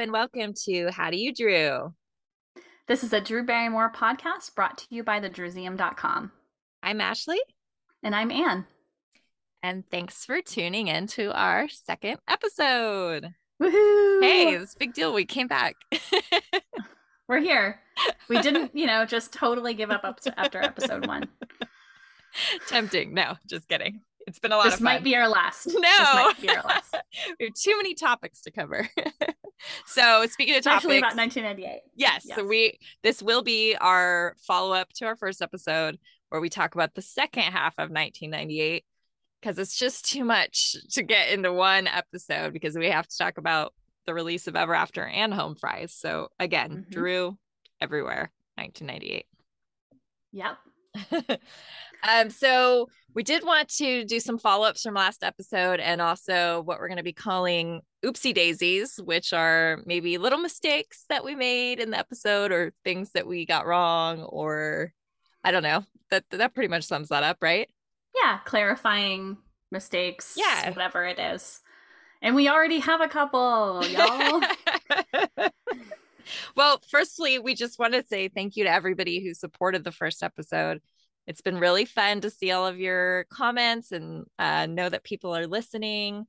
and 0.00 0.12
welcome 0.12 0.54
to 0.54 0.90
How 0.90 1.10
Do 1.10 1.18
You 1.18 1.30
Drew? 1.34 1.92
This 2.88 3.04
is 3.04 3.12
a 3.12 3.20
Drew 3.20 3.44
Barrymore 3.44 3.92
podcast 3.94 4.54
brought 4.54 4.78
to 4.78 4.86
you 4.88 5.04
by 5.04 5.20
thedrewseum.com. 5.20 6.32
I'm 6.82 7.00
Ashley. 7.02 7.38
And 8.02 8.14
I'm 8.14 8.30
Anne. 8.30 8.64
And 9.62 9.84
thanks 9.90 10.24
for 10.24 10.40
tuning 10.40 10.88
in 10.88 11.06
to 11.08 11.38
our 11.38 11.68
second 11.68 12.16
episode. 12.26 13.28
Woohoo! 13.62 14.22
Hey, 14.22 14.54
it's 14.54 14.74
a 14.74 14.78
big 14.78 14.94
deal. 14.94 15.12
We 15.12 15.26
came 15.26 15.48
back. 15.48 15.76
We're 17.28 17.40
here. 17.40 17.80
We 18.30 18.40
didn't, 18.40 18.70
you 18.74 18.86
know, 18.86 19.04
just 19.04 19.34
totally 19.34 19.74
give 19.74 19.90
up 19.90 20.18
after 20.38 20.62
episode 20.62 21.06
one. 21.06 21.28
Tempting. 22.68 23.12
No, 23.12 23.34
just 23.46 23.68
kidding. 23.68 24.00
It's 24.26 24.38
been 24.38 24.52
a 24.52 24.56
lot 24.56 24.64
this 24.64 24.74
of 24.74 24.80
might 24.82 25.02
be 25.02 25.16
our 25.16 25.28
last. 25.28 25.66
No. 25.66 25.72
This 25.80 26.14
might 26.14 26.40
be 26.40 26.48
our 26.50 26.62
last. 26.62 26.94
we 27.40 27.46
have 27.46 27.54
too 27.54 27.76
many 27.76 27.94
topics 27.94 28.40
to 28.42 28.50
cover. 28.50 28.88
so 29.86 30.26
speaking 30.26 30.54
of 30.54 30.60
Especially 30.60 31.00
topics, 31.00 31.14
about 31.14 31.22
1998. 31.22 31.80
yes, 31.96 32.22
Yes. 32.26 32.36
so 32.36 32.46
we 32.46 32.78
this 33.02 33.22
will 33.22 33.42
be 33.42 33.76
our 33.80 34.36
follow 34.46 34.72
up 34.74 34.92
to 34.94 35.06
our 35.06 35.16
first 35.16 35.42
episode 35.42 35.98
where 36.28 36.40
we 36.40 36.48
talk 36.48 36.74
about 36.74 36.94
the 36.94 37.02
second 37.02 37.42
half 37.44 37.72
of 37.74 37.90
1998 37.90 38.84
because 39.40 39.58
it's 39.58 39.76
just 39.76 40.08
too 40.08 40.24
much 40.24 40.76
to 40.92 41.02
get 41.02 41.30
into 41.30 41.52
one 41.52 41.86
episode 41.86 42.52
because 42.52 42.76
we 42.76 42.88
have 42.90 43.08
to 43.08 43.16
talk 43.18 43.38
about 43.38 43.74
the 44.06 44.14
release 44.14 44.46
of 44.46 44.54
Ever 44.56 44.74
After 44.74 45.04
and 45.04 45.32
Home 45.34 45.54
Fries. 45.56 45.92
So 45.94 46.28
again, 46.38 46.84
Mhm. 46.88 46.92
Drew 46.92 47.38
everywhere, 47.80 48.30
1998. 48.56 49.26
Yep. 50.32 50.58
um, 52.08 52.30
so 52.30 52.88
we 53.14 53.22
did 53.22 53.44
want 53.44 53.68
to 53.68 54.04
do 54.04 54.20
some 54.20 54.38
follow-ups 54.38 54.82
from 54.82 54.94
last 54.94 55.24
episode 55.24 55.80
and 55.80 56.00
also 56.00 56.62
what 56.62 56.78
we're 56.78 56.88
going 56.88 56.98
to 56.98 57.02
be 57.02 57.12
calling 57.12 57.80
oopsie 58.04 58.34
daisies, 58.34 58.98
which 59.02 59.32
are 59.32 59.80
maybe 59.84 60.18
little 60.18 60.38
mistakes 60.38 61.04
that 61.08 61.24
we 61.24 61.34
made 61.34 61.80
in 61.80 61.90
the 61.90 61.98
episode 61.98 62.52
or 62.52 62.72
things 62.84 63.10
that 63.12 63.26
we 63.26 63.46
got 63.46 63.66
wrong 63.66 64.22
or 64.22 64.92
I 65.42 65.50
don't 65.50 65.62
know. 65.62 65.84
That 66.10 66.24
that 66.30 66.54
pretty 66.54 66.68
much 66.68 66.84
sums 66.84 67.08
that 67.08 67.22
up, 67.22 67.38
right? 67.40 67.68
Yeah. 68.14 68.38
Clarifying 68.44 69.38
mistakes. 69.70 70.34
Yeah. 70.36 70.70
Whatever 70.70 71.04
it 71.04 71.18
is. 71.18 71.60
And 72.22 72.34
we 72.34 72.48
already 72.48 72.80
have 72.80 73.00
a 73.00 73.08
couple, 73.08 73.82
y'all. 73.86 74.42
well, 76.56 76.80
firstly, 76.90 77.38
we 77.38 77.54
just 77.54 77.78
want 77.78 77.94
to 77.94 78.04
say 78.06 78.28
thank 78.28 78.56
you 78.56 78.64
to 78.64 78.70
everybody 78.70 79.24
who 79.24 79.32
supported 79.32 79.84
the 79.84 79.92
first 79.92 80.22
episode. 80.22 80.80
It's 81.30 81.42
been 81.42 81.60
really 81.60 81.84
fun 81.84 82.22
to 82.22 82.28
see 82.28 82.50
all 82.50 82.66
of 82.66 82.80
your 82.80 83.24
comments 83.30 83.92
and 83.92 84.24
uh, 84.36 84.66
know 84.66 84.88
that 84.88 85.04
people 85.04 85.36
are 85.36 85.46
listening. 85.46 86.26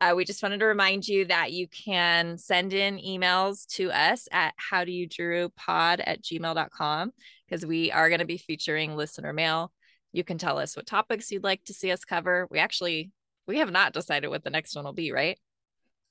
Uh, 0.00 0.14
we 0.16 0.24
just 0.24 0.42
wanted 0.42 0.60
to 0.60 0.64
remind 0.64 1.06
you 1.06 1.26
that 1.26 1.52
you 1.52 1.68
can 1.68 2.38
send 2.38 2.72
in 2.72 2.96
emails 2.96 3.66
to 3.66 3.90
us 3.90 4.26
at 4.32 4.54
how 4.56 4.84
do 4.86 4.90
you 4.90 5.06
drew 5.06 5.50
pod 5.50 6.00
at 6.00 6.22
gmail.com 6.22 7.12
because 7.46 7.66
we 7.66 7.92
are 7.92 8.08
going 8.08 8.20
to 8.20 8.24
be 8.24 8.38
featuring 8.38 8.96
listener 8.96 9.34
mail. 9.34 9.70
You 10.14 10.24
can 10.24 10.38
tell 10.38 10.58
us 10.58 10.74
what 10.74 10.86
topics 10.86 11.30
you'd 11.30 11.44
like 11.44 11.62
to 11.64 11.74
see 11.74 11.92
us 11.92 12.06
cover. 12.06 12.48
We 12.50 12.58
actually 12.58 13.10
we 13.46 13.58
have 13.58 13.70
not 13.70 13.92
decided 13.92 14.28
what 14.28 14.44
the 14.44 14.50
next 14.50 14.74
one 14.74 14.86
will 14.86 14.94
be, 14.94 15.12
right? 15.12 15.38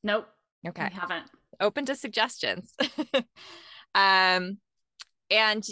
nope. 0.04 0.28
Okay 0.68 0.90
We 0.94 1.00
haven't. 1.00 1.26
open 1.60 1.86
to 1.86 1.96
suggestions. 1.96 2.72
um, 3.96 4.60
and 5.32 5.64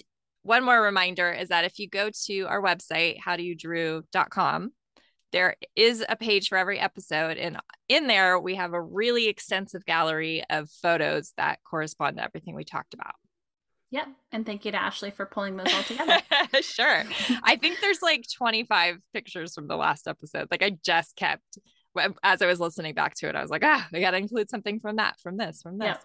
one 0.46 0.64
more 0.64 0.80
reminder 0.80 1.32
is 1.32 1.50
that 1.50 1.66
if 1.66 1.80
you 1.80 1.90
go 1.90 2.12
to 2.26 2.42
our 2.44 2.62
website, 2.62 3.20
howdoyoudrew.com, 3.20 4.72
there 5.32 5.56
is 5.76 6.06
a 6.08 6.16
page 6.16 6.50
for 6.50 6.58
every 6.58 6.80
episode. 6.80 7.38
And 7.38 7.58
in 7.90 8.06
there, 8.06 8.40
we 8.40 8.54
have 8.54 8.74
a 8.74 8.82
really 8.82 9.28
extensive 9.28 9.86
gallery 9.86 10.44
of 10.52 10.70
photos 10.70 11.34
that 11.38 11.60
correspond 11.64 12.18
to 12.18 12.24
everything 12.24 12.54
we 12.54 12.64
talked 12.64 12.94
about. 12.94 13.16
Yep. 13.90 14.08
And 14.32 14.46
thank 14.46 14.66
you 14.66 14.72
to 14.72 14.80
Ashley 14.82 15.10
for 15.10 15.26
pulling 15.26 15.58
those 15.58 15.74
all 15.74 15.82
together. 15.82 16.20
sure. 16.62 17.04
I 17.44 17.56
think 17.56 17.80
there's 17.82 18.04
like 18.04 18.26
25 18.32 18.98
pictures 19.14 19.56
from 19.56 19.68
the 19.68 19.76
last 19.76 20.08
episode. 20.08 20.50
Like 20.52 20.62
I 20.62 20.78
just 20.84 21.16
kept, 21.16 21.58
as 22.24 22.44
I 22.44 22.46
was 22.46 22.60
listening 22.60 22.94
back 22.94 23.16
to 23.16 23.30
it, 23.30 23.36
I 23.36 23.42
was 23.42 23.50
like, 23.50 23.64
ah, 23.66 23.88
I 23.92 24.00
got 24.00 24.12
to 24.12 24.18
include 24.18 24.52
something 24.52 24.80
from 24.80 24.98
that, 24.98 25.20
from 25.22 25.38
this, 25.38 25.64
from 25.64 25.80
this. 25.80 25.88
Yep. 25.88 26.04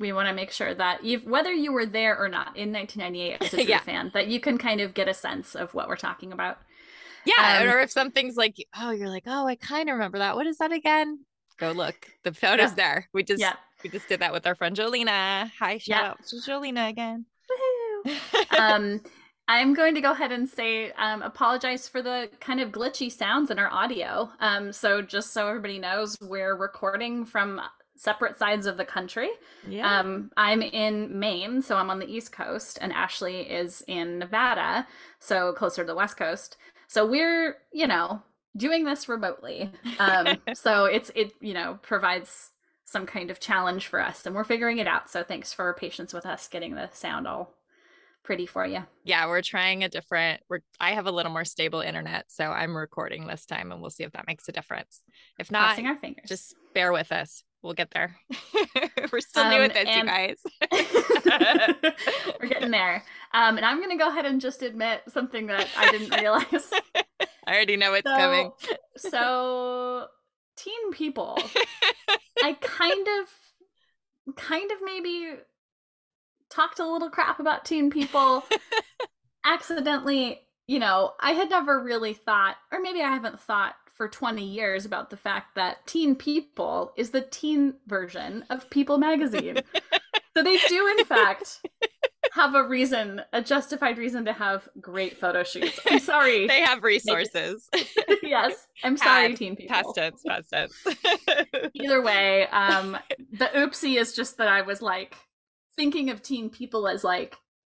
We 0.00 0.12
want 0.12 0.28
to 0.28 0.34
make 0.34 0.50
sure 0.50 0.74
that 0.74 1.04
you 1.04 1.20
whether 1.20 1.52
you 1.52 1.72
were 1.72 1.86
there 1.86 2.18
or 2.18 2.28
not 2.28 2.56
in 2.56 2.72
1998 2.72 3.42
as 3.42 3.54
a 3.54 3.64
Yeah. 3.68 3.78
fan, 3.78 4.10
that 4.14 4.26
you 4.26 4.40
can 4.40 4.58
kind 4.58 4.80
of 4.80 4.92
get 4.94 5.08
a 5.08 5.14
sense 5.14 5.54
of 5.54 5.72
what 5.74 5.88
we're 5.88 5.96
talking 5.96 6.32
about. 6.32 6.58
Yeah, 7.24 7.60
Um, 7.62 7.68
or 7.68 7.80
if 7.80 7.90
something's 7.90 8.36
like, 8.36 8.56
oh, 8.78 8.90
you're 8.90 9.08
like, 9.08 9.22
oh, 9.26 9.46
I 9.46 9.54
kind 9.54 9.88
of 9.88 9.94
remember 9.94 10.18
that. 10.18 10.34
What 10.36 10.46
is 10.46 10.58
that 10.58 10.72
again? 10.72 11.20
Go 11.58 11.70
look. 11.72 11.94
The 12.24 12.32
photo's 12.32 12.70
Yeah. 12.70 12.74
there. 12.74 13.08
We 13.14 13.22
just 13.22 13.40
Yeah. 13.40 13.54
we 13.84 13.90
just 13.90 14.08
did 14.08 14.20
that 14.20 14.32
with 14.32 14.46
our 14.46 14.54
friend 14.56 14.76
Jolina. 14.76 15.50
Hi, 15.60 15.78
shout 15.78 15.86
Yeah. 16.02 16.10
out 16.10 16.26
to 16.26 16.36
Jolina 16.36 16.88
again. 16.88 17.26
Woohoo. 18.04 18.18
um, 18.58 19.00
I'm 19.46 19.74
going 19.74 19.94
to 19.94 20.00
go 20.00 20.10
ahead 20.12 20.32
and 20.32 20.48
say 20.48 20.90
um, 20.92 21.22
apologize 21.22 21.86
for 21.88 22.02
the 22.02 22.30
kind 22.40 22.60
of 22.60 22.70
glitchy 22.72 23.12
sounds 23.12 23.50
in 23.50 23.58
our 23.58 23.70
audio. 23.70 24.30
Um, 24.40 24.72
so 24.72 25.02
just 25.02 25.32
so 25.32 25.46
everybody 25.48 25.78
knows, 25.78 26.16
we're 26.20 26.56
recording 26.56 27.24
from 27.26 27.60
separate 27.96 28.36
sides 28.38 28.66
of 28.66 28.76
the 28.76 28.84
country. 28.84 29.30
yeah. 29.68 30.00
Um, 30.00 30.30
I'm 30.36 30.62
in 30.62 31.18
Maine, 31.18 31.62
so 31.62 31.76
I'm 31.76 31.90
on 31.90 31.98
the 31.98 32.10
East 32.10 32.32
Coast, 32.32 32.78
and 32.80 32.92
Ashley 32.92 33.42
is 33.42 33.82
in 33.86 34.18
Nevada, 34.18 34.86
so 35.18 35.52
closer 35.52 35.82
to 35.82 35.86
the 35.86 35.94
West 35.94 36.16
Coast. 36.16 36.56
So 36.88 37.06
we're, 37.06 37.56
you 37.72 37.86
know, 37.86 38.22
doing 38.56 38.84
this 38.84 39.08
remotely. 39.08 39.70
Um, 39.98 40.38
so 40.54 40.84
it's 40.86 41.10
it, 41.14 41.32
you 41.40 41.54
know, 41.54 41.78
provides 41.82 42.50
some 42.84 43.06
kind 43.06 43.30
of 43.30 43.40
challenge 43.40 43.86
for 43.86 44.00
us, 44.00 44.26
and 44.26 44.34
we're 44.34 44.44
figuring 44.44 44.78
it 44.78 44.86
out. 44.86 45.08
So 45.10 45.22
thanks 45.22 45.52
for 45.52 45.72
patience 45.74 46.12
with 46.12 46.26
us 46.26 46.48
getting 46.48 46.74
the 46.74 46.90
sound 46.92 47.26
all 47.26 47.54
pretty 48.22 48.46
for 48.46 48.66
you. 48.66 48.82
yeah, 49.04 49.26
we're 49.26 49.42
trying 49.42 49.84
a 49.84 49.88
different 49.88 50.40
we're 50.48 50.60
I 50.80 50.92
have 50.92 51.06
a 51.06 51.12
little 51.12 51.30
more 51.32 51.44
stable 51.44 51.80
internet, 51.80 52.24
so 52.28 52.44
I'm 52.44 52.76
recording 52.76 53.26
this 53.26 53.44
time 53.46 53.70
and 53.70 53.80
we'll 53.80 53.90
see 53.90 54.04
if 54.04 54.12
that 54.12 54.26
makes 54.26 54.48
a 54.48 54.52
difference. 54.52 55.02
If 55.38 55.50
not, 55.50 55.66
Crossing 55.66 55.86
our 55.86 55.96
fingers. 55.96 56.28
just 56.28 56.54
bear 56.74 56.90
with 56.92 57.12
us. 57.12 57.44
We'll 57.64 57.72
get 57.72 57.92
there. 57.92 58.14
we're 59.12 59.20
still 59.20 59.48
new 59.48 59.56
Um, 59.56 59.62
at 59.62 59.72
this, 59.72 59.96
you 59.96 60.04
guys. 60.04 60.36
we're 62.40 62.48
getting 62.48 62.70
there. 62.70 63.02
Um, 63.32 63.56
and 63.56 63.64
I'm 63.64 63.80
gonna 63.80 63.96
go 63.96 64.10
ahead 64.10 64.26
and 64.26 64.38
just 64.38 64.62
admit 64.62 65.00
something 65.08 65.46
that 65.46 65.66
I 65.74 65.90
didn't 65.90 66.10
realize. 66.20 66.70
I 67.46 67.54
already 67.54 67.78
know 67.78 67.94
it's 67.94 68.06
coming. 68.06 68.52
So, 68.98 69.08
so 69.08 70.06
teen 70.58 70.92
people. 70.92 71.38
I 72.42 72.52
kind 72.60 73.06
of 73.08 74.36
kind 74.36 74.70
of 74.70 74.78
maybe 74.84 75.30
talked 76.50 76.80
a 76.80 76.86
little 76.86 77.08
crap 77.08 77.40
about 77.40 77.64
teen 77.64 77.90
people 77.90 78.44
accidentally, 79.46 80.40
you 80.66 80.78
know, 80.78 81.12
I 81.18 81.32
had 81.32 81.48
never 81.48 81.82
really 81.82 82.12
thought 82.12 82.56
or 82.70 82.82
maybe 82.82 83.00
I 83.00 83.08
haven't 83.08 83.40
thought 83.40 83.74
for 83.94 84.08
20 84.08 84.44
years 84.44 84.84
about 84.84 85.10
the 85.10 85.16
fact 85.16 85.54
that 85.54 85.86
Teen 85.86 86.14
People 86.16 86.92
is 86.96 87.10
the 87.10 87.22
teen 87.22 87.74
version 87.86 88.44
of 88.50 88.68
People 88.68 88.98
magazine. 88.98 89.58
so 90.36 90.42
they 90.42 90.58
do 90.68 90.94
in 90.98 91.04
fact 91.04 91.60
have 92.32 92.56
a 92.56 92.64
reason, 92.64 93.22
a 93.32 93.40
justified 93.40 93.96
reason 93.96 94.24
to 94.24 94.32
have 94.32 94.68
great 94.80 95.16
photo 95.16 95.44
shoots. 95.44 95.78
I'm 95.86 95.98
sorry. 96.00 96.48
they 96.48 96.60
have 96.62 96.82
resources. 96.82 97.68
yes, 98.22 98.66
I'm 98.82 98.96
sorry, 98.96 99.28
Had, 99.28 99.36
teen 99.36 99.54
people. 99.54 99.74
past 99.74 99.94
tense, 99.94 100.22
past 100.26 100.50
tense. 100.52 100.74
Either 101.74 102.02
way, 102.02 102.48
um, 102.48 102.96
the 103.32 103.46
oopsie 103.54 103.96
is 103.96 104.14
just 104.14 104.38
that 104.38 104.48
I 104.48 104.62
was 104.62 104.82
like 104.82 105.14
thinking 105.76 106.10
of 106.10 106.22
teen 106.22 106.50
people 106.50 106.88
as 106.88 107.04
like 107.04 107.36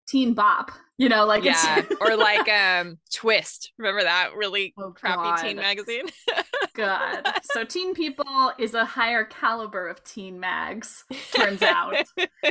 teen 0.08 0.32
bop, 0.32 0.72
you 0.98 1.08
know, 1.08 1.26
like 1.26 1.44
yeah, 1.44 1.80
it's 1.80 1.94
or 2.00 2.16
like 2.16 2.48
um 2.52 2.98
Twist. 3.14 3.72
Remember 3.78 4.02
that 4.02 4.30
really 4.34 4.72
Oh, 4.78 4.92
crappy 4.92 5.42
teen 5.42 5.56
magazine? 5.56 6.06
god 6.74 7.30
So 7.42 7.64
teen 7.64 7.94
people 7.94 8.52
is 8.58 8.74
a 8.74 8.84
higher 8.84 9.24
caliber 9.24 9.88
of 9.88 10.02
teen 10.04 10.40
mags, 10.40 11.04
turns 11.32 11.62
out. 11.62 11.96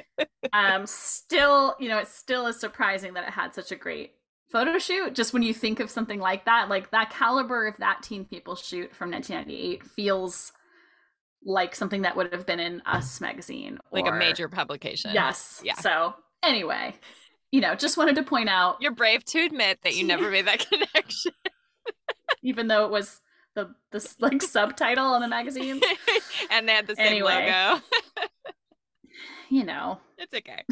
um, 0.54 0.86
still, 0.86 1.76
you 1.80 1.90
know, 1.90 1.98
it 1.98 2.08
still 2.08 2.48
is 2.48 2.60
surprising 2.60 3.14
that 3.14 3.28
it 3.28 3.32
had 3.32 3.54
such 3.54 3.72
a 3.72 3.76
great 3.76 4.14
photo 4.52 4.78
shoot. 4.78 5.16
Just 5.16 5.34
when 5.34 5.44
you 5.44 5.54
think 5.54 5.80
of 5.80 5.90
something 5.90 6.20
like 6.20 6.46
that, 6.46 6.70
like 6.70 6.92
that 6.92 7.10
caliber 7.10 7.68
of 7.68 7.78
that 7.78 8.04
teen 8.04 8.26
people 8.26 8.56
shoot 8.56 8.96
from 8.96 9.12
1998 9.12 9.84
feels 9.84 10.52
like 11.44 11.76
something 11.76 12.04
that 12.04 12.16
would 12.16 12.34
have 12.34 12.46
been 12.46 12.60
in 12.60 12.82
Us 12.86 13.22
magazine, 13.22 13.80
like 13.92 14.08
a 14.08 14.12
major 14.12 14.50
publication. 14.50 15.12
Yes. 15.14 15.62
Yeah. 15.64 15.76
So 15.76 16.16
anyway, 16.44 16.96
you 17.56 17.62
know, 17.62 17.74
just 17.74 17.96
wanted 17.96 18.16
to 18.16 18.24
point 18.24 18.50
out, 18.50 18.76
You're 18.82 18.92
brave 18.92 19.24
to 19.24 19.40
admit 19.46 19.80
that 19.84 19.96
you 19.96 20.04
never 20.06 20.30
made 20.30 20.46
that 20.46 20.60
connection. 20.70 21.32
even 22.44 22.68
though 22.68 22.84
it 22.84 22.92
was 22.92 23.22
the 23.56 23.74
this 23.94 24.20
like 24.20 24.42
subtitle 24.42 25.06
on 25.06 25.22
the 25.22 25.30
magazine, 25.30 25.80
and 26.52 26.68
they 26.68 26.74
had 26.74 26.86
the 26.86 26.98
same 26.98 27.08
Anyway. 27.08 27.50
logo. 27.50 27.82
you 29.50 29.64
know, 29.64 30.00
It's 30.18 30.34
okay. 30.34 30.64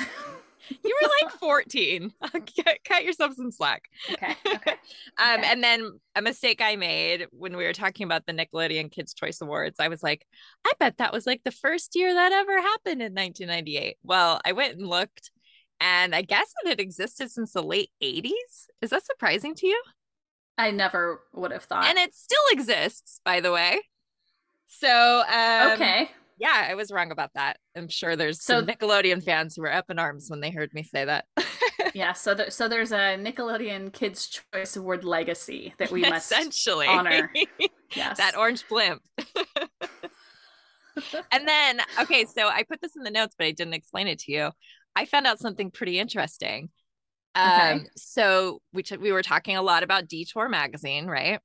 You 0.83 0.97
were 1.01 1.09
like 1.21 1.33
14. 1.39 2.11
cut, 2.33 2.77
cut 2.85 3.03
yourself 3.05 3.33
some 3.35 3.49
slack. 3.51 3.83
Okay. 4.11 4.35
Okay. 4.45 4.71
Um, 5.17 5.39
Okay. 5.39 5.47
and 5.51 5.63
then 5.63 5.91
a 6.15 6.21
mistake 6.21 6.61
I 6.61 6.75
made 6.75 7.27
when 7.31 7.55
we 7.55 7.63
were 7.63 7.71
talking 7.73 8.03
about 8.05 8.25
the 8.25 8.33
Nickelodeon 8.33 8.91
Kids 8.91 9.13
Choice 9.13 9.39
Awards, 9.41 9.79
I 9.79 9.87
was 9.87 10.03
like, 10.03 10.25
I 10.65 10.71
bet 10.79 10.97
that 10.97 11.13
was 11.13 11.25
like 11.25 11.41
the 11.45 11.51
first 11.51 11.95
year 11.95 12.13
that 12.13 12.33
ever 12.33 12.61
happened 12.61 13.01
in 13.01 13.13
1998. 13.13 13.95
Well, 14.03 14.41
I 14.45 14.51
went 14.51 14.77
and 14.77 14.87
looked, 14.87 15.31
and 15.83 16.15
I 16.15 16.21
guess 16.21 16.47
it 16.63 16.69
had 16.69 16.79
existed 16.79 17.29
since 17.29 17.51
the 17.51 17.61
late 17.61 17.89
80s. 18.01 18.31
Is 18.81 18.91
that 18.91 19.05
surprising 19.05 19.53
to 19.55 19.67
you? 19.67 19.81
I 20.57 20.71
never 20.71 21.19
would 21.33 21.51
have 21.51 21.63
thought. 21.65 21.85
and 21.85 21.97
it 21.97 22.15
still 22.15 22.39
exists, 22.51 23.19
by 23.25 23.41
the 23.41 23.51
way. 23.51 23.81
So, 24.67 25.23
um, 25.27 25.71
okay. 25.73 26.09
yeah, 26.39 26.67
I 26.69 26.75
was 26.75 26.91
wrong 26.91 27.11
about 27.11 27.31
that. 27.35 27.57
I'm 27.75 27.89
sure 27.89 28.15
there's 28.15 28.41
So- 28.43 28.59
some 28.59 28.67
Nickelodeon 28.67 29.23
fans 29.23 29.55
who 29.55 29.63
were 29.63 29.73
up 29.73 29.89
in 29.89 29.99
arms 29.99 30.29
when 30.29 30.39
they 30.39 30.51
heard 30.51 30.73
me 30.73 30.83
say 30.83 31.05
that. 31.05 31.25
Yeah. 31.93 32.13
So 32.13 32.33
there, 32.33 32.49
so 32.49 32.67
there's 32.67 32.91
a 32.91 33.17
Nickelodeon 33.19 33.93
Kids 33.93 34.41
Choice 34.51 34.75
Award 34.77 35.03
legacy 35.03 35.75
that 35.77 35.91
we 35.91 36.01
must. 36.01 36.31
essentially 36.31 36.87
honor. 36.87 37.31
Yes. 37.95 38.17
that 38.17 38.35
orange 38.35 38.67
blimp. 38.67 39.03
and 41.31 41.47
then, 41.47 41.81
okay, 42.01 42.25
so 42.25 42.47
I 42.47 42.63
put 42.63 42.81
this 42.81 42.95
in 42.95 43.03
the 43.03 43.11
notes, 43.11 43.35
but 43.37 43.45
I 43.45 43.51
didn't 43.51 43.75
explain 43.75 44.07
it 44.07 44.17
to 44.19 44.31
you. 44.31 44.51
I 44.95 45.05
found 45.05 45.25
out 45.27 45.39
something 45.39 45.71
pretty 45.71 45.99
interesting. 45.99 46.69
Um, 47.35 47.49
Okay. 47.51 47.85
so 47.95 48.61
we 48.73 48.83
t- 48.83 48.97
we 48.97 49.11
were 49.11 49.23
talking 49.23 49.55
a 49.57 49.61
lot 49.61 49.81
about 49.83 50.07
Detour 50.07 50.49
magazine, 50.49 51.07
right? 51.07 51.39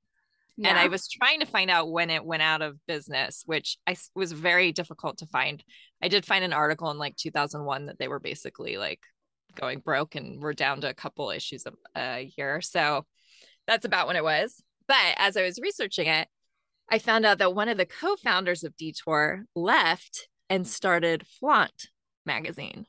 Yeah. 0.60 0.70
and 0.70 0.78
I 0.78 0.88
was 0.88 1.08
trying 1.08 1.38
to 1.38 1.46
find 1.46 1.70
out 1.70 1.88
when 1.90 2.10
it 2.10 2.24
went 2.24 2.42
out 2.42 2.62
of 2.62 2.84
business, 2.88 3.44
which 3.46 3.78
I 3.86 3.92
s- 3.92 4.10
was 4.16 4.32
very 4.32 4.72
difficult 4.72 5.18
to 5.18 5.26
find. 5.26 5.62
I 6.02 6.08
did 6.08 6.26
find 6.26 6.44
an 6.44 6.52
article 6.52 6.90
in 6.90 6.98
like 6.98 7.14
2001 7.16 7.86
that 7.86 7.98
they 8.00 8.08
were 8.08 8.18
basically 8.18 8.76
like 8.76 8.98
going 9.54 9.78
broke 9.78 10.16
and 10.16 10.42
we're 10.42 10.54
down 10.54 10.80
to 10.80 10.88
a 10.88 10.94
couple 10.94 11.30
issues 11.30 11.64
a, 11.64 11.72
a 11.98 12.32
year. 12.36 12.60
So 12.60 13.06
that's 13.68 13.84
about 13.84 14.08
when 14.08 14.16
it 14.16 14.24
was. 14.24 14.60
But 14.88 15.14
as 15.16 15.36
I 15.36 15.42
was 15.44 15.60
researching 15.62 16.08
it, 16.08 16.26
I 16.90 16.98
found 16.98 17.24
out 17.24 17.38
that 17.38 17.54
one 17.54 17.68
of 17.68 17.76
the 17.78 17.86
co-founders 17.86 18.64
of 18.64 18.76
Detour 18.76 19.44
left 19.54 20.26
and 20.50 20.66
started 20.66 21.24
Flaunt 21.38 21.86
magazine, 22.26 22.86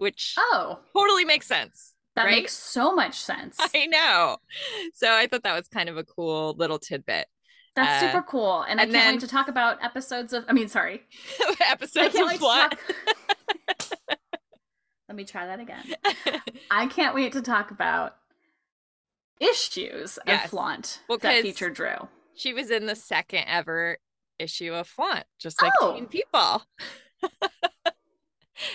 which 0.00 0.34
Oh, 0.38 0.78
totally 0.96 1.24
makes 1.24 1.46
sense. 1.46 1.94
that 2.16 2.24
right? 2.24 2.30
makes 2.32 2.52
so 2.52 2.94
much 2.94 3.18
sense. 3.20 3.56
I 3.74 3.86
know. 3.86 4.36
So 4.94 5.12
I 5.12 5.26
thought 5.26 5.42
that 5.44 5.54
was 5.54 5.68
kind 5.68 5.88
of 5.88 5.96
a 5.96 6.04
cool 6.04 6.54
little 6.58 6.78
tidbit. 6.78 7.26
That's 7.76 8.02
uh, 8.02 8.06
super 8.10 8.22
cool, 8.22 8.62
and, 8.62 8.80
I 8.80 8.84
and 8.84 8.92
can't 8.92 9.04
then- 9.04 9.14
wait 9.14 9.20
to 9.20 9.28
talk 9.28 9.48
about 9.48 9.82
episodes 9.82 10.32
of. 10.32 10.44
I 10.48 10.52
mean, 10.52 10.68
sorry. 10.68 11.02
I 11.40 11.54
Episodes 11.70 12.14
of 12.16 12.30
Flaunt. 12.32 12.72
talk. 12.72 12.80
Let 15.08 15.16
me 15.16 15.24
try 15.24 15.46
that 15.46 15.60
again. 15.60 15.84
I 16.70 16.86
can't 16.86 17.14
wait 17.14 17.32
to 17.32 17.42
talk 17.42 17.70
about 17.72 18.16
issues 19.40 20.18
Yes. 20.26 20.44
of 20.44 20.50
Flaunt 20.50 21.00
Well, 21.08 21.18
that 21.18 21.42
feature 21.42 21.70
Drew. 21.70 22.08
she 22.34 22.52
was 22.54 22.70
in 22.70 22.86
the 22.86 22.94
second 22.94 23.44
ever 23.48 23.98
issue 24.38 24.72
of 24.72 24.86
Flaunt, 24.86 25.24
just 25.38 25.60
like 25.62 25.72
Oh. 25.80 26.00
People. 26.10 26.62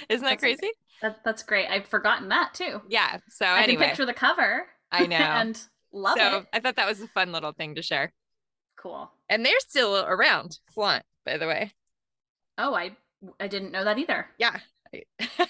Isn't 0.10 0.24
that 0.24 0.30
That's 0.32 0.42
crazy? 0.42 0.72
That, 1.02 1.24
that's 1.24 1.44
great. 1.44 1.68
I've 1.70 1.88
forgotten 1.88 2.30
that 2.30 2.54
too. 2.54 2.82
Yeah. 2.88 3.18
So 3.30 3.46
I 3.46 3.62
anyway, 3.64 3.82
can 3.82 3.90
picture 3.90 4.06
the 4.06 4.14
cover. 4.14 4.68
I 4.92 5.06
know. 5.08 5.16
and 5.18 5.60
love 5.92 6.18
so 6.18 6.38
it. 6.40 6.46
I 6.54 6.60
thought 6.60 6.76
that 6.78 6.88
was 6.88 7.02
a 7.02 7.08
fun 7.10 7.32
little 7.32 7.52
thing 7.52 7.76
to 7.76 7.82
share. 7.82 8.14
Cool. 8.78 9.12
And 9.30 9.46
they're 9.46 9.60
still 9.60 9.98
around, 9.98 10.60
Flaunt, 10.74 11.04
by 11.26 11.38
the 11.38 11.48
way. 11.48 11.74
Oh, 12.58 12.74
I 12.74 12.96
I 13.40 13.48
didn't 13.48 13.72
know 13.72 13.84
that 13.84 13.98
either. 13.98 14.28
Yeah. 14.38 14.60
I, 14.94 15.04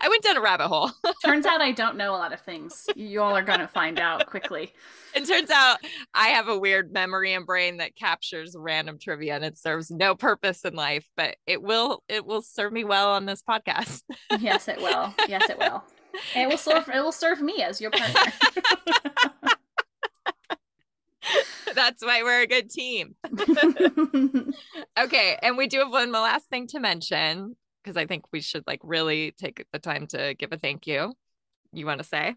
I, 0.00 0.08
went 0.08 0.22
down 0.22 0.36
a 0.36 0.40
rabbit 0.40 0.68
hole. 0.68 0.90
Turns 1.24 1.46
out 1.46 1.60
I 1.60 1.72
don't 1.72 1.96
know 1.96 2.14
a 2.14 2.16
lot 2.16 2.32
of 2.32 2.40
things. 2.40 2.86
You 2.96 3.22
all 3.22 3.36
are 3.36 3.42
gonna 3.42 3.68
find 3.68 3.98
out 3.98 4.26
quickly. 4.26 4.72
it 5.14 5.26
turns 5.26 5.50
out 5.50 5.78
I 6.14 6.28
have 6.28 6.48
a 6.48 6.58
weird 6.58 6.92
memory 6.92 7.32
and 7.34 7.46
brain 7.46 7.78
that 7.78 7.96
captures 7.96 8.56
random 8.58 8.98
trivia 8.98 9.34
and 9.34 9.44
it 9.44 9.58
serves 9.58 9.90
no 9.90 10.14
purpose 10.14 10.64
in 10.64 10.74
life, 10.74 11.06
but 11.16 11.36
it 11.46 11.62
will 11.62 12.02
it 12.08 12.26
will 12.26 12.42
serve 12.42 12.72
me 12.72 12.84
well 12.84 13.12
on 13.12 13.26
this 13.26 13.42
podcast. 13.42 14.02
Yes, 14.40 14.66
it 14.66 14.78
will. 14.78 15.14
Yes, 15.28 15.48
it 15.50 15.58
will. 15.58 15.84
And 16.34 16.44
it 16.44 16.48
will 16.48 16.58
serve. 16.58 16.88
It 16.88 17.00
will 17.00 17.12
serve 17.12 17.40
me 17.40 17.62
as 17.62 17.80
your 17.80 17.90
partner. 17.90 18.32
That's 21.74 22.04
why 22.04 22.22
we're 22.22 22.42
a 22.42 22.46
good 22.46 22.70
team. 22.70 23.14
Okay, 24.98 25.38
and 25.42 25.56
we 25.56 25.68
do 25.68 25.78
have 25.78 25.90
one 25.90 26.12
last 26.12 26.46
thing 26.46 26.66
to 26.68 26.80
mention 26.80 27.56
because 27.82 27.96
I 27.96 28.06
think 28.06 28.24
we 28.32 28.40
should 28.40 28.64
like 28.66 28.80
really 28.82 29.32
take 29.32 29.64
the 29.72 29.78
time 29.78 30.06
to 30.08 30.34
give 30.34 30.52
a 30.52 30.56
thank 30.58 30.86
you. 30.86 31.14
You 31.72 31.86
want 31.86 31.98
to 32.00 32.04
say? 32.06 32.34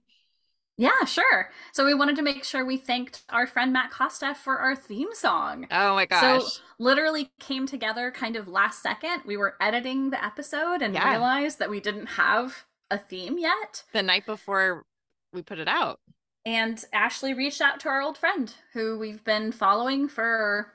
yeah, 0.77 1.05
sure. 1.05 1.51
So 1.71 1.85
we 1.85 1.93
wanted 1.93 2.17
to 2.17 2.21
make 2.21 2.43
sure 2.43 2.65
we 2.65 2.75
thanked 2.75 3.23
our 3.29 3.47
friend 3.47 3.71
Matt 3.71 3.91
Costa 3.91 4.35
for 4.35 4.57
our 4.57 4.75
theme 4.75 5.13
song. 5.13 5.67
Oh 5.71 5.95
my 5.95 6.05
gosh. 6.05 6.43
So 6.43 6.49
literally 6.79 7.31
came 7.39 7.65
together 7.65 8.11
kind 8.11 8.35
of 8.35 8.49
last 8.49 8.81
second. 8.83 9.21
We 9.25 9.37
were 9.37 9.55
editing 9.61 10.09
the 10.09 10.21
episode 10.23 10.81
and 10.81 10.93
Yeah. 10.93 11.09
realized 11.11 11.59
that 11.59 11.69
we 11.69 11.79
didn't 11.79 12.07
have 12.07 12.65
a 12.91 12.97
theme 12.97 13.37
yet. 13.37 13.83
the 13.93 14.03
night 14.03 14.25
before 14.25 14.83
we 15.31 15.41
put 15.41 15.59
it 15.59 15.67
out. 15.69 15.99
And 16.45 16.83
Ashley 16.93 17.33
reached 17.33 17.61
out 17.61 17.79
to 17.79 17.89
our 17.89 18.01
old 18.01 18.17
friend 18.17 18.53
who 18.73 18.99
we've 18.99 19.23
been 19.23 19.51
following 19.53 20.07
for 20.09 20.73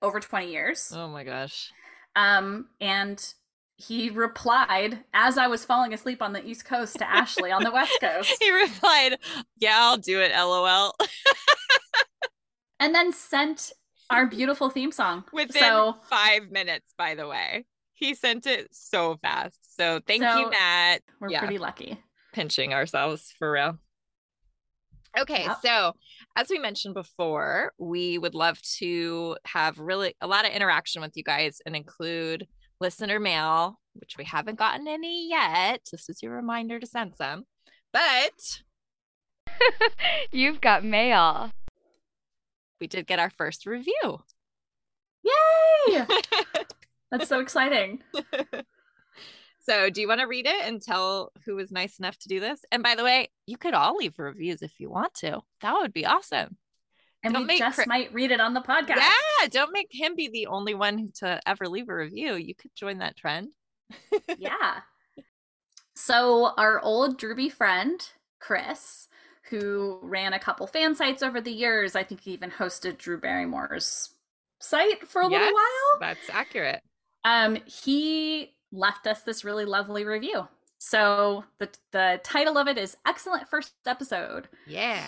over 0.00 0.20
20 0.20 0.50
years. 0.50 0.90
Oh 0.94 1.08
my 1.08 1.22
gosh. 1.22 1.70
Um, 2.16 2.68
and 2.80 3.22
he 3.88 4.10
replied 4.10 5.00
as 5.12 5.36
I 5.38 5.46
was 5.48 5.64
falling 5.64 5.92
asleep 5.92 6.22
on 6.22 6.32
the 6.32 6.44
East 6.46 6.64
Coast 6.64 6.98
to 6.98 7.08
Ashley 7.10 7.50
on 7.50 7.64
the 7.64 7.70
West 7.70 7.92
Coast, 8.00 8.32
He 8.40 8.50
replied, 8.50 9.18
"Yeah, 9.58 9.76
I'll 9.80 9.96
do 9.98 10.20
it." 10.20 10.32
LOL. 10.32 10.94
and 12.80 12.94
then 12.94 13.12
sent 13.12 13.72
our 14.10 14.26
beautiful 14.26 14.70
theme 14.70 14.92
song. 14.92 15.24
Within 15.32 15.62
so 15.62 15.96
five 16.08 16.50
minutes, 16.50 16.94
by 16.96 17.14
the 17.14 17.26
way, 17.26 17.64
he 17.94 18.14
sent 18.14 18.46
it 18.46 18.68
so 18.72 19.18
fast. 19.22 19.76
So 19.76 20.00
thank 20.06 20.22
you, 20.22 20.50
Matt. 20.50 21.02
we're 21.20 21.30
yeah. 21.30 21.40
pretty 21.40 21.58
lucky. 21.58 21.98
pinching 22.32 22.72
ourselves 22.74 23.32
for 23.38 23.52
real. 23.52 23.78
Okay, 25.18 25.44
Yep. 25.44 25.58
so 25.62 25.92
as 26.36 26.48
we 26.48 26.58
mentioned 26.58 26.94
before, 26.94 27.72
we 27.78 28.16
would 28.16 28.34
love 28.34 28.60
to 28.78 29.36
have 29.44 29.78
really 29.78 30.14
a 30.22 30.26
lot 30.26 30.46
of 30.46 30.52
interaction 30.52 31.02
with 31.02 31.16
you 31.16 31.22
guys 31.22 31.60
and 31.66 31.76
include 31.76 32.46
listener 32.82 33.18
mail, 33.20 33.78
which 33.94 34.16
we 34.18 34.24
haven't 34.24 34.58
gotten 34.58 34.86
any 34.86 35.28
yet. 35.30 35.88
This 35.90 36.10
is 36.10 36.22
your 36.22 36.32
reminder 36.34 36.78
to 36.80 36.86
send 36.86 37.16
some. 37.16 37.44
But 37.92 38.62
You've 40.32 40.60
got 40.60 40.84
mail. 40.84 41.50
we 42.80 42.86
did 42.86 43.06
get 43.06 43.18
our 43.18 43.30
first 43.30 43.66
review. 43.66 44.22
Yay! 45.22 46.04
That's 47.10 47.28
so 47.28 47.40
exciting. 47.40 48.02
so, 49.60 49.88
do 49.90 50.00
you 50.00 50.08
want 50.08 50.20
to 50.20 50.26
read 50.26 50.46
it 50.46 50.64
and 50.64 50.82
tell 50.82 51.30
who 51.44 51.54
was 51.54 51.70
nice 51.70 51.98
enough 51.98 52.18
to 52.18 52.28
do 52.28 52.40
this? 52.40 52.64
And 52.72 52.82
by 52.82 52.94
the 52.94 53.04
way, 53.04 53.28
you 53.46 53.56
could 53.56 53.74
all 53.74 53.96
leave 53.96 54.18
reviews 54.18 54.62
if 54.62 54.80
you 54.80 54.90
want 54.90 55.14
to. 55.14 55.40
That 55.60 55.74
would 55.74 55.92
be 55.92 56.06
awesome. 56.06 56.56
And 57.22 57.34
Don't 57.34 57.46
we 57.46 57.58
just 57.58 57.78
Chri- 57.78 57.86
might 57.86 58.12
read 58.12 58.32
it 58.32 58.40
on 58.40 58.52
the 58.52 58.60
podcast. 58.60 58.96
Yeah, 58.96 59.48
don't 59.50 59.72
make 59.72 59.88
him 59.90 60.16
be 60.16 60.28
the 60.28 60.48
only 60.48 60.74
one 60.74 61.10
to 61.16 61.40
ever 61.46 61.68
leave 61.68 61.88
a 61.88 61.94
review. 61.94 62.34
You 62.34 62.54
could 62.54 62.74
join 62.74 62.98
that 62.98 63.16
trend. 63.16 63.48
yeah. 64.38 64.80
So 65.94 66.52
our 66.56 66.80
old 66.80 67.20
Drewby 67.20 67.52
friend, 67.52 68.00
Chris, 68.40 69.08
who 69.50 70.00
ran 70.02 70.32
a 70.32 70.38
couple 70.38 70.66
fan 70.66 70.94
sites 70.94 71.22
over 71.22 71.40
the 71.40 71.52
years, 71.52 71.94
I 71.94 72.02
think 72.02 72.22
he 72.22 72.32
even 72.32 72.50
hosted 72.50 72.98
Drew 72.98 73.20
Barrymore's 73.20 74.14
site 74.58 75.06
for 75.06 75.22
a 75.22 75.28
little 75.28 75.52
while. 75.52 76.00
That's 76.00 76.30
accurate. 76.30 76.82
Um, 77.24 77.58
he 77.66 78.54
left 78.72 79.06
us 79.06 79.22
this 79.22 79.44
really 79.44 79.64
lovely 79.64 80.04
review. 80.04 80.48
So 80.78 81.44
the 81.58 81.68
the 81.92 82.20
title 82.24 82.58
of 82.58 82.66
it 82.66 82.78
is 82.78 82.96
Excellent 83.06 83.48
First 83.48 83.74
Episode. 83.86 84.48
Yeah. 84.66 85.06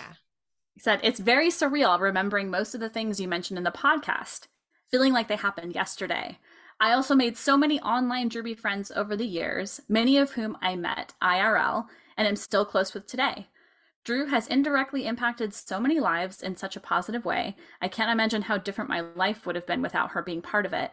He 0.75 0.81
said, 0.81 0.99
It's 1.01 1.19
very 1.19 1.47
surreal 1.47 1.99
remembering 1.99 2.51
most 2.51 2.75
of 2.75 2.81
the 2.81 2.89
things 2.89 3.19
you 3.19 3.27
mentioned 3.27 3.57
in 3.57 3.63
the 3.63 3.71
podcast, 3.71 4.47
feeling 4.91 5.13
like 5.13 5.29
they 5.29 5.37
happened 5.37 5.73
yesterday. 5.73 6.37
I 6.79 6.91
also 6.91 7.15
made 7.15 7.37
so 7.37 7.57
many 7.57 7.79
online 7.79 8.29
Drewby 8.29 8.59
friends 8.59 8.91
over 8.91 9.15
the 9.15 9.25
years, 9.25 9.79
many 9.87 10.17
of 10.17 10.31
whom 10.31 10.57
I 10.61 10.75
met 10.75 11.13
IRL 11.23 11.85
and 12.17 12.27
am 12.27 12.35
still 12.35 12.65
close 12.65 12.93
with 12.93 13.07
today. 13.07 13.47
Drew 14.03 14.27
has 14.27 14.47
indirectly 14.47 15.07
impacted 15.07 15.53
so 15.53 15.79
many 15.79 15.99
lives 15.99 16.43
in 16.43 16.57
such 16.57 16.75
a 16.75 16.81
positive 16.81 17.23
way. 17.23 17.55
I 17.81 17.87
can't 17.87 18.11
imagine 18.11 18.43
how 18.43 18.57
different 18.57 18.89
my 18.89 18.99
life 18.99 19.45
would 19.45 19.55
have 19.55 19.65
been 19.65 19.81
without 19.81 20.11
her 20.11 20.21
being 20.21 20.41
part 20.41 20.65
of 20.65 20.73
it. 20.73 20.91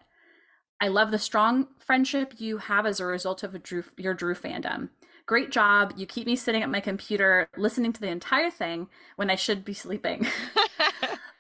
I 0.81 0.89
love 0.89 1.11
the 1.11 1.19
strong 1.19 1.69
friendship 1.79 2.35
you 2.39 2.59
have 2.59 2.87
as 2.87 3.01
a 3.01 3.05
result 3.05 3.43
of 3.43 3.61
Drew, 3.63 3.85
your 3.97 4.15
Drew 4.15 4.35
fandom. 4.35 4.91
Great 5.27 5.51
job. 5.51 5.95
You 5.97 6.07
keep 6.07 6.27
me 6.27 6.37
sitting 6.37 6.63
at 6.63 6.71
my 6.71 6.81
computer 6.81 7.49
listening 7.57 7.93
to 7.93 8.01
the 8.01 8.09
entire 8.09 8.51
thing 8.51 8.89
when 9.17 9.31
I 9.31 9.37
should 9.37 9.65
be 9.65 9.75
sleeping. 9.75 10.27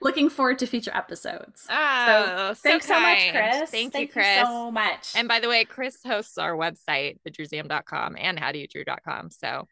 looking 0.02 0.28
forward 0.28 0.58
to 0.58 0.66
future 0.66 0.90
episodes. 0.94 1.66
Oh, 1.70 2.52
so 2.54 2.54
Thanks 2.54 2.86
so 2.86 3.00
much. 3.00 3.30
Chris. 3.30 3.70
Thank, 3.70 3.92
Thank 3.92 4.08
you, 4.08 4.12
Chris. 4.12 4.38
so 4.42 4.70
much. 4.70 5.12
And 5.14 5.28
by 5.28 5.40
the 5.40 5.48
way, 5.48 5.64
Chris 5.64 5.98
hosts 6.04 6.38
our 6.38 6.54
website, 6.54 7.18
thedrewseum.com 7.26 8.16
and 8.18 8.38
howdoyoudrew.com. 8.38 9.30
So 9.30 9.66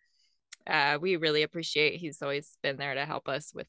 uh, 0.66 0.98
we 1.00 1.16
really 1.16 1.42
appreciate 1.42 2.00
he's 2.00 2.22
always 2.22 2.56
been 2.62 2.76
there 2.76 2.94
to 2.94 3.04
help 3.04 3.28
us 3.28 3.52
with 3.54 3.68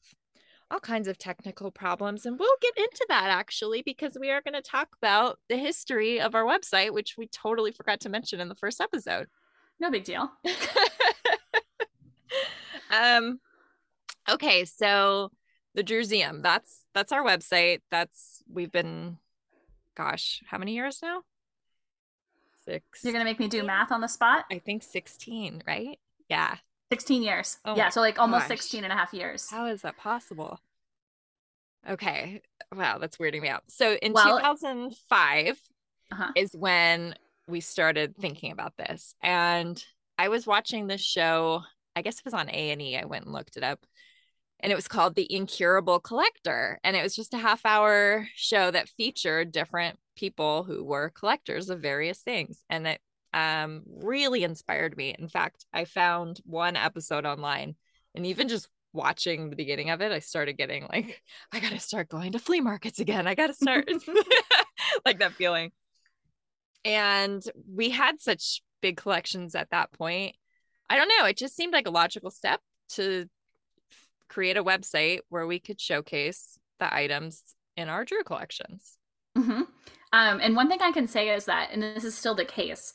all 0.70 0.80
kinds 0.80 1.08
of 1.08 1.18
technical 1.18 1.70
problems. 1.70 2.24
And 2.24 2.38
we'll 2.38 2.56
get 2.60 2.76
into 2.78 3.04
that 3.08 3.28
actually, 3.28 3.82
because 3.82 4.16
we 4.18 4.30
are 4.30 4.40
going 4.40 4.54
to 4.54 4.62
talk 4.62 4.88
about 5.00 5.38
the 5.48 5.56
history 5.56 6.20
of 6.20 6.34
our 6.34 6.44
website, 6.44 6.94
which 6.94 7.16
we 7.18 7.26
totally 7.26 7.72
forgot 7.72 8.00
to 8.00 8.08
mention 8.08 8.40
in 8.40 8.48
the 8.48 8.54
first 8.54 8.80
episode. 8.80 9.26
No 9.82 9.90
big 9.90 10.04
deal. 10.04 10.30
um 12.90 13.40
okay 14.30 14.64
so 14.64 15.30
the 15.74 15.82
Drewseum 15.82 16.42
that's 16.42 16.86
that's 16.94 17.10
our 17.12 17.22
website 17.24 17.80
that's 17.90 18.42
we've 18.52 18.70
been 18.70 19.16
gosh 19.96 20.42
how 20.46 20.58
many 20.58 20.74
years 20.74 20.98
now 21.02 21.22
six 22.64 23.02
You're 23.02 23.12
gonna 23.12 23.24
make 23.24 23.40
me 23.40 23.48
do 23.48 23.62
math 23.62 23.90
on 23.90 24.00
the 24.02 24.08
spot. 24.08 24.44
i 24.50 24.58
think 24.58 24.82
16 24.82 25.62
right 25.66 25.98
yeah 26.28 26.56
16 26.92 27.22
years. 27.22 27.56
Oh 27.64 27.74
yeah, 27.74 27.88
so 27.88 28.02
like 28.02 28.18
almost 28.18 28.42
gosh. 28.42 28.58
16 28.58 28.84
and 28.84 28.92
a 28.92 28.96
half 28.96 29.14
years. 29.14 29.48
how 29.50 29.64
is 29.66 29.80
that 29.82 29.96
possible 29.96 30.60
okay 31.88 32.42
wow 32.76 32.98
that's 32.98 33.16
weirding 33.16 33.40
me 33.42 33.48
out 33.48 33.62
so 33.68 33.94
in 33.94 34.12
Well- 34.12 34.38
2005 34.38 35.58
Uh-huh. 36.12 36.30
is 36.36 36.54
when 36.54 37.14
we 37.46 37.60
started 37.60 38.16
thinking 38.16 38.52
about 38.52 38.76
this. 38.76 39.14
And 39.22 39.82
i 40.18 40.28
was 40.28 40.46
watching 40.46 40.86
this 40.86 41.00
show 41.00 41.62
i 41.96 42.02
guess 42.02 42.18
it 42.18 42.24
was 42.24 42.34
on 42.34 42.50
a&e 42.50 42.98
i 42.98 43.04
went 43.06 43.24
and 43.24 43.32
looked 43.32 43.56
it 43.56 43.64
up 43.64 43.80
and 44.62 44.70
it 44.70 44.76
was 44.76 44.88
called 44.88 45.14
the 45.14 45.30
incurable 45.32 45.98
collector. 45.98 46.78
And 46.84 46.96
it 46.96 47.02
was 47.02 47.16
just 47.16 47.34
a 47.34 47.38
half 47.38 47.66
hour 47.66 48.28
show 48.36 48.70
that 48.70 48.88
featured 48.88 49.50
different 49.50 49.98
people 50.16 50.62
who 50.62 50.84
were 50.84 51.10
collectors 51.10 51.68
of 51.68 51.80
various 51.80 52.20
things. 52.20 52.62
And 52.70 52.86
it 52.86 53.00
um, 53.34 53.82
really 53.86 54.44
inspired 54.44 54.96
me. 54.96 55.14
In 55.18 55.28
fact 55.28 55.66
i 55.72 55.84
found 55.84 56.40
one 56.44 56.76
episode 56.76 57.26
online 57.26 57.74
and 58.14 58.26
even 58.26 58.48
just 58.48 58.68
watching 58.92 59.48
the 59.48 59.56
beginning 59.56 59.88
of 59.88 60.02
it 60.02 60.12
i 60.12 60.18
started 60.18 60.58
getting 60.58 60.86
like 60.92 61.22
i 61.52 61.60
gotta 61.60 61.80
start 61.80 62.10
going 62.10 62.32
to 62.32 62.38
flea 62.38 62.60
markets 62.60 63.00
again. 63.00 63.26
I 63.26 63.34
gotta 63.34 63.54
start 63.54 63.90
like 65.06 65.18
that 65.20 65.32
feeling 65.32 65.72
and 66.84 67.44
we 67.72 67.90
had 67.90 68.20
such 68.20 68.62
big 68.80 68.96
collections 68.96 69.54
at 69.54 69.70
that 69.70 69.92
point 69.92 70.34
i 70.90 70.96
don't 70.96 71.08
know 71.08 71.26
it 71.26 71.36
just 71.36 71.56
seemed 71.56 71.72
like 71.72 71.86
a 71.86 71.90
logical 71.92 72.30
step 72.30 72.60
to 72.88 73.28
create 74.28 74.56
a 74.56 74.64
website 74.64 75.20
where 75.28 75.46
we 75.46 75.58
could 75.58 75.80
showcase 75.80 76.58
the 76.78 76.92
items 76.94 77.54
in 77.76 77.88
our 77.88 78.04
drew 78.04 78.22
collections 78.24 78.98
hmm 79.36 79.62
Um, 80.14 80.40
and 80.42 80.54
one 80.56 80.68
thing 80.68 80.80
I 80.82 80.92
can 80.92 81.08
say 81.08 81.30
is 81.30 81.46
that, 81.46 81.70
and 81.72 81.82
this 81.82 82.04
is 82.04 82.14
still 82.16 82.34
the 82.34 82.44
case, 82.44 82.92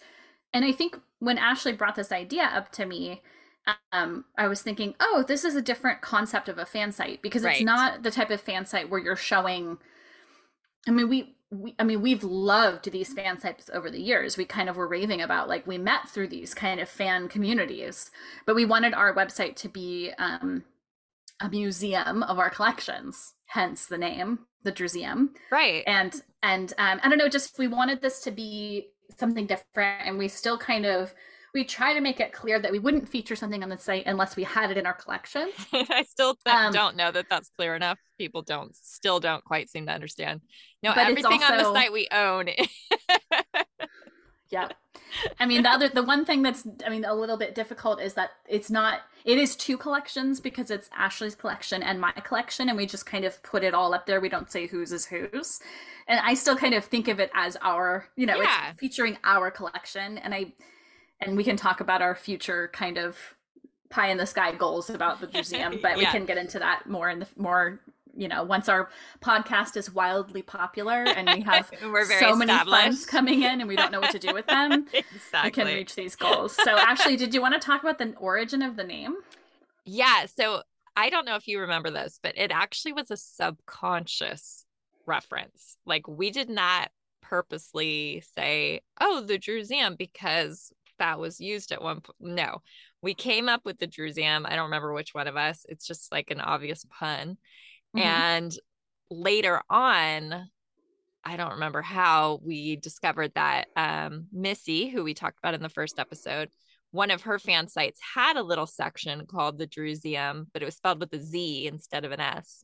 and 0.53 0.65
I 0.65 0.71
think 0.71 0.99
when 1.19 1.37
Ashley 1.37 1.73
brought 1.73 1.95
this 1.95 2.11
idea 2.11 2.43
up 2.45 2.71
to 2.73 2.85
me, 2.85 3.21
um, 3.93 4.25
I 4.37 4.47
was 4.47 4.61
thinking, 4.63 4.95
oh, 4.99 5.25
this 5.27 5.45
is 5.45 5.55
a 5.55 5.61
different 5.61 6.01
concept 6.01 6.49
of 6.49 6.57
a 6.59 6.65
fan 6.65 6.91
site 6.91 7.21
because 7.21 7.45
it's 7.45 7.59
Right. 7.59 7.65
not 7.65 8.03
the 8.03 8.11
type 8.11 8.31
of 8.31 8.41
fan 8.41 8.65
site 8.65 8.89
where 8.89 8.99
you're 9.01 9.15
showing. 9.17 9.77
I 10.87 10.91
mean, 10.91 11.09
we, 11.09 11.35
we, 11.49 11.75
I 11.79 11.83
mean, 11.83 12.01
we've 12.01 12.23
loved 12.23 12.91
these 12.91 13.13
fan 13.13 13.39
sites 13.39 13.69
over 13.73 13.89
the 13.89 14.01
years. 14.01 14.37
We 14.37 14.45
kind 14.45 14.69
of 14.69 14.75
were 14.75 14.87
raving 14.87 15.21
about 15.21 15.47
like 15.47 15.65
we 15.65 15.77
met 15.77 16.09
through 16.09 16.27
these 16.27 16.53
kind 16.53 16.79
of 16.79 16.89
fan 16.89 17.29
communities, 17.29 18.11
but 18.45 18.55
we 18.55 18.65
wanted 18.65 18.93
our 18.93 19.15
website 19.15 19.55
to 19.57 19.69
be 19.69 20.11
um, 20.17 20.65
a 21.39 21.49
museum 21.49 22.23
of 22.23 22.39
our 22.39 22.49
collections. 22.49 23.33
Hence 23.47 23.85
the 23.85 23.97
name, 23.97 24.39
the 24.63 24.73
Drewseum 24.73 25.29
right 25.51 25.83
and 25.87 26.21
and 26.43 26.73
um, 26.77 26.99
I 27.01 27.07
don't 27.07 27.17
know, 27.17 27.29
just 27.29 27.57
we 27.57 27.67
wanted 27.67 28.01
this 28.01 28.19
to 28.21 28.31
be 28.31 28.89
something 29.17 29.47
different, 29.47 30.05
and 30.05 30.17
we 30.17 30.27
still 30.27 30.57
kind 30.57 30.85
of 30.85 31.13
we 31.57 31.65
try 31.65 31.93
to 31.93 32.01
make 32.01 32.19
it 32.19 32.31
clear 32.31 32.59
that 32.59 32.71
we 32.71 32.79
wouldn't 32.79 33.09
feature 33.09 33.35
something 33.35 33.63
on 33.63 33.69
the 33.69 33.77
site 33.77 34.03
unless 34.05 34.35
we 34.35 34.43
had 34.43 34.71
it 34.71 34.77
in 34.77 34.85
our 34.85 34.93
collections. 34.93 35.53
i 35.73 36.03
still 36.03 36.35
th- 36.45 36.55
Um, 36.55 36.71
don't 36.71 36.95
know 36.95 37.11
that 37.11 37.25
that's 37.29 37.49
clear 37.49 37.75
enough 37.75 37.99
people 38.17 38.43
don't 38.43 38.75
still 38.75 39.19
don't 39.19 39.43
quite 39.43 39.69
seem 39.69 39.85
to 39.87 39.91
understand 39.91 40.41
no 40.83 40.91
everything 40.91 41.43
on 41.43 41.57
the 41.57 41.73
site 41.73 41.91
we 41.91 42.07
own 42.11 42.47
Yeah, 44.49 44.69
I 45.41 45.45
mean 45.45 45.63
the 45.63 45.69
other 45.69 45.89
the 45.89 46.03
one 46.03 46.23
thing 46.23 46.41
that's 46.41 46.65
I 46.85 46.89
mean 46.89 47.03
a 47.03 47.13
little 47.13 47.35
bit 47.35 47.53
difficult 47.53 48.01
is 48.01 48.13
that 48.13 48.29
it's 48.47 48.71
not 48.71 49.01
it 49.25 49.37
is 49.37 49.57
two 49.57 49.77
collections 49.77 50.39
because 50.39 50.71
it's 50.71 50.89
Ashley's 50.95 51.35
collection 51.35 51.83
and 51.83 51.99
my 51.99 52.13
collection, 52.13 52.69
and 52.69 52.77
we 52.77 52.85
just 52.85 53.05
kind 53.05 53.25
of 53.25 53.43
put 53.43 53.61
it 53.65 53.73
all 53.73 53.93
up 53.93 54.05
there. 54.05 54.21
We 54.21 54.29
don't 54.29 54.49
say 54.49 54.65
whose 54.67 54.93
is 54.93 55.05
whose, 55.05 55.59
and 56.07 56.21
I 56.21 56.33
still 56.33 56.55
kind 56.55 56.73
of 56.73 56.85
think 56.85 57.09
of 57.09 57.19
it 57.19 57.29
as 57.35 57.57
our 57.61 58.07
you 58.15 58.25
know 58.25 58.37
Yeah. 58.41 58.69
it's 58.71 58.79
featuring 58.79 59.17
our 59.25 59.51
collection, 59.51 60.17
and 60.17 60.33
I 60.33 60.53
and 61.19 61.37
we 61.37 61.43
can 61.43 61.57
talk 61.57 61.79
about 61.79 62.01
our 62.01 62.15
future 62.15 62.69
kind 62.73 62.97
of 62.97 63.17
pie 63.89 64.09
in 64.09 64.17
the 64.17 64.25
sky 64.25 64.53
goals 64.53 64.89
about 64.89 65.21
the 65.21 65.27
museum, 65.33 65.79
but 65.81 65.97
we 65.97 66.05
can 66.05 66.25
get 66.25 66.37
into 66.37 66.59
that 66.59 66.87
more 66.87 67.09
in 67.09 67.19
the 67.19 67.27
more 67.37 67.79
you 68.15 68.27
know 68.27 68.43
once 68.43 68.67
our 68.67 68.89
podcast 69.21 69.77
is 69.77 69.93
wildly 69.93 70.41
popular 70.41 71.03
and 71.03 71.29
we 71.29 71.41
have 71.41 71.69
we're 71.83 72.03
very 72.03 72.19
so 72.19 72.35
many 72.35 72.51
funds 72.67 73.05
coming 73.05 73.43
in 73.43 73.61
and 73.61 73.67
we 73.67 73.75
don't 73.75 73.91
know 73.91 73.99
what 73.99 74.11
to 74.11 74.17
do 74.17 74.33
with 74.33 74.47
them 74.47 74.87
exactly 74.91 75.41
we 75.43 75.51
can 75.51 75.65
reach 75.67 75.93
these 75.93 76.15
goals 76.15 76.57
so 76.63 76.71
ashley 76.77 77.15
did 77.15 77.31
you 77.35 77.41
want 77.41 77.53
to 77.53 77.59
talk 77.59 77.83
about 77.83 77.99
the 77.99 78.15
origin 78.15 78.63
of 78.63 78.75
the 78.75 78.83
name 78.83 79.15
Yeah. 79.85 80.25
So 80.25 80.63
I 80.95 81.09
don't 81.09 81.25
know 81.25 81.35
if 81.35 81.47
you 81.47 81.59
remember 81.59 81.91
this, 81.91 82.19
but 82.21 82.37
it 82.37 82.51
actually 82.51 82.93
was 82.93 83.11
a 83.11 83.17
subconscious 83.17 84.65
reference. 85.05 85.77
Like 85.85 86.07
we 86.07 86.31
did 86.31 86.49
not 86.49 86.89
purposely 87.21 88.23
say, 88.35 88.81
oh, 88.99 89.21
the 89.21 89.37
Drewseum, 89.37 89.97
because 89.97 90.71
that 90.99 91.19
was 91.19 91.39
used 91.39 91.71
at 91.71 91.81
one 91.81 92.01
point. 92.01 92.17
No, 92.19 92.61
we 93.01 93.13
came 93.13 93.49
up 93.49 93.61
with 93.65 93.79
the 93.79 93.87
Drewseum. 93.87 94.45
I 94.45 94.55
don't 94.55 94.65
remember 94.65 94.93
which 94.93 95.13
one 95.13 95.27
of 95.27 95.37
us. 95.37 95.65
It's 95.69 95.85
just 95.85 96.11
like 96.11 96.31
an 96.31 96.41
obvious 96.41 96.85
pun. 96.89 97.37
Mhm. 97.95 98.01
And 98.01 98.59
later 99.09 99.61
on, 99.69 100.49
I 101.23 101.35
don't 101.37 101.53
remember 101.53 101.81
how 101.81 102.39
we 102.43 102.77
discovered 102.77 103.33
that 103.35 103.67
um, 103.75 104.27
Missy, 104.31 104.87
who 104.87 105.03
we 105.03 105.13
talked 105.13 105.39
about 105.39 105.53
in 105.53 105.61
the 105.61 105.69
first 105.69 105.99
episode, 105.99 106.49
one 106.91 107.11
of 107.11 107.23
her 107.23 107.37
fan 107.37 107.67
sites 107.67 107.99
had 108.15 108.37
a 108.37 108.43
little 108.43 108.65
section 108.65 109.25
called 109.25 109.57
the 109.57 109.67
Druseum, 109.67 110.47
but 110.53 110.61
it 110.61 110.65
was 110.65 110.75
spelled 110.75 110.99
with 110.99 111.13
a 111.13 111.21
Z 111.21 111.67
instead 111.67 112.05
of 112.05 112.11
an 112.11 112.21
S. 112.21 112.63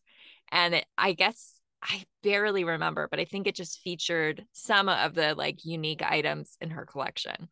And 0.51 0.75
it, 0.75 0.85
I 0.97 1.13
guess 1.13 1.59
I 1.81 2.05
barely 2.23 2.63
remember, 2.63 3.07
but 3.09 3.19
I 3.19 3.25
think 3.25 3.47
it 3.47 3.55
just 3.55 3.79
featured 3.79 4.45
some 4.53 4.87
of 4.87 5.13
the 5.13 5.35
like 5.35 5.65
unique 5.65 6.01
items 6.01 6.57
in 6.61 6.69
her 6.69 6.85
collection. 6.85 7.49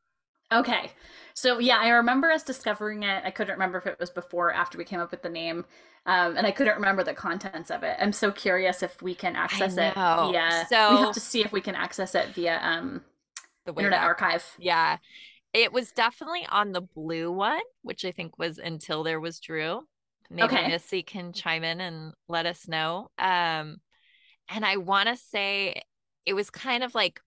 Okay 0.51 0.91
so 1.33 1.59
yeah 1.59 1.77
i 1.79 1.89
remember 1.89 2.29
us 2.31 2.43
discovering 2.43 3.03
it 3.03 3.21
i 3.25 3.31
couldn't 3.31 3.53
remember 3.53 3.77
if 3.77 3.87
it 3.87 3.97
was 3.99 4.09
before 4.09 4.49
or 4.49 4.53
after 4.53 4.77
we 4.77 4.83
came 4.83 4.99
up 4.99 5.11
with 5.11 5.21
the 5.21 5.29
name 5.29 5.65
um, 6.05 6.35
and 6.35 6.45
i 6.47 6.51
couldn't 6.51 6.75
remember 6.75 7.03
the 7.03 7.13
contents 7.13 7.69
of 7.71 7.83
it 7.83 7.95
i'm 7.99 8.11
so 8.11 8.31
curious 8.31 8.83
if 8.83 9.01
we 9.01 9.15
can 9.15 9.35
access 9.35 9.77
it 9.77 9.93
Yeah, 10.33 10.65
so 10.65 10.91
we 10.91 10.97
have 10.97 11.13
to 11.13 11.19
see 11.19 11.43
if 11.43 11.51
we 11.51 11.61
can 11.61 11.75
access 11.75 12.15
it 12.15 12.29
via 12.29 12.59
um, 12.61 13.01
The 13.65 13.73
way 13.73 13.83
internet 13.83 13.99
back. 14.01 14.07
archive 14.07 14.55
Yeah. 14.59 14.97
It 15.53 15.73
was 15.73 15.91
definitely 15.91 16.45
on 16.49 16.71
the 16.71 16.79
blue 16.81 17.29
one, 17.29 17.59
which 17.81 18.05
I 18.05 18.11
think 18.11 18.39
was 18.39 18.57
until 18.57 19.03
there 19.03 19.19
was 19.19 19.39
Drew. 19.41 19.81
Maybe 20.29 20.55
Okay. 20.55 20.67
Missy 20.69 21.03
can 21.03 21.33
chime 21.33 21.65
in 21.65 21.81
and 21.81 22.13
let 22.29 22.45
us 22.45 22.69
know. 22.69 23.09
Um, 23.19 23.81
and 24.47 24.65
I 24.65 24.77
want 24.77 25.09
to 25.09 25.17
say 25.17 25.81
it 26.25 26.33
was 26.33 26.49
kind 26.49 26.83
of 26.83 26.95
like 26.95 27.19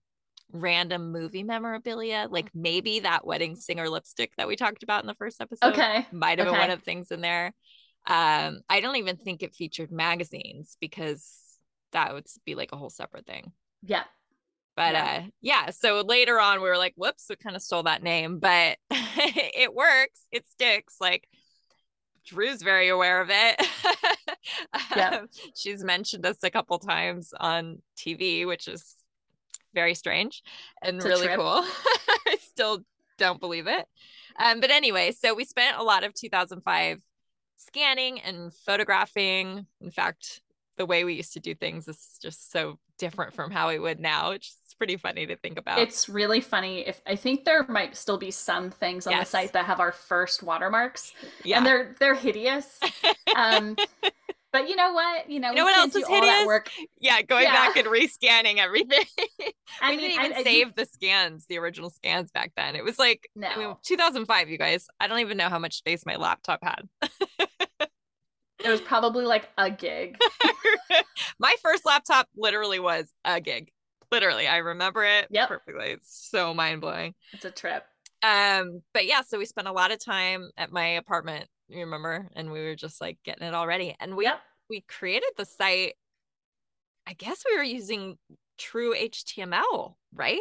random 0.51 1.11
movie 1.11 1.43
memorabilia, 1.43 2.27
like 2.29 2.49
maybe 2.53 3.01
that 3.01 3.25
wedding 3.25 3.55
singer 3.55 3.89
lipstick 3.89 4.31
that 4.37 4.47
we 4.47 4.55
talked 4.55 4.83
about 4.83 5.03
in 5.03 5.07
the 5.07 5.15
first 5.15 5.41
episode 5.41 5.69
okay 5.69 6.05
might 6.11 6.39
have 6.39 6.47
been 6.47 6.57
one 6.57 6.69
of 6.69 6.79
the 6.79 6.85
things 6.85 7.11
in 7.11 7.21
there. 7.21 7.53
Um, 8.07 8.59
I 8.69 8.81
don't 8.81 8.97
even 8.97 9.17
think 9.17 9.41
it 9.43 9.55
featured 9.55 9.91
magazines 9.91 10.77
because 10.79 11.39
that 11.91 12.13
would 12.13 12.27
be 12.45 12.55
like 12.55 12.71
a 12.71 12.77
whole 12.77 12.89
separate 12.89 13.25
thing. 13.25 13.51
yeah 13.81 14.03
But 14.75 14.93
Yeah. 14.93 15.21
uh 15.23 15.29
yeah, 15.41 15.69
so 15.71 16.01
later 16.01 16.39
on 16.39 16.61
we 16.61 16.69
were 16.69 16.77
like, 16.77 16.93
whoops, 16.95 17.25
we 17.29 17.35
kind 17.37 17.55
of 17.55 17.61
stole 17.61 17.83
that 17.83 18.03
name, 18.03 18.39
but 18.39 18.77
it 18.91 19.73
works, 19.73 20.21
it 20.31 20.47
sticks. 20.49 20.97
Like 20.99 21.27
Drew's 22.25 22.61
very 22.61 22.89
aware 22.89 23.21
of 23.21 23.29
it. 23.31 23.61
Yeah. 24.95 25.09
Um, 25.21 25.27
She's 25.55 25.83
mentioned 25.83 26.25
us 26.25 26.37
a 26.43 26.49
couple 26.51 26.77
times 26.79 27.33
on 27.39 27.81
TV, 27.97 28.45
which 28.45 28.67
is 28.67 28.95
very 29.75 29.93
strange 29.93 30.41
and 30.81 30.97
It's 30.97 31.05
really 31.05 31.27
cool. 31.27 31.63
I 32.27 32.37
still 32.39 32.79
don't 33.19 33.39
believe 33.39 33.67
it. 33.67 33.85
Um, 34.43 34.59
but 34.59 34.71
anyway, 34.71 35.11
so 35.11 35.35
we 35.35 35.45
spent 35.45 35.77
a 35.77 35.83
lot 35.83 36.03
of 36.03 36.13
2005 36.15 36.99
scanning 37.57 38.19
and 38.21 38.51
photographing. 38.53 39.67
In 39.81 39.91
fact, 39.91 40.41
the 40.77 40.85
way 40.85 41.03
we 41.03 41.13
used 41.13 41.33
to 41.33 41.39
do 41.39 41.53
things 41.55 41.87
is 41.87 42.17
just 42.21 42.51
so 42.51 42.79
different 42.97 43.33
from 43.33 43.51
how 43.51 43.69
we 43.69 43.79
would 43.79 43.99
now. 43.99 44.31
It's 44.31 44.47
just 44.47 44.77
pretty 44.77 44.97
funny 44.97 45.25
to 45.27 45.37
think 45.37 45.57
about. 45.57 45.79
It's 45.79 46.09
really 46.09 46.41
funny. 46.41 46.79
If 46.85 47.01
I 47.07 47.15
think 47.15 47.45
there 47.45 47.63
might 47.67 47.95
still 47.95 48.17
be 48.17 48.31
some 48.31 48.71
things 48.71 49.07
on 49.07 49.13
Yes. 49.13 49.27
the 49.27 49.31
site 49.37 49.53
that 49.53 49.65
have 49.65 49.79
our 49.79 49.91
first 49.93 50.43
watermarks, 50.43 51.13
yeah. 51.43 51.57
and 51.57 51.65
they're 51.65 51.95
they're 51.99 52.15
hideous. 52.15 52.79
Um, 53.35 53.75
But 54.57 54.69
you 54.69 54.77
know 54.77 54.93
what? 54.93 55.29
You 55.29 55.41
know, 55.41 55.49
You 55.49 55.55
know 55.55 55.65
we 55.65 55.71
what 55.71 55.77
else 55.79 55.95
is 55.95 56.07
hideous? 56.07 56.45
work. 56.45 56.71
Yeah, 56.99 57.21
going 57.23 57.43
Yeah. 57.43 57.51
back 57.53 57.75
and 57.75 57.87
rescanning 57.87 58.57
everything. 58.57 59.03
I 59.81 59.89
we 59.91 59.97
mean, 59.97 60.09
didn't 60.11 60.23
even 60.25 60.33
I- 60.37 60.39
I- 60.39 60.43
save 60.43 60.75
the 60.75 60.85
scans, 60.85 61.45
the 61.47 61.57
original 61.57 61.89
scans 61.89 62.31
back 62.31 62.53
then. 62.55 62.77
It 62.77 62.83
was 62.85 62.97
like 62.97 63.29
I 63.43 63.57
mean, 63.57 63.75
2005, 63.83 64.49
you 64.49 64.57
guys. 64.57 64.87
I 65.01 65.07
don't 65.07 65.19
even 65.19 65.35
know 65.35 65.49
how 65.49 65.59
much 65.59 65.75
space 65.75 66.05
my 66.05 66.15
laptop 66.15 66.59
had. 66.63 66.83
It 68.63 68.69
was 68.69 68.79
probably 68.81 69.25
like 69.25 69.49
a 69.57 69.69
gig. 69.69 70.17
my 71.39 71.53
first 71.61 71.85
laptop 71.85 72.27
literally 72.35 72.79
was 72.79 73.11
a 73.25 73.41
gig. 73.41 73.69
Literally, 74.11 74.47
I 74.47 74.57
remember 74.57 75.03
it 75.03 75.27
Yep. 75.31 75.49
perfectly. 75.49 75.87
It's 75.89 76.29
so 76.31 76.53
mind 76.53 76.79
blowing. 76.79 77.13
It's 77.33 77.43
a 77.45 77.51
trip. 77.51 77.83
Um, 78.23 78.81
but 78.93 79.05
yeah, 79.05 79.21
so 79.21 79.37
we 79.37 79.45
spent 79.45 79.67
a 79.67 79.71
lot 79.73 79.91
of 79.91 79.99
time 80.03 80.49
at 80.57 80.71
my 80.71 80.87
apartment. 80.87 81.47
You 81.67 81.79
remember, 81.79 82.29
and 82.35 82.51
we 82.51 82.63
were 82.63 82.75
just 82.75 83.01
like 83.01 83.17
getting 83.23 83.47
it 83.47 83.53
all 83.53 83.67
ready. 83.67 83.95
And 83.99 84.15
we 84.15 84.25
Yep. 84.25 84.39
we 84.69 84.81
created 84.81 85.29
the 85.37 85.45
site. 85.45 85.95
I 87.07 87.13
guess 87.13 87.43
we 87.49 87.57
were 87.57 87.63
using 87.63 88.17
true 88.57 88.93
HTML, 88.95 89.95
right? 90.13 90.39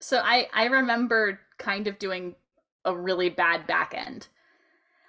So 0.00 0.18
I 0.18 0.48
I 0.52 0.66
remember 0.66 1.40
kind 1.58 1.86
of 1.86 1.98
doing 1.98 2.34
a 2.84 2.96
really 2.96 3.28
bad 3.30 3.66
back 3.66 3.94
end. 3.94 4.28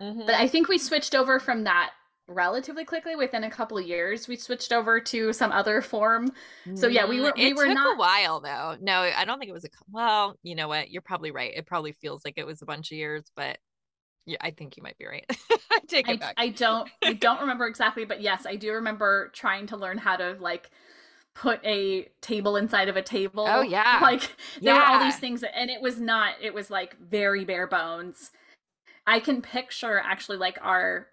Mm-hmm. 0.02 0.26
But 0.26 0.36
I 0.36 0.48
think 0.48 0.68
we 0.68 0.78
switched 0.78 1.16
over 1.16 1.40
from 1.40 1.64
that 1.66 1.92
relatively 2.28 2.86
quickly 2.86 3.16
within 3.16 3.44
a 3.44 3.52
couple 3.52 3.78
of 3.78 3.86
years. 3.86 4.28
We 4.28 4.36
switched 4.36 4.72
over 4.72 5.00
to 5.00 5.32
some 5.34 5.52
other 5.52 5.82
form. 5.82 6.32
So, 6.76 6.88
yeah, 6.88 7.06
we 7.06 7.20
were- 7.22 7.34
we 7.36 7.48
it 7.52 7.56
were 7.56 7.66
took 7.66 7.74
not- 7.76 7.96
a 7.96 7.98
while 7.98 8.40
though. 8.40 8.78
No, 8.82 9.02
I 9.02 9.26
don't 9.26 9.38
think 9.40 9.50
it 9.50 9.54
was 9.54 9.66
a. 9.66 9.70
Well, 9.90 10.38
you 10.44 10.56
know 10.56 10.68
what? 10.68 10.90
You're 10.92 11.02
probably 11.02 11.32
right. 11.32 11.54
It 11.56 11.66
probably 11.66 11.92
feels 11.94 12.24
like 12.26 12.36
it 12.38 12.46
was 12.46 12.62
a 12.62 12.66
bunch 12.66 12.92
of 12.92 12.98
years, 12.98 13.24
but 13.36 13.58
yeah, 14.26 14.38
I 14.42 14.52
think 14.52 14.78
you 14.78 14.84
might 14.84 14.98
be 14.98 15.06
right. 15.08 15.26
I 15.72 15.80
take 15.88 16.08
it 16.10 16.14
I, 16.14 16.16
back. 16.18 16.34
I 16.38 16.50
don't 16.50 16.90
I 17.04 17.14
don't 17.14 17.40
remember 17.42 17.68
exactly, 17.68 18.06
but 18.06 18.22
yes, 18.22 18.46
I 18.46 18.56
do 18.56 18.74
remember 18.74 19.30
trying 19.34 19.68
to 19.68 19.78
learn 19.78 19.98
how 19.98 20.16
to 20.18 20.38
like 20.40 20.70
put 21.34 21.64
a 21.66 22.08
table 22.22 22.56
inside 22.58 22.90
of 22.90 22.98
a 22.98 23.02
table. 23.02 23.46
Oh, 23.48 23.62
yeah. 23.64 24.00
Like 24.02 24.36
there 24.62 24.76
were 24.76 24.84
all 24.86 25.00
these 25.00 25.18
things 25.18 25.42
that, 25.42 25.58
and 25.58 25.70
it 25.70 25.82
was 25.82 26.00
not 26.00 26.36
it 26.42 26.54
was 26.54 26.70
like 26.70 26.98
very 27.00 27.46
bare 27.46 27.68
bones. 27.68 28.32
I 29.08 29.20
can 29.20 29.42
picture 29.42 30.00
actually 30.00 30.38
like 30.38 30.58
our 30.62 31.08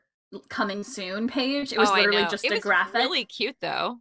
coming 0.49 0.83
soon 0.85 1.29
page. 1.29 1.73
It 1.73 1.79
was 1.79 1.91
Oh, 1.91 1.95
literally 1.95 2.27
just 2.27 2.45
it 2.45 2.53
a 2.53 2.57
was 2.57 2.61
graphic. 2.61 2.95
Really 2.95 3.25
cute 3.25 3.57
though. 3.61 3.99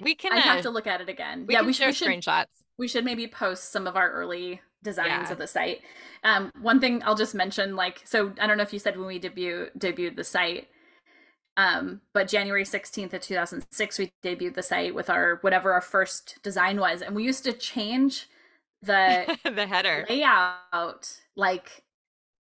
We 0.00 0.14
can. 0.14 0.32
I 0.32 0.38
have 0.38 0.58
uh, 0.58 0.62
to 0.62 0.70
look 0.70 0.86
at 0.86 1.00
it 1.00 1.08
again. 1.08 1.46
Yeah, 1.48 1.62
we 1.62 1.72
should, 1.72 1.86
we 1.86 1.92
should 1.92 2.08
screenshots. 2.08 2.46
we 2.78 2.88
should 2.88 3.04
maybe 3.04 3.26
post 3.26 3.70
some 3.72 3.86
of 3.86 3.96
our 3.96 4.10
early 4.10 4.60
designs 4.86 5.28
Yeah. 5.28 5.32
of 5.32 5.38
the 5.38 5.46
site. 5.46 5.82
Um, 6.24 6.50
one 6.62 6.80
thing 6.80 7.02
I'll 7.04 7.14
just 7.24 7.34
mention, 7.34 7.76
like, 7.76 8.00
so 8.04 8.32
I 8.40 8.46
don't 8.46 8.56
know 8.56 8.62
if 8.62 8.72
you 8.72 8.78
said 8.78 8.96
when 8.96 9.06
we 9.06 9.18
debut 9.18 9.68
debuted 9.78 10.16
the 10.16 10.24
site, 10.24 10.68
um, 11.58 12.00
but 12.14 12.28
January 12.28 12.64
sixteenth 12.64 13.12
of 13.14 13.20
two 13.22 13.34
thousand 13.34 13.64
six, 13.70 13.98
we 13.98 14.10
debuted 14.24 14.54
the 14.54 14.62
site 14.62 14.94
with 14.94 15.08
our 15.10 15.36
whatever 15.42 15.72
our 15.72 15.80
first 15.82 16.38
design 16.42 16.80
was, 16.80 17.02
and 17.02 17.14
we 17.14 17.24
used 17.24 17.44
to 17.44 17.52
change 17.52 18.28
the 18.82 19.36
the 19.44 19.66
header 19.66 20.06
layout 20.08 21.16
like 21.36 21.82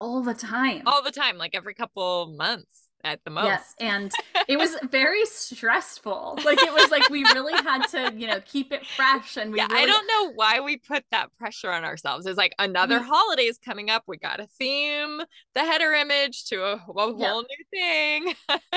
all 0.01 0.23
the 0.23 0.35
time. 0.35 0.83
all 0.87 1.03
the 1.03 1.11
time, 1.13 1.39
like 1.39 1.55
every 1.55 1.75
couple 1.75 2.35
months 2.37 2.86
at 3.07 3.25
the 3.25 3.31
most. 3.31 3.47
Yes, 3.47 3.75
and 3.81 4.13
it 4.49 4.59
was 4.59 4.77
very 4.91 5.25
stressful. 5.25 6.39
Like 6.45 6.61
it 6.61 6.73
was 6.73 6.91
like 6.91 7.09
we 7.09 7.23
really 7.33 7.55
had 7.55 7.87
to, 7.89 8.13
you 8.17 8.27
know, 8.27 8.41
keep 8.45 8.73
it 8.73 8.85
fresh, 8.87 9.37
and 9.37 9.53
we 9.53 9.59
yeah, 9.59 9.67
really, 9.69 9.83
I 9.83 9.87
don't 9.87 10.07
know 10.07 10.33
why 10.35 10.61
we 10.61 10.77
put 10.77 11.05
that 11.13 11.31
pressure 11.39 11.71
on 11.71 11.85
ourselves. 11.85 12.27
It's 12.27 12.37
like 12.37 12.55
another 12.59 12.99
We- 12.99 13.07
holiday 13.07 13.45
is 13.45 13.59
coming 13.59 13.91
up. 13.91 14.05
We 14.07 14.17
got 14.19 14.37
to 14.37 14.47
theme 14.47 15.23
the 15.55 15.61
header 15.61 15.93
image 15.93 16.45
to 16.47 16.65
a, 16.65 16.73
a 16.75 16.79
whole 17.15 17.43
new 17.43 17.65
thing. 17.73 18.35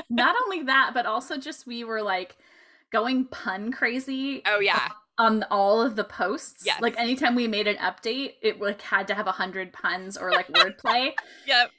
not 0.10 0.36
only 0.46 0.64
that, 0.64 0.92
but 0.94 1.06
also 1.06 1.38
just 1.38 1.68
we 1.68 1.84
were 1.84 2.02
like 2.02 2.38
going 2.92 3.26
pun 3.26 3.72
crazy 3.72 4.42
Oh 4.46 4.60
yeah, 4.60 4.90
on 5.18 5.44
all 5.52 5.82
of 5.82 5.96
the 5.96 6.04
posts. 6.04 6.66
Yes. 6.66 6.82
Like 6.82 6.98
anytime 6.98 7.36
we 7.36 7.48
made 7.48 7.68
an 7.68 7.76
update, 7.78 8.34
it 8.42 8.60
like 8.62 8.82
had 8.82 9.08
to 9.10 9.14
have 9.14 9.28
a 9.28 9.32
hundred 9.34 9.74
puns 9.74 10.18
or 10.18 10.32
like 10.32 10.48
wordplay. 10.48 11.12
yep. 11.48 11.72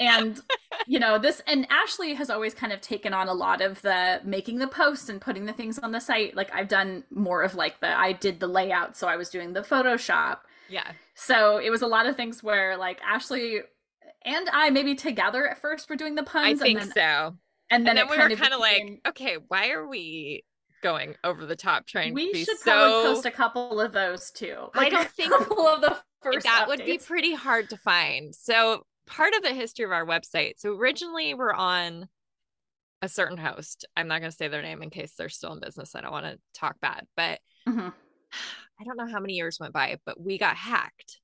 And 0.00 0.40
you 0.86 0.98
know 0.98 1.18
this 1.18 1.40
and 1.46 1.66
ashley 1.70 2.14
has 2.14 2.30
always 2.30 2.54
kind 2.54 2.72
of 2.72 2.80
taken 2.80 3.12
on 3.14 3.28
a 3.28 3.34
lot 3.34 3.60
of 3.60 3.80
the 3.82 4.20
making 4.24 4.58
the 4.58 4.66
posts 4.66 5.08
and 5.08 5.20
putting 5.20 5.44
the 5.44 5.52
things 5.52 5.78
on 5.78 5.92
the 5.92 6.00
site 6.00 6.34
like 6.34 6.52
i've 6.54 6.68
done 6.68 7.04
more 7.10 7.42
of 7.42 7.54
like 7.54 7.78
the 7.80 7.88
i 7.98 8.12
did 8.12 8.40
the 8.40 8.46
layout 8.48 8.96
so 8.96 9.06
i 9.06 9.14
was 9.16 9.28
doing 9.30 9.52
the 9.52 9.60
photoshop 9.60 10.38
Yeah, 10.68 10.90
so 11.14 11.58
it 11.58 11.70
was 11.70 11.82
a 11.82 11.86
lot 11.86 12.06
of 12.06 12.16
things 12.16 12.42
where 12.42 12.76
like 12.76 12.98
ashley 13.06 13.60
and 14.24 14.48
i 14.52 14.70
maybe 14.70 14.94
together 14.94 15.46
at 15.46 15.58
first 15.60 15.88
were 15.90 15.96
doing 15.96 16.14
the 16.14 16.22
puns 16.22 16.44
I 16.46 16.50
and 16.50 16.60
think 16.60 16.78
then, 16.80 16.92
so. 16.92 17.36
and 17.70 17.86
then 17.86 17.88
And 17.88 17.98
then 17.98 18.08
we 18.08 18.16
kind 18.16 18.30
were 18.30 18.36
kind 18.36 18.54
of 18.54 18.60
like, 18.60 19.00
okay, 19.08 19.36
why 19.48 19.70
are 19.70 19.86
we 19.86 20.44
going 20.82 21.14
over 21.24 21.44
the 21.44 21.56
top 21.56 21.86
trying 21.86 22.08
to 22.08 22.14
we 22.14 22.32
be 22.32 22.42
should 22.44 22.58
so? 22.58 22.70
probably 22.72 23.12
post 23.14 23.26
a 23.26 23.30
couple 23.30 23.78
of 23.80 23.92
those 23.92 24.30
too 24.30 24.68
I 24.74 24.88
don't 24.88 25.04
a 25.06 25.08
think- 25.10 25.30
couple 25.30 25.68
of 25.68 25.82
the 25.82 25.98
first 26.22 26.44
that 26.46 26.68
would 26.68 26.84
be 26.84 26.96
pretty 26.98 27.34
hard 27.34 27.68
to 27.70 27.76
find. 27.78 28.34
So 28.34 28.84
part 29.10 29.34
of 29.34 29.42
the 29.42 29.52
history 29.52 29.84
of 29.84 29.90
our 29.90 30.06
website. 30.06 30.54
So 30.58 30.74
originally 30.74 31.34
we're 31.34 31.52
on 31.52 32.08
a 33.02 33.08
certain 33.08 33.38
host. 33.38 33.84
I'm 33.96 34.08
not 34.08 34.20
going 34.20 34.30
to 34.30 34.36
say 34.36 34.48
their 34.48 34.62
name 34.62 34.82
in 34.82 34.90
case 34.90 35.14
they're 35.16 35.28
still 35.28 35.52
in 35.52 35.60
business. 35.60 35.94
I 35.94 36.00
don't 36.00 36.12
want 36.12 36.26
to 36.26 36.38
talk 36.54 36.80
bad, 36.80 37.06
but 37.16 37.40
Mhm. 37.68 37.92
I 38.80 38.84
don't 38.84 38.96
know 38.96 39.08
how 39.10 39.20
many 39.20 39.34
years 39.34 39.58
went 39.60 39.74
by, 39.74 39.98
but 40.06 40.20
we 40.20 40.38
got 40.38 40.56
hacked. 40.56 41.20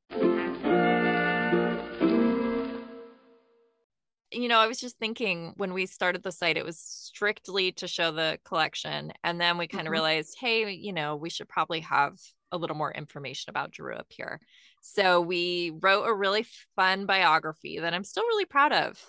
You 4.33 4.49
know, 4.49 4.59
I 4.59 4.67
was 4.67 4.79
just 4.81 4.99
thinking 4.99 5.55
when 5.57 5.73
we 5.73 5.87
started 5.87 6.23
the 6.23 6.33
site, 6.33 6.57
it 6.59 6.65
was 6.65 6.79
strictly 6.79 7.73
to 7.73 7.89
show 7.89 8.11
the 8.11 8.39
collection. 8.45 9.13
And 9.25 9.41
then 9.41 9.57
we 9.57 9.69
kind 9.69 9.87
of 9.87 9.91
Mhm. 9.91 9.93
realized, 9.93 10.37
hey, 10.39 10.71
you 10.73 10.93
know, 10.93 11.17
we 11.17 11.31
should 11.31 11.49
probably 11.49 11.81
have 11.81 12.19
a 12.53 12.59
little 12.59 12.77
more 12.77 12.93
information 12.93 13.51
about 13.51 13.73
Drew 13.73 13.95
up 13.95 14.07
here. 14.09 14.41
So 14.81 15.21
we 15.21 15.73
wrote 15.81 16.05
a 16.05 16.15
really 16.15 16.47
fun 16.75 17.07
biography 17.07 17.79
that 17.81 17.95
I'm 17.95 18.05
still 18.05 18.25
really 18.25 18.45
proud 18.45 18.73
of. 18.73 19.05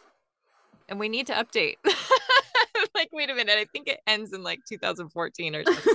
And 0.89 0.99
we 0.99 1.09
need 1.09 1.27
to 1.27 1.33
update. 1.33 1.75
like, 2.95 3.09
wait 3.11 3.29
a 3.29 3.35
minute, 3.35 3.57
I 3.57 3.65
think 3.65 3.87
it 3.87 3.99
ends 4.07 4.33
in 4.33 4.43
like 4.43 4.59
2014 4.67 5.55
or 5.55 5.63
something. 5.65 5.93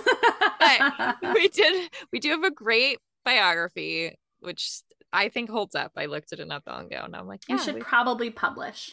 But 0.61 1.17
we 1.35 1.49
did 1.49 1.91
we 2.13 2.21
do 2.21 2.31
have 2.31 2.45
a 2.45 2.51
great 2.51 2.99
biography, 3.25 4.19
which 4.41 4.71
I 5.13 5.29
think 5.29 5.51
holds 5.51 5.75
up. 5.75 5.93
I 5.97 6.07
looked 6.07 6.33
at 6.33 6.41
it 6.41 6.49
not 6.49 6.63
long 6.67 6.87
ago 6.87 7.01
and 7.05 7.17
I'm 7.17 7.27
like, 7.27 7.41
yeah, 7.49 7.57
you 7.57 7.63
should 7.63 7.75
we- 7.77 7.81
probably 7.81 8.31
publish 8.31 8.93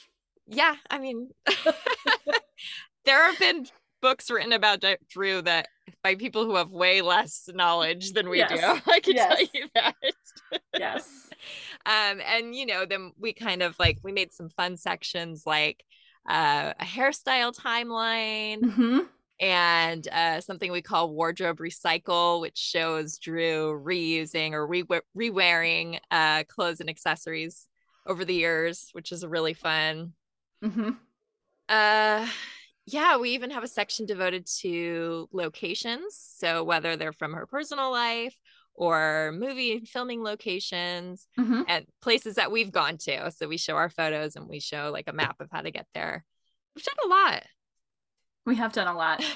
yeah, 0.50 0.76
I 0.90 0.98
mean, 0.98 1.30
there 3.06 3.24
have 3.24 3.40
been 3.40 3.68
books 4.02 4.30
written 4.30 4.54
about 4.54 4.84
Drew 5.10 5.42
that 5.44 5.68
by 6.04 6.16
people 6.16 6.46
who 6.46 6.56
have 6.56 6.70
way 6.70 7.02
less 7.02 7.50
knowledge 7.54 8.14
than 8.14 8.30
we 8.30 8.44
do. 8.44 8.56
I 8.88 9.00
can 9.00 9.16
tell 9.16 9.42
you 9.42 9.68
that. 9.76 9.96
yes 10.78 11.30
um, 11.86 12.22
and 12.26 12.56
you 12.56 12.66
know, 12.66 12.86
then 12.86 13.12
we 13.20 13.34
kind 13.34 13.62
of 13.62 13.78
like 13.80 14.00
we 14.04 14.12
made 14.12 14.34
some 14.34 14.50
fun 14.50 14.78
sections 14.78 15.44
like 15.46 15.84
uh, 16.30 16.74
a 16.80 16.86
hairstyle 16.86 17.56
timeline 17.56 18.62
hmm 18.72 19.00
and 19.42 20.06
uh, 20.10 20.42
something 20.42 20.70
we 20.70 20.82
call 20.82 21.14
wardrobe 21.14 21.60
recycle, 21.60 22.42
which 22.42 22.58
shows 22.58 23.18
Drew 23.18 23.82
reusing 23.82 24.52
or 24.52 24.68
re- 24.68 24.84
re-wearing 25.16 25.98
uh, 26.12 26.44
clothes 26.50 26.82
and 26.82 26.90
accessories 26.90 27.68
over 28.06 28.26
the 28.26 28.34
years, 28.34 28.90
which 28.92 29.14
is 29.14 29.26
really 29.26 29.54
fun. 29.54 30.12
hmm 30.62 30.90
Uh 31.70 32.28
yeah, 32.93 33.17
we 33.17 33.32
even 33.32 33.52
have 33.52 33.63
a 33.63 33.67
section 33.67 34.06
devoted 34.06 34.47
to 34.62 35.30
locations. 35.32 36.15
So 36.38 36.63
whether 36.63 36.95
they're 36.95 37.13
from 37.13 37.34
her 37.34 37.45
personal 37.45 37.91
life 37.91 38.36
or 38.73 39.34
movie 39.36 39.73
and 39.73 39.88
filming 39.88 40.23
locations 40.23 41.28
hmm 41.38 41.62
and 41.67 41.86
places 42.02 42.36
that 42.36 42.52
we've 42.52 42.71
gone 42.71 42.97
to. 42.97 43.30
So 43.32 43.47
we 43.47 43.58
show 43.58 43.75
our 43.75 43.89
photos 43.89 44.36
and 44.36 44.47
we 44.47 44.60
show 44.60 44.89
like 44.91 45.08
a 45.08 45.13
map 45.13 45.36
of 45.39 45.49
how 45.52 45.62
to 45.62 45.71
get 45.71 45.86
there. 45.93 46.25
We've 46.75 46.84
done 46.84 46.95
a 47.06 47.08
lot. 47.10 47.43
We 48.50 48.56
have 48.56 48.74
done 48.74 48.88
a 48.88 48.96
lot. 48.98 49.24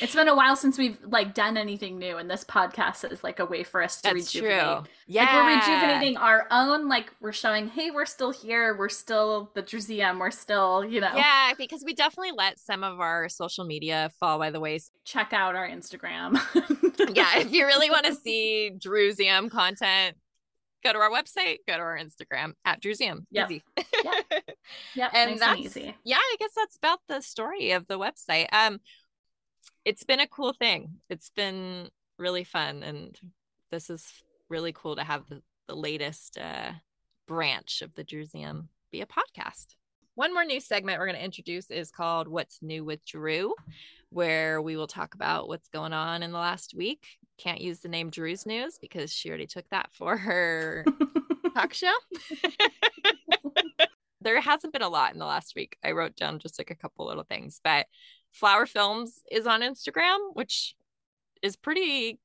It's 0.00 0.14
been 0.14 0.28
a 0.28 0.34
while 0.36 0.54
since 0.54 0.78
we've 0.78 0.96
like 1.02 1.34
done 1.34 1.56
anything 1.56 1.98
new, 1.98 2.18
and 2.18 2.30
this 2.30 2.44
podcast 2.44 3.10
is 3.10 3.24
like 3.24 3.40
a 3.40 3.44
way 3.44 3.64
for 3.64 3.82
us 3.82 3.96
to 3.96 4.02
That's 4.04 4.14
rejuvenate. 4.32 4.60
true. 4.60 4.84
Yeah. 5.08 5.24
Like 5.24 5.32
we're 5.32 5.54
rejuvenating 5.56 6.16
our 6.16 6.46
own. 6.52 6.88
Like 6.88 7.12
we're 7.20 7.32
showing, 7.32 7.66
hey, 7.66 7.90
we're 7.90 8.06
still 8.06 8.30
here. 8.30 8.76
We're 8.78 8.90
still 8.90 9.50
the 9.54 9.66
museum. 9.72 10.20
We're 10.20 10.30
still, 10.30 10.84
you 10.84 11.00
know. 11.00 11.10
Yeah, 11.16 11.52
because 11.58 11.82
we 11.84 11.94
definitely 11.94 12.30
let 12.36 12.60
some 12.60 12.84
of 12.84 13.00
our 13.00 13.28
social 13.28 13.64
media 13.64 14.10
fall 14.20 14.38
by 14.38 14.50
the 14.50 14.60
wayside. 14.60 14.92
Check 15.04 15.32
out 15.32 15.56
our 15.56 15.68
Instagram. 15.68 16.38
Yeah, 17.14 17.38
if 17.38 17.52
you 17.52 17.66
really 17.66 17.90
want 17.90 18.04
to 18.06 18.14
see 18.24 18.70
Drewseum 18.78 19.50
content, 19.50 20.16
go 20.84 20.92
to 20.92 20.98
our 20.98 21.10
website, 21.10 21.58
go 21.66 21.74
to 21.74 21.80
our 21.80 21.98
Instagram 21.98 22.52
at 22.64 22.80
Drewseum. 22.82 23.20
Yep. 23.30 23.50
Easy. 23.50 23.62
Yep. 24.94 25.10
and 25.14 25.30
nice 25.30 25.40
that's 25.40 25.56
and 25.56 25.66
easy. 25.66 25.94
yeah, 26.04 26.16
I 26.16 26.36
guess 26.38 26.50
that's 26.56 26.76
about 26.76 27.00
the 27.08 27.20
story 27.20 27.72
of 27.72 27.86
the 27.86 27.98
website. 27.98 28.46
Um, 28.52 28.78
it's 29.84 30.04
been 30.04 30.20
a 30.20 30.26
cool 30.28 30.52
thing. 30.52 31.00
It's 31.10 31.30
been 31.30 31.88
really 32.18 32.44
fun, 32.44 32.82
and 32.82 33.18
this 33.70 33.90
is 33.90 34.06
really 34.48 34.72
cool 34.72 34.96
to 34.96 35.04
have 35.04 35.28
the 35.28 35.42
the 35.66 35.76
latest 35.76 36.38
uh 36.38 36.72
branch 37.26 37.82
of 37.82 37.94
the 37.94 38.04
Drewseum 38.04 38.68
be 38.90 39.02
a 39.02 39.06
podcast. 39.06 39.74
one 40.14 40.32
more 40.32 40.44
new 40.44 40.60
segment 40.60 40.98
we're 40.98 41.06
going 41.06 41.18
to 41.18 41.24
introduce 41.24 41.70
is 41.70 41.90
called 41.90 42.26
What's 42.26 42.60
New 42.62 42.84
with 42.84 43.04
Drew, 43.04 43.54
where 44.10 44.62
we 44.62 44.76
will 44.76 44.86
talk 44.86 45.14
about 45.14 45.46
what's 45.46 45.68
going 45.68 45.92
on 45.92 46.22
in 46.22 46.32
the 46.32 46.38
last 46.38 46.74
week. 46.74 47.06
Can't 47.38 47.60
use 47.60 47.78
the 47.78 47.88
name 47.88 48.10
Drew's 48.10 48.46
News 48.46 48.78
because 48.80 49.12
she 49.12 49.28
already 49.28 49.46
took 49.46 49.68
that 49.70 49.90
for 49.92 50.16
her 50.16 50.84
talk 51.54 51.72
show. 51.74 51.92
there 54.20 54.40
hasn't 54.40 54.72
been 54.72 54.82
a 54.82 54.88
lot 54.88 55.12
in 55.12 55.18
the 55.18 55.24
last 55.24 55.54
week. 55.54 55.76
I 55.84 55.92
wrote 55.92 56.16
down 56.16 56.40
just 56.40 56.58
like 56.58 56.70
a 56.70 56.74
couple 56.74 57.06
little 57.06 57.22
things, 57.22 57.60
but 57.62 57.86
Flower 58.32 58.66
Films 58.66 59.22
is 59.30 59.46
on 59.46 59.60
Instagram, 59.60 60.18
which 60.32 60.74
is 61.42 61.56
pretty. 61.56 62.18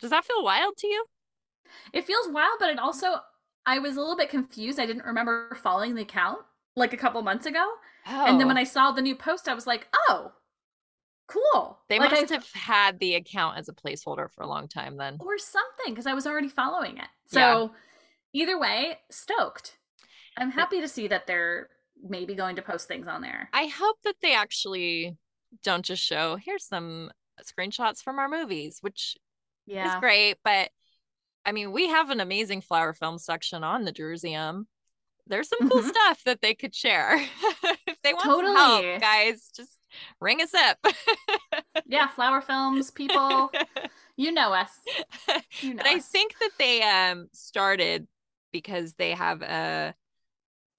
Does 0.00 0.10
that 0.10 0.24
feel 0.24 0.44
wild 0.44 0.76
to 0.78 0.86
you? 0.86 1.04
It 1.92 2.04
feels 2.04 2.28
wild, 2.28 2.58
but 2.60 2.70
it 2.70 2.78
also, 2.78 3.16
I 3.66 3.78
was 3.78 3.96
a 3.96 4.00
little 4.00 4.16
bit 4.16 4.30
confused. 4.30 4.78
I 4.78 4.86
didn't 4.86 5.04
remember 5.04 5.56
following 5.62 5.94
the 5.94 6.02
account 6.02 6.38
like 6.76 6.92
a 6.92 6.96
couple 6.96 7.20
months 7.22 7.46
ago. 7.46 7.66
Oh. 8.06 8.26
And 8.26 8.38
then 8.38 8.46
when 8.46 8.56
oh. 8.58 8.60
I 8.60 8.64
saw 8.64 8.92
the 8.92 9.02
new 9.02 9.14
post, 9.14 9.48
I 9.48 9.54
was 9.54 9.66
like, 9.66 9.88
oh, 10.08 10.32
cool. 11.28 11.78
They 11.88 11.98
like 11.98 12.10
must 12.10 12.32
I, 12.32 12.34
have 12.34 12.52
had 12.52 12.98
the 12.98 13.14
account 13.14 13.58
as 13.58 13.68
a 13.68 13.72
placeholder 13.72 14.30
for 14.30 14.42
a 14.42 14.46
long 14.48 14.66
time 14.66 14.96
then. 14.96 15.16
or 15.20 15.38
something 15.38 15.90
because 15.94 16.06
I 16.06 16.14
was 16.14 16.26
already 16.26 16.48
following 16.48 16.98
it. 16.98 17.08
So 17.26 17.38
Yeah. 18.34 18.42
either 18.42 18.58
way, 18.58 18.98
stoked. 19.10 19.76
I'm 20.36 20.50
happy 20.50 20.80
to 20.80 20.88
see 20.88 21.08
that 21.08 21.26
they're 21.26 21.68
maybe 22.02 22.34
going 22.34 22.56
to 22.56 22.62
post 22.62 22.88
things 22.88 23.06
on 23.06 23.20
there. 23.22 23.48
I 23.52 23.66
hope 23.66 23.96
that 24.04 24.16
they 24.22 24.34
actually 24.34 25.16
don't 25.62 25.84
just 25.84 26.02
show 26.02 26.36
here's 26.36 26.64
some 26.64 27.10
screenshots 27.42 28.02
from 28.02 28.18
our 28.18 28.28
movies, 28.28 28.78
which 28.80 29.16
yeah. 29.66 29.94
is 29.94 30.00
great, 30.00 30.36
but 30.44 30.70
I 31.44 31.52
mean, 31.52 31.72
we 31.72 31.88
have 31.88 32.10
an 32.10 32.20
amazing 32.20 32.60
flower 32.60 32.92
film 32.92 33.18
section 33.18 33.64
on 33.64 33.84
the 33.84 33.92
Drewseum. 33.92 34.64
There's 35.26 35.48
some 35.48 35.68
cool 35.68 35.82
Mhm. 35.82 35.88
stuff 35.88 36.22
that 36.24 36.40
they 36.40 36.54
could 36.54 36.74
share. 36.74 37.16
if 37.86 37.96
they 38.02 38.12
want 38.12 38.24
some 38.24 38.44
help, 38.56 38.82
Totally. 38.82 38.98
guys, 38.98 39.48
just 39.54 39.77
ring 40.20 40.40
us 40.42 40.54
up. 40.54 40.78
Yeah, 41.86 42.08
flower 42.08 42.40
films, 42.40 42.90
people. 42.90 43.50
You 44.16 44.32
know 44.32 44.52
us. 44.52 44.70
You 45.60 45.74
know 45.74 45.82
but 45.84 45.86
I 45.86 46.00
think 46.00 46.34
that 46.40 46.50
they 46.58 46.82
um 46.82 47.28
started 47.32 48.08
because 48.52 48.94
they 48.94 49.12
have 49.12 49.42
a 49.42 49.94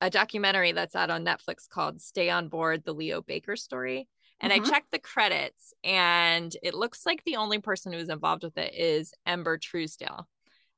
a 0.02 0.10
documentary 0.10 0.74
that's 0.74 0.96
out 0.96 1.10
on 1.10 1.26
Netflix 1.26 1.68
called 1.70 2.02
Stay 2.02 2.30
on 2.30 2.50
Board 2.50 2.84
the 2.84 2.94
Leo 2.94 3.22
Baker 3.22 3.56
story. 3.56 4.08
And 4.42 4.52
Mhm. 4.52 4.66
I 4.66 4.70
checked 4.70 4.92
the 4.92 5.00
credits 5.00 5.74
and 5.84 6.56
it 6.64 6.74
looks 6.74 7.06
like 7.06 7.24
the 7.24 7.38
only 7.38 7.60
person 7.60 7.94
who's 7.94 8.10
involved 8.10 8.44
with 8.44 8.58
it 8.58 8.74
is 8.76 9.14
Ember 9.26 9.58
Truesdale. 9.58 10.28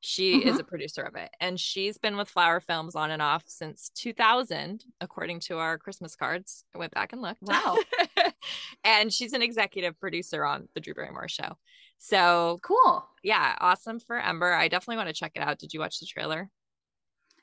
She 0.04 0.38
is 0.44 0.54
Mm-hmm. 0.54 0.60
a 0.60 0.64
producer 0.64 1.02
of 1.04 1.16
it 1.16 1.30
and 1.40 1.60
she's 1.60 1.98
been 2.00 2.18
with 2.18 2.28
Flower 2.28 2.60
Films 2.60 2.96
on 2.96 3.12
and 3.12 3.22
off 3.22 3.44
since 3.48 3.92
2000 3.96 4.84
according 5.00 5.40
to 5.42 5.58
our 5.60 5.78
Christmas 5.78 6.16
cards. 6.16 6.66
I 6.76 6.80
went 6.80 6.92
back 6.94 7.14
and 7.14 7.22
looked. 7.22 7.42
Wow. 7.44 7.78
and 8.84 9.14
she's 9.14 9.34
an 9.34 9.42
executive 9.42 10.00
producer 10.00 10.44
on 10.44 10.68
the 10.74 10.80
Drew 10.82 10.94
Barrymore 10.96 11.28
show. 11.28 11.58
So 12.00 12.60
Cool. 12.64 13.06
yeah, 13.24 13.56
awesome 13.62 14.00
for 14.00 14.20
Ember. 14.20 14.52
I 14.54 14.68
definitely 14.68 14.98
want 14.98 15.10
to 15.10 15.14
check 15.14 15.34
it 15.36 15.42
out. 15.44 15.60
Did 15.60 15.74
you 15.74 15.80
watch 15.80 16.00
the 16.00 16.08
trailer? 16.08 16.50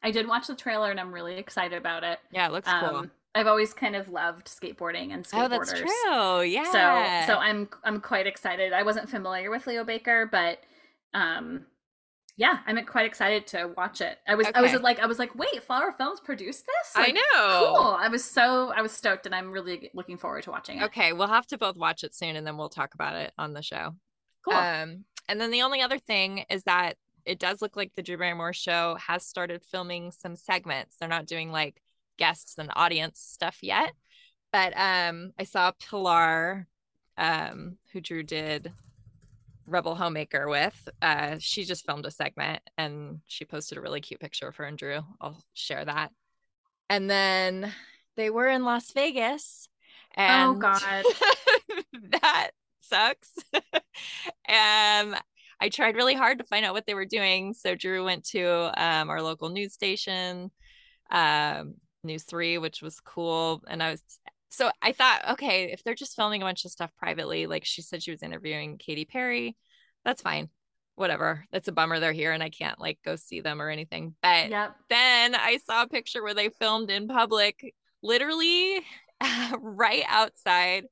I 0.02 0.10
did 0.10 0.26
watch 0.28 0.46
the 0.48 0.54
trailer 0.56 0.90
and 0.90 0.98
I'm 1.00 1.12
really 1.12 1.36
excited 1.36 1.78
about 1.78 2.02
it. 2.04 2.18
Yeah, 2.32 2.46
it 2.48 2.52
looks 2.52 2.68
cool. 2.68 2.88
Um, 2.96 3.10
I've 3.34 3.46
always 3.46 3.72
kind 3.72 3.94
of 3.94 4.08
loved 4.08 4.46
skateboarding 4.48 5.12
and 5.14 5.24
skateboarders. 5.24 5.44
Oh, 5.44 5.48
that's 5.48 5.72
true. 5.72 6.42
Yeah. 6.42 7.26
So 7.26 7.32
so 7.34 7.38
I'm 7.38 7.68
I'm 7.84 8.00
quite 8.00 8.26
excited. 8.26 8.72
I 8.72 8.82
wasn't 8.82 9.08
familiar 9.08 9.50
with 9.50 9.66
Leo 9.68 9.84
Baker, 9.84 10.26
but 10.30 10.58
um 11.14 11.66
yeah, 12.38 12.60
I'm 12.68 12.82
quite 12.86 13.04
excited 13.04 13.48
to 13.48 13.72
watch 13.76 14.00
it. 14.00 14.16
I 14.26 14.36
was 14.36 14.46
I 14.54 14.62
was 14.62 14.72
like 14.74 15.00
I 15.00 15.06
was 15.06 15.18
like, 15.18 15.34
wait, 15.34 15.60
Flower 15.64 15.92
Films 15.98 16.20
produced 16.20 16.64
this? 16.66 16.92
I 16.94 17.10
know. 17.10 17.74
Cool. 17.74 17.96
I 17.98 18.06
was 18.06 18.24
so 18.24 18.72
I 18.74 18.80
was 18.80 18.92
stoked 18.92 19.26
and 19.26 19.34
I'm 19.34 19.50
really 19.50 19.90
looking 19.92 20.16
forward 20.16 20.44
to 20.44 20.52
watching 20.52 20.78
it. 20.78 20.84
Okay, 20.84 21.12
we'll 21.12 21.26
have 21.26 21.48
to 21.48 21.58
both 21.58 21.76
watch 21.76 22.04
it 22.04 22.14
soon 22.14 22.36
and 22.36 22.46
then 22.46 22.56
we'll 22.56 22.68
talk 22.68 22.94
about 22.94 23.16
it 23.16 23.32
on 23.36 23.54
the 23.54 23.62
show. 23.62 23.96
Cool. 24.44 24.56
Um, 24.56 25.04
and 25.28 25.40
then 25.40 25.50
the 25.50 25.62
only 25.62 25.80
other 25.80 25.98
thing 25.98 26.44
is 26.48 26.62
that 26.62 26.96
it 27.24 27.40
does 27.40 27.60
look 27.60 27.74
like 27.74 27.90
the 27.96 28.04
Drew 28.04 28.16
Barrymore 28.16 28.52
show 28.52 28.96
has 29.04 29.26
started 29.26 29.60
filming 29.64 30.12
some 30.12 30.36
segments. 30.36 30.94
They're 30.96 31.08
not 31.08 31.26
doing 31.26 31.50
like 31.50 31.82
guests 32.18 32.56
and 32.56 32.70
audience 32.76 33.18
stuff 33.18 33.58
yet, 33.62 33.92
but 34.52 34.72
um, 34.76 35.32
I 35.40 35.42
saw 35.42 35.72
Pilar, 35.72 36.68
um, 37.16 37.78
who 37.92 38.00
Drew 38.00 38.22
did 38.22 38.72
Rebel 39.68 39.94
Homemaker 39.94 40.48
with. 40.48 40.88
Uh, 41.02 41.36
she 41.38 41.64
just 41.64 41.84
filmed 41.84 42.06
a 42.06 42.10
segment 42.10 42.62
and 42.76 43.20
she 43.26 43.44
posted 43.44 43.78
a 43.78 43.80
really 43.80 44.00
cute 44.00 44.20
picture 44.20 44.48
of 44.48 44.56
her 44.56 44.64
and 44.64 44.78
Drew. 44.78 45.00
I'll 45.20 45.42
share 45.54 45.84
that. 45.84 46.10
And 46.90 47.08
then 47.08 47.72
they 48.16 48.30
were 48.30 48.48
in 48.48 48.64
Las 48.64 48.90
Vegas. 48.92 49.68
And 50.14 50.50
Oh, 50.50 50.54
God. 50.54 51.04
that 52.22 52.50
sucks. 52.80 53.32
um, 53.54 55.14
I 55.60 55.68
tried 55.70 55.96
really 55.96 56.14
hard 56.14 56.38
to 56.38 56.44
find 56.44 56.64
out 56.64 56.74
what 56.74 56.86
they 56.86 56.94
were 56.94 57.04
doing. 57.04 57.52
So 57.54 57.74
Drew 57.74 58.04
went 58.04 58.24
to 58.26 58.72
um, 58.76 59.10
our 59.10 59.22
local 59.22 59.48
news 59.48 59.72
station, 59.72 60.50
um, 61.10 61.74
News 62.04 62.22
3, 62.24 62.58
which 62.58 62.80
was 62.80 63.00
cool. 63.00 63.62
And 63.68 63.82
I 63.82 63.90
was 63.90 64.02
so 64.50 64.70
I 64.80 64.92
thought, 64.92 65.30
okay, 65.32 65.72
if 65.72 65.82
they're 65.82 65.94
just 65.94 66.16
filming 66.16 66.42
a 66.42 66.44
bunch 66.44 66.64
of 66.64 66.70
stuff 66.70 66.90
privately, 66.96 67.46
like 67.46 67.64
she 67.64 67.82
said 67.82 68.02
she 68.02 68.10
was 68.10 68.22
interviewing 68.22 68.78
Katy 68.78 69.04
Perry, 69.04 69.56
that's 70.04 70.22
fine. 70.22 70.48
Whatever. 70.94 71.44
That's 71.52 71.68
a 71.68 71.72
bummer 71.72 72.00
they're 72.00 72.12
here 72.12 72.32
and 72.32 72.42
I 72.42 72.50
can't 72.50 72.80
like 72.80 72.98
go 73.04 73.16
see 73.16 73.40
them 73.40 73.62
or 73.62 73.68
anything. 73.68 74.14
But 74.22 74.50
yep. 74.50 74.74
then 74.88 75.34
I 75.34 75.58
saw 75.64 75.82
a 75.82 75.88
picture 75.88 76.22
where 76.22 76.34
they 76.34 76.48
filmed 76.48 76.90
in 76.90 77.08
public, 77.08 77.74
literally 78.02 78.80
right 79.60 80.04
outside, 80.08 80.84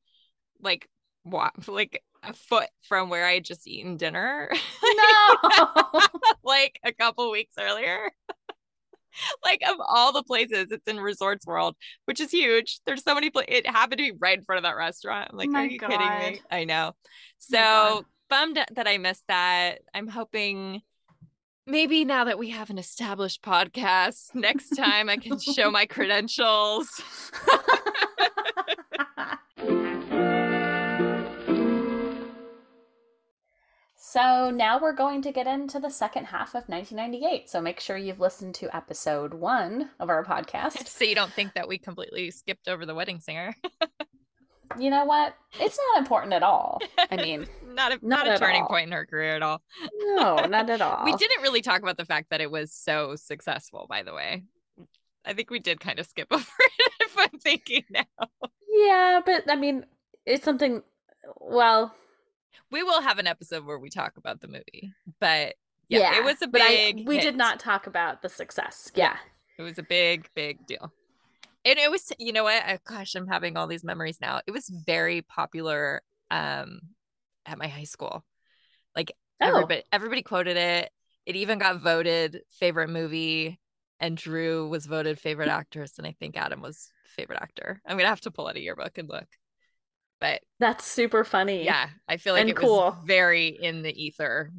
like 0.60 0.88
wa- 1.24 1.50
like 1.66 2.02
a 2.22 2.32
foot 2.32 2.68
from 2.88 3.08
where 3.08 3.26
I 3.26 3.34
had 3.34 3.44
just 3.44 3.66
eaten 3.66 3.96
dinner, 3.96 4.50
No. 4.82 5.36
like 6.44 6.78
a 6.84 6.92
couple 6.92 7.30
weeks 7.30 7.54
earlier. 7.58 8.10
like 9.44 9.62
of 9.68 9.76
all 9.86 10.12
the 10.12 10.22
places, 10.22 10.70
it's 10.70 10.86
in 10.86 11.00
Resorts 11.00 11.46
World, 11.46 11.76
which 12.04 12.20
is 12.20 12.30
huge. 12.30 12.80
There's 12.86 13.02
so 13.02 13.14
many. 13.14 13.30
Pla- 13.30 13.42
it 13.48 13.66
happened 13.66 13.98
to 13.98 14.12
be 14.12 14.18
right 14.18 14.38
in 14.38 14.44
front 14.44 14.58
of 14.58 14.64
that 14.64 14.76
restaurant. 14.76 15.30
I'm 15.32 15.38
like, 15.38 15.50
My 15.50 15.62
are 15.62 15.66
you 15.66 15.78
kidding 15.78 16.18
me? 16.18 16.40
I 16.50 16.64
know. 16.64 16.92
So 17.38 18.04
bummed 18.28 18.64
that 18.72 18.88
I 18.88 18.98
missed 18.98 19.24
that. 19.28 19.80
I'm 19.94 20.08
hoping 20.08 20.82
maybe 21.66 22.04
now 22.04 22.24
that 22.24 22.38
we 22.38 22.50
have 22.50 22.70
an 22.70 22.78
established 22.78 23.42
podcast, 23.42 24.34
next 24.34 24.70
time 24.70 25.08
I 25.08 25.16
can 25.16 25.38
show 25.38 25.70
my 25.70 25.86
credentials. 25.86 27.00
So 34.08 34.52
now 34.52 34.78
we're 34.80 34.92
going 34.92 35.20
to 35.22 35.32
get 35.32 35.48
into 35.48 35.80
the 35.80 35.90
second 35.90 36.26
half 36.26 36.50
of 36.50 36.68
1998. 36.68 37.50
So 37.50 37.60
make 37.60 37.80
sure 37.80 37.96
you've 37.96 38.20
listened 38.20 38.54
to 38.54 38.74
episode 38.74 39.34
one 39.34 39.90
of 39.98 40.08
our 40.10 40.24
podcast. 40.32 40.86
so 40.86 41.04
you 41.04 41.16
don't 41.16 41.32
think 41.32 41.54
that 41.54 41.66
we 41.66 41.76
completely 41.76 42.30
skipped 42.30 42.68
over 42.68 42.86
the 42.86 42.94
wedding 42.94 43.18
singer. 43.20 43.54
You 44.80 44.90
know 44.90 45.04
what? 45.04 45.34
It's 45.60 45.78
not 45.94 46.00
important 46.02 46.32
at 46.34 46.42
all. 46.42 46.80
I 47.10 47.16
mean, 47.16 47.46
not 47.66 47.92
a 47.92 47.98
Not 48.02 48.26
not, 48.26 48.34
a 48.34 48.38
turning 48.38 48.62
all. 48.62 48.68
point 48.68 48.88
in 48.88 48.92
her 48.92 49.06
career 49.06 49.36
at 49.36 49.42
all. 49.42 49.62
no, 49.94 50.44
not 50.46 50.68
at 50.68 50.80
all. 50.82 51.04
We 51.04 51.14
didn't 51.14 51.40
really 51.40 51.62
talk 51.62 51.80
about 51.82 51.96
the 51.96 52.04
fact 52.04 52.30
that 52.30 52.40
it 52.40 52.50
was 52.50 52.72
so 52.74 53.14
successful, 53.14 53.86
by 53.88 54.02
the 54.02 54.12
way. 54.12 54.42
I 55.24 55.32
think 55.34 55.50
we 55.50 55.60
did 55.60 55.78
kind 55.80 55.98
of 56.00 56.06
skip 56.06 56.26
over 56.32 56.42
it 56.44 56.92
if 57.00 57.16
I'm 57.16 57.38
thinking 57.38 57.84
now. 57.90 58.02
Yeah, 58.68 59.20
but 59.24 59.44
I 59.48 59.54
mean, 59.54 59.86
it's 60.26 60.44
something. 60.44 60.82
Well, 61.40 61.94
We 62.76 62.82
will 62.82 63.00
have 63.00 63.18
an 63.18 63.26
episode 63.26 63.64
where 63.64 63.78
we 63.78 63.88
talk 63.88 64.18
about 64.18 64.42
the 64.42 64.48
movie. 64.48 64.92
But 65.18 65.54
yeah, 65.88 66.12
yeah, 66.12 66.18
it 66.18 66.24
was 66.24 66.42
a 66.42 66.46
but 66.46 66.60
I- 66.60 66.68
big 66.68 67.08
we 67.08 67.14
hit. 67.14 67.22
did 67.22 67.36
not 67.36 67.58
talk 67.58 67.86
about 67.86 68.20
the 68.20 68.28
success. 68.28 68.92
Yeah. 68.94 69.16
It 69.58 69.62
was 69.62 69.78
a 69.78 69.82
big, 69.82 70.28
big 70.34 70.66
deal. 70.66 70.92
And 71.64 71.78
it 71.78 71.90
was, 71.90 72.12
you 72.18 72.34
know 72.34 72.44
what? 72.44 72.62
I, 72.62 72.78
gosh, 72.86 73.14
I'm 73.14 73.28
having 73.28 73.56
all 73.56 73.66
these 73.66 73.82
memories 73.82 74.18
now. 74.20 74.42
It 74.46 74.50
was 74.50 74.68
very 74.68 75.22
popular 75.22 76.02
um 76.30 76.80
at 77.46 77.56
my 77.56 77.66
high 77.66 77.84
school. 77.84 78.22
Like 78.94 79.10
Oh, 79.40 79.46
everybody 79.48 79.82
everybody 79.90 80.22
quoted 80.22 80.58
it. 80.58 80.90
It 81.24 81.36
even 81.36 81.58
got 81.58 81.80
voted 81.80 82.42
favorite 82.60 82.90
movie 82.90 83.58
and 84.00 84.18
Drew 84.18 84.68
was 84.68 84.84
voted 84.84 85.18
favorite 85.18 85.48
actress 85.48 85.96
and 85.96 86.06
I 86.06 86.12
think 86.20 86.36
Adam 86.36 86.60
was 86.60 86.90
favorite 87.16 87.38
actor. 87.40 87.80
I'm 87.86 87.96
going 87.96 88.04
to 88.04 88.10
have 88.10 88.20
to 88.22 88.30
pull 88.30 88.46
out 88.48 88.56
a 88.56 88.60
yearbook 88.60 88.98
and 88.98 89.08
look. 89.08 89.28
But 90.20 90.40
that's 90.58 90.84
super 90.86 91.24
funny. 91.24 91.64
yeah, 91.64 91.88
I 92.08 92.16
feel 92.16 92.32
like 92.34 92.40
And 92.42 92.50
it 92.50 92.56
cool. 92.56 92.76
was 92.76 92.94
very 93.04 93.48
in 93.48 93.82
the 93.82 93.92
ether 94.04 94.50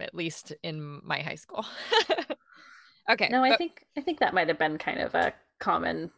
at 0.00 0.14
least 0.14 0.52
in 0.62 1.00
my 1.04 1.20
high 1.20 1.34
school. 1.34 1.66
okay. 3.10 3.28
No, 3.30 3.42
I 3.42 3.50
but- 3.50 3.58
think 3.58 3.84
I 3.96 4.00
think 4.00 4.20
that 4.20 4.32
might 4.34 4.48
have 4.48 4.58
been 4.58 4.78
kind 4.78 5.00
of 5.00 5.14
a 5.14 5.34
common 5.58 6.10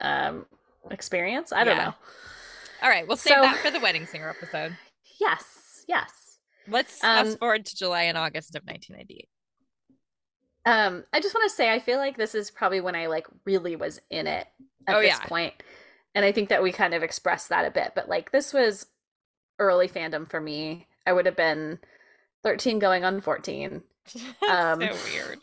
um 0.00 0.46
experience. 0.90 1.52
I 1.52 1.64
don't 1.64 1.76
Yeah. 1.76 1.84
know. 1.86 1.94
All 2.82 2.88
right, 2.88 3.06
we'll 3.08 3.16
save 3.16 3.34
So- 3.34 3.42
that 3.42 3.56
for 3.56 3.70
the 3.70 3.80
wedding 3.80 4.06
singer 4.06 4.28
episode. 4.30 4.76
Yes. 5.18 5.84
Yes. 5.88 6.38
Let's 6.68 7.02
Um, 7.02 7.24
fast 7.26 7.38
forward 7.38 7.64
to 7.66 7.74
July 7.76 8.02
and 8.02 8.18
August 8.18 8.54
of 8.54 8.64
1998. 8.66 9.28
Um, 10.66 11.04
I 11.12 11.20
just 11.20 11.34
want 11.34 11.48
to 11.48 11.56
say 11.56 11.72
I 11.72 11.78
feel 11.78 11.98
like 11.98 12.16
this 12.18 12.34
is 12.34 12.50
probably 12.50 12.80
when 12.82 12.94
I 12.94 13.06
like 13.06 13.26
really 13.46 13.76
was 13.76 13.98
in 14.10 14.26
it 14.26 14.46
at 14.86 14.94
Oh, 14.96 15.00
this 15.00 15.08
yeah. 15.18 15.24
point. 15.26 15.54
And 16.16 16.24
I 16.24 16.32
think 16.32 16.48
that 16.48 16.62
we 16.62 16.72
kind 16.72 16.94
of 16.94 17.02
expressed 17.02 17.50
that 17.50 17.66
a 17.66 17.70
bit, 17.70 17.92
but 17.94 18.08
like 18.08 18.32
this 18.32 18.52
was 18.54 18.86
early 19.58 19.86
fandom 19.88 20.28
for 20.28 20.40
me. 20.40 20.86
I 21.06 21.12
would 21.12 21.26
have 21.26 21.36
been 21.36 21.78
13 22.42 22.78
going 22.80 23.04
on 23.04 23.20
14. 23.20 23.82
Um, 24.48 24.80
so 24.80 24.96
weird. 25.12 25.38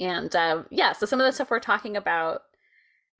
And 0.00 0.34
um, 0.34 0.66
yeah, 0.70 0.92
so 0.92 1.06
some 1.06 1.20
of 1.20 1.26
the 1.26 1.32
stuff 1.32 1.50
we're 1.50 1.60
talking 1.60 1.96
about, 1.96 2.40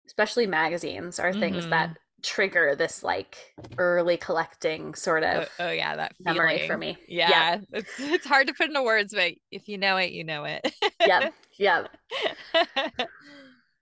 especially 0.07 0.47
magazines, 0.47 1.19
are 1.21 1.33
things 1.33 1.67
Mhm. 1.67 1.71
that 1.71 1.97
trigger 2.23 2.75
this 2.75 3.05
like 3.05 3.55
early 3.79 4.17
collecting 4.17 4.95
sort 4.95 5.23
Oh, 5.23 5.41
of 5.43 5.49
oh, 5.61 5.71
yeah, 5.71 5.95
that 5.97 6.15
memory 6.19 6.55
feeling. 6.55 6.67
for 6.69 6.79
me. 6.79 6.99
Yeah, 7.07 7.59
it's 7.73 8.01
it's 8.01 8.27
hard 8.27 8.49
to 8.49 8.55
put 8.55 8.69
into 8.69 8.83
words, 8.83 9.15
but 9.15 9.35
if 9.53 9.69
you 9.69 9.79
know 9.79 9.99
it, 9.99 10.11
you 10.13 10.25
know 10.25 10.45
it. 10.45 10.67
Yeah. 11.07 11.31
Yeah. 11.59 11.87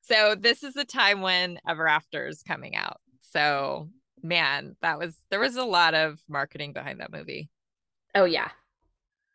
so 0.07 0.35
this 0.35 0.63
is 0.63 0.75
the 0.75 0.85
time 0.85 1.21
when 1.21 1.59
Ever 1.69 1.89
After 1.89 2.27
is 2.27 2.43
coming 2.43 2.77
out. 2.77 3.01
So 3.21 3.89
man, 4.23 4.77
that 4.83 4.99
was 4.99 5.17
there 5.31 5.41
was 5.41 5.57
a 5.57 5.65
lot 5.65 5.95
of 5.95 6.21
marketing 6.29 6.73
behind 6.73 7.01
that 7.01 7.13
movie. 7.13 7.51
Oh 8.15 8.25
yeah. 8.25 8.49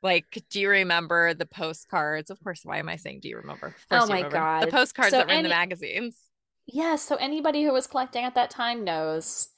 Like, 0.02 0.44
do 0.50 0.62
you 0.62 0.70
remember 0.70 1.34
the 1.34 1.46
postcards? 1.46 2.30
Of 2.30 2.42
course. 2.42 2.62
Why 2.64 2.78
am 2.78 2.88
I 2.88 2.96
saying 2.96 3.20
do 3.22 3.30
you 3.30 3.38
remember? 3.38 3.76
Oh 3.92 4.08
my 4.08 4.18
remember. 4.18 4.30
God. 4.30 4.68
The 4.68 4.72
postcards 4.72 5.12
So 5.12 5.18
that 5.18 5.28
were 5.28 5.34
in 5.34 5.44
the 5.44 5.50
magazines. 5.50 6.18
Yeah, 6.66 6.96
so 6.96 7.16
anybody 7.16 7.64
who 7.64 7.74
was 7.74 7.88
collecting 7.88 8.24
at 8.24 8.36
that 8.36 8.50
time 8.50 8.84
knows. 8.84 9.50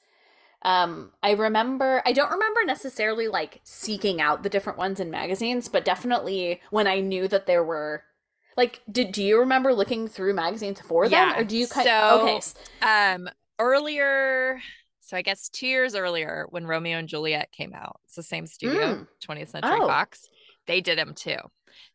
Um, 0.64 1.10
I 1.22 1.32
remember, 1.32 2.02
I 2.06 2.12
don't 2.12 2.30
remember 2.30 2.60
necessarily 2.64 3.28
like 3.28 3.60
seeking 3.64 4.20
out 4.20 4.42
the 4.42 4.48
different 4.48 4.78
ones 4.78 5.00
in 5.00 5.10
magazines, 5.10 5.68
but 5.68 5.84
definitely 5.84 6.60
when 6.70 6.86
I 6.86 7.00
knew 7.00 7.26
that 7.28 7.46
there 7.46 7.64
were, 7.64 8.04
like, 8.56 8.80
did 8.90 9.12
do 9.12 9.22
you 9.22 9.40
remember 9.40 9.72
looking 9.74 10.08
through 10.08 10.34
magazines 10.34 10.80
for 10.80 11.08
them, 11.08 11.12
Yeah, 11.30 11.40
or 11.40 11.44
do 11.44 11.56
you 11.56 11.66
kind? 11.66 11.86
so- 11.86 12.20
okay, 12.22 12.40
Um, 13.14 13.28
earlier, 13.58 14.60
so 15.00 15.16
I 15.16 15.22
guess 15.22 15.48
two 15.48 15.66
years 15.66 15.94
earlier, 15.94 16.46
when 16.50 16.66
Romeo 16.66 16.98
and 16.98 17.08
Juliet 17.08 17.50
came 17.52 17.74
out, 17.74 18.00
it's 18.04 18.14
the 18.16 18.22
same 18.22 18.46
studio, 18.46 18.94
Mm. 18.94 19.08
20th 19.20 19.50
Century 19.50 19.78
Oh. 19.80 19.86
Fox. 19.86 20.28
They 20.66 20.80
did 20.80 20.98
them 20.98 21.14
too. 21.14 21.38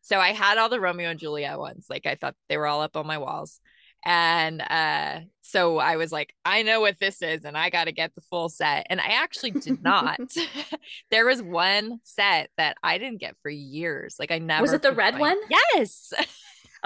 So 0.00 0.18
I 0.18 0.32
had 0.32 0.58
all 0.58 0.68
the 0.68 0.80
Romeo 0.80 1.10
and 1.10 1.18
Juliet 1.20 1.58
ones. 1.58 1.86
Like 1.88 2.04
I 2.06 2.14
thought 2.16 2.34
they 2.48 2.56
were 2.58 2.66
all 2.66 2.82
up 2.82 2.96
on 2.96 3.06
my 3.06 3.18
walls. 3.18 3.60
And 4.08 4.62
uh 4.62 5.20
so 5.42 5.78
I 5.78 5.96
was 5.96 6.12
like, 6.12 6.34
I 6.44 6.62
know 6.62 6.80
what 6.80 6.98
this 6.98 7.22
is, 7.22 7.44
and 7.44 7.56
I 7.56 7.70
gotta 7.70 7.92
get 7.92 8.14
the 8.14 8.20
full 8.22 8.48
set. 8.48 8.86
And 8.90 9.00
I 9.00 9.22
actually 9.22 9.52
did 9.52 9.82
not. 9.82 10.18
there 11.10 11.26
was 11.26 11.42
one 11.42 12.00
set 12.04 12.50
that 12.56 12.76
I 12.82 12.98
didn't 12.98 13.20
get 13.20 13.36
for 13.42 13.50
years. 13.50 14.16
Like 14.18 14.30
I 14.30 14.38
never 14.38 14.62
was 14.62 14.72
it 14.72 14.82
the 14.82 14.92
red 14.92 15.18
one? 15.18 15.38
Yes. 15.48 16.12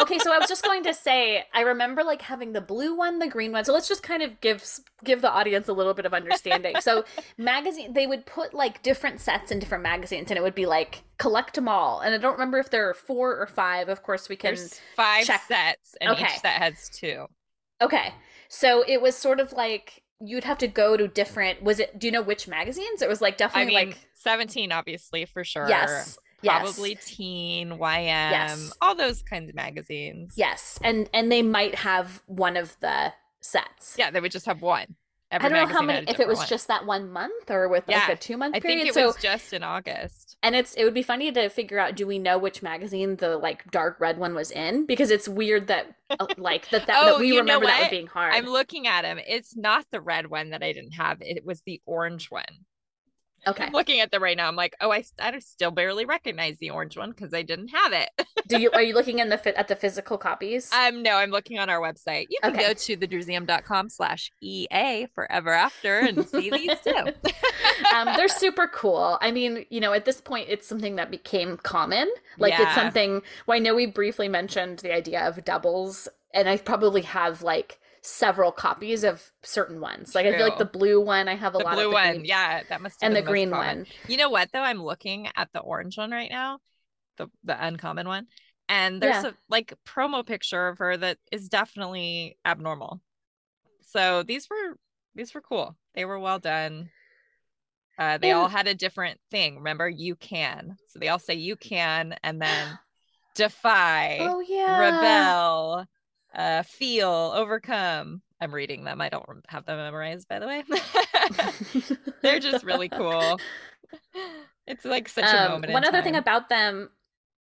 okay, 0.01 0.19
so 0.19 0.33
I 0.33 0.39
was 0.39 0.49
just 0.49 0.65
going 0.65 0.83
to 0.85 0.95
say, 0.95 1.45
I 1.55 1.61
remember 1.63 2.03
like 2.05 2.23
having 2.23 2.53
the 2.53 2.61
blue 2.61 2.97
one, 2.97 3.19
the 3.19 3.29
green 3.29 3.53
one. 3.53 3.65
So 3.65 3.73
let's 3.73 3.89
just 3.89 4.03
kind 4.03 4.23
of 4.23 4.41
give 4.41 4.65
give 5.05 5.21
the 5.23 5.31
audience 5.31 5.69
a 5.69 5.73
little 5.73 5.95
bit 5.95 6.07
of 6.07 6.15
understanding. 6.15 6.75
So 6.81 7.05
magazine, 7.39 7.93
they 7.93 8.07
would 8.07 8.27
put 8.27 8.55
like 8.55 8.83
different 8.83 9.21
sets 9.21 9.51
in 9.51 9.59
different 9.59 9.83
magazines, 9.83 10.31
and 10.31 10.39
it 10.39 10.43
would 10.43 10.55
be 10.55 10.67
like 10.67 11.03
collect 11.19 11.55
them 11.55 11.69
all. 11.69 12.01
And 12.01 12.15
I 12.15 12.19
don't 12.19 12.33
remember 12.33 12.59
if 12.59 12.71
there 12.71 12.89
are 12.89 12.95
four 12.95 13.37
or 13.37 13.47
five. 13.47 13.89
Of 13.89 14.03
course, 14.03 14.29
we 14.29 14.37
can. 14.37 14.55
There's 14.55 14.81
five 14.97 15.25
check- 15.27 15.43
sets, 15.49 15.95
and 16.01 16.11
Okay. 16.13 16.25
each 16.25 16.41
set 16.41 16.61
has 16.63 16.89
two. 16.89 17.27
Okay, 17.81 18.15
so 18.49 18.85
it 18.87 19.03
was 19.03 19.17
sort 19.17 19.41
of 19.41 19.53
like 19.53 20.03
you'd 20.21 20.45
have 20.45 20.59
to 20.59 20.69
go 20.69 20.97
to 20.97 21.09
different. 21.09 21.63
Was 21.63 21.81
it? 21.81 21.99
Do 21.99 22.07
you 22.07 22.13
know 22.13 22.23
which 22.23 22.47
magazines? 22.47 23.03
It 23.03 23.09
was 23.09 23.21
like 23.21 23.35
I 23.35 23.37
definitely 23.39 23.75
mean, 23.75 23.89
like 23.89 23.99
17, 24.15 24.71
obviously, 24.71 25.25
for 25.25 25.43
sure. 25.43 25.69
yes, 25.69 26.17
yes. 26.43 26.63
Probably 26.75 26.95
teen, 26.97 27.71
YM, 27.79 28.07
Yes. 28.07 28.73
all 28.81 28.95
those 28.95 29.23
kinds 29.23 29.49
of 29.49 29.55
magazines. 29.55 30.35
Yes, 30.37 30.79
and 30.83 31.09
and 31.15 31.31
they 31.33 31.43
might 31.43 31.75
have 31.77 32.23
one 32.27 32.57
of 32.57 32.77
the 32.81 33.13
sets. 33.41 33.97
Yeah, 33.99 34.11
they 34.11 34.21
would 34.21 34.33
just 34.33 34.47
have 34.47 34.63
one. 34.63 34.97
Every 35.31 35.47
I 35.47 35.49
don't 35.49 35.69
know 35.71 35.75
how 35.75 35.81
many. 35.83 36.07
If 36.11 36.21
it 36.21 36.29
was 36.29 36.39
one. 36.41 36.47
just 36.47 36.69
that 36.69 36.85
one 36.85 37.11
month 37.11 37.51
or 37.51 37.67
with 37.69 37.89
like 37.89 38.07
a 38.11 38.17
two 38.17 38.37
month 38.37 38.55
I 38.55 38.61
think 38.61 38.87
it 38.87 38.93
so 38.93 39.07
was 39.07 39.17
just 39.17 39.55
in 39.55 39.63
August. 39.63 40.37
and 40.43 40.55
it's 40.55 40.75
it 40.75 40.85
would 40.85 40.93
be 40.93 41.03
funny 41.03 41.33
to 41.33 41.49
figure 41.49 41.79
out. 41.79 41.97
Do 41.97 42.07
we 42.07 42.19
know 42.19 42.37
which 42.37 42.63
magazine 42.63 43.17
the 43.17 43.39
like 43.39 43.71
dark 43.71 43.99
red 43.99 44.19
one 44.19 44.35
was 44.35 44.51
in? 44.51 44.85
Because 44.85 45.11
it's 45.11 45.27
weird 45.27 45.69
that 45.69 45.87
uh, 46.11 46.27
like 46.37 46.69
that 46.69 46.87
that, 46.87 46.97
Oh, 47.03 47.07
that 47.15 47.21
we 47.21 47.35
remember 47.39 47.65
that 47.65 47.91
being 47.91 48.09
hard. 48.09 48.35
I'm 48.35 48.45
looking 48.45 48.87
at 48.87 49.07
him. 49.07 49.19
It's 49.27 49.57
not 49.57 49.87
the 49.91 50.03
red 50.03 50.27
one 50.27 50.51
that 50.51 50.63
I 50.63 50.73
didn't 50.75 50.93
have. 50.93 51.17
It 51.23 51.47
was 51.47 51.63
the 51.63 51.81
orange 51.87 52.31
one. 52.31 52.45
Okay. 53.47 53.65
I'm 53.65 53.73
looking 53.73 54.01
at 54.01 54.11
them 54.11 54.23
right 54.23 54.37
now. 54.37 54.49
I'm 54.49 54.57
like, 54.57 54.77
oh, 54.81 54.93
I, 54.93 55.05
I 55.19 55.39
still 55.41 55.71
barely 55.71 56.05
recognize 56.05 56.59
the 56.59 56.71
orange 56.71 56.97
one 56.97 57.11
because 57.11 57.35
I 57.35 57.43
didn't 57.43 57.69
have 57.69 57.93
it. 57.93 58.09
Do 58.49 58.61
you 58.61 58.71
are 58.73 58.83
you 58.83 58.95
looking 58.99 59.19
in 59.19 59.29
the 59.29 59.59
at 59.59 59.69
the 59.69 59.77
physical 59.77 60.19
copies? 60.19 60.71
Um, 60.73 61.03
no, 61.03 61.17
I'm 61.17 61.31
looking 61.31 61.59
on 61.59 61.69
our 61.69 61.81
website. 61.81 62.27
You 62.31 62.39
can 62.43 62.53
Okay. 62.53 62.69
go 62.69 62.75
to 62.75 62.97
thedrewseum.com 62.97 63.89
slash 63.89 64.31
EA 64.41 65.07
forever 65.15 65.51
after 65.51 66.01
and 66.01 66.25
see 66.27 66.51
these 66.51 66.79
too. 66.81 66.93
um, 67.95 68.09
they're 68.17 68.29
super 68.29 68.69
cool. 68.69 69.19
I 69.21 69.31
mean, 69.33 69.67
you 69.71 69.81
know, 69.81 69.93
at 69.93 70.05
this 70.05 70.21
point, 70.21 70.47
it's 70.49 70.67
something 70.67 70.97
that 70.97 71.11
became 71.11 71.57
common. 71.59 72.11
Like 72.39 72.59
it's 72.59 72.75
something. 72.75 73.23
Well, 73.47 73.57
I 73.57 73.59
know 73.59 73.75
we 73.75 73.87
briefly 73.87 74.29
mentioned 74.29 74.79
the 74.81 74.95
idea 74.95 75.27
of 75.27 75.45
doubles, 75.45 76.09
and 76.35 76.49
I 76.49 76.57
probably 76.59 77.03
have 77.03 77.43
like 77.43 77.79
several 78.03 78.51
copies 78.53 79.05
of 79.05 79.31
certain 79.43 79.81
ones. 79.81 80.15
Like 80.15 80.27
I 80.27 80.33
feel 80.37 80.45
like 80.49 80.59
the 80.59 80.65
blue 80.65 81.01
one, 81.01 81.29
I 81.29 81.35
have 81.37 81.55
a 81.55 81.59
the 81.59 81.65
lot 81.65 81.75
blue 81.75 81.85
of 81.85 81.91
the 81.91 81.95
one, 81.95 82.13
green- 82.13 82.25
yeah, 82.25 82.63
that 82.69 82.81
must 82.83 83.03
and 83.03 83.15
been 83.15 83.25
the 83.25 83.31
green 83.31 83.51
one. 83.51 83.87
You 84.09 84.17
know 84.17 84.29
what 84.31 84.51
though? 84.53 84.61
I'm 84.63 84.83
looking 84.83 85.29
at 85.37 85.49
the 85.53 85.61
orange 85.61 85.97
one 85.99 86.11
right 86.11 86.31
now, 86.31 86.59
the 87.17 87.29
the 87.45 87.65
uncommon 87.65 88.09
one, 88.09 88.27
and 88.69 89.01
there's 89.01 89.23
Yeah. 89.23 89.31
a 89.31 89.35
like 89.49 89.75
promo 89.87 90.27
picture 90.27 90.69
of 90.69 90.79
her 90.79 90.97
that 90.97 91.19
is 91.31 91.49
definitely 91.49 92.37
abnormal. 92.45 93.01
So 93.83 94.23
these 94.23 94.49
were 94.51 94.77
these 95.15 95.33
were 95.35 95.41
cool. 95.41 95.77
They 95.95 96.05
were 96.05 96.19
well 96.19 96.39
done. 96.39 96.91
Uh, 97.99 98.19
they 98.19 98.33
all 98.33 98.49
had 98.49 98.67
a 98.67 98.75
different 98.75 99.21
thing. 99.31 99.57
Remember, 99.57 99.89
you 99.89 100.17
can. 100.17 100.77
So 100.89 100.99
they 100.99 101.09
all 101.09 101.19
say 101.19 101.35
you 101.35 101.57
can, 101.57 102.17
and 102.25 102.41
then 102.41 102.79
defy, 103.37 104.19
Oh 104.21 104.41
yeah. 104.41 104.79
rebel, 104.79 105.87
uh, 106.35 106.63
feel, 106.63 107.09
overcome. 107.35 108.23
I'm 108.41 108.55
reading 108.55 108.85
them. 108.85 109.01
I 109.01 109.09
don't 109.09 109.25
have 109.49 109.65
them 109.67 109.79
memorized, 109.79 110.29
by 110.29 110.39
the 110.39 110.47
way. 110.47 110.65
They're 112.23 112.41
just 112.41 112.65
really 112.65 112.89
cool. 112.91 113.43
It's 114.67 114.85
like 114.85 115.09
such 115.09 115.33
a 115.33 115.39
Um, 115.39 115.43
moment. 115.43 115.67
in 115.67 115.73
one 115.73 115.85
other 115.85 116.03
thing 116.03 116.17
about 116.17 116.49
them, 116.49 116.91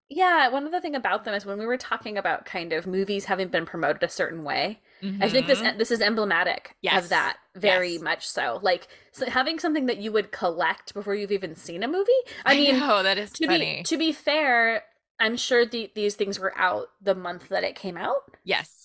yeah, 0.10 0.50
one 0.50 0.68
other 0.68 0.82
thing 0.82 0.96
about 0.96 1.24
them 1.26 1.34
is 1.36 1.46
when 1.46 1.60
we 1.60 1.66
were 1.66 1.78
talking 1.78 2.18
about 2.18 2.46
kind 2.46 2.74
of 2.74 2.88
movies 2.88 3.26
having 3.26 3.50
been 3.50 3.66
promoted 3.66 4.04
a 4.04 4.10
certain 4.10 4.44
way. 4.44 4.82
I 5.22 5.30
think 5.30 5.48
this 5.48 5.62
Mhm. 5.62 5.78
this 5.78 5.92
is 5.92 6.02
emblematic 6.02 6.76
Yes. 6.82 7.04
of 7.04 7.10
that 7.10 7.38
very 7.56 7.94
Yes. 7.94 8.02
much 8.02 8.28
so. 8.28 8.60
Like 8.62 8.88
so 9.12 9.30
having 9.30 9.60
something 9.60 9.86
that 9.88 9.98
you 9.98 10.12
would 10.12 10.32
collect 10.32 10.94
before 10.94 11.16
you've 11.16 11.32
even 11.32 11.56
seen 11.56 11.84
a 11.84 11.88
movie. 11.88 12.12
I 12.46 12.56
mean, 12.56 12.80
know 12.80 13.04
that 13.04 13.18
is 13.18 13.32
to 13.34 13.46
funny. 13.46 13.84
be 13.84 13.84
to 13.84 13.98
be 13.98 14.12
fair, 14.12 14.84
I'm 15.20 15.38
sure 15.38 15.66
the, 15.66 15.92
these 15.96 16.16
things 16.16 16.40
were 16.40 16.58
out 16.58 16.90
the 17.02 17.16
month 17.16 17.50
that 17.50 17.64
it 17.64 17.76
came 17.76 17.98
out. 17.98 18.36
yes. 18.44 18.81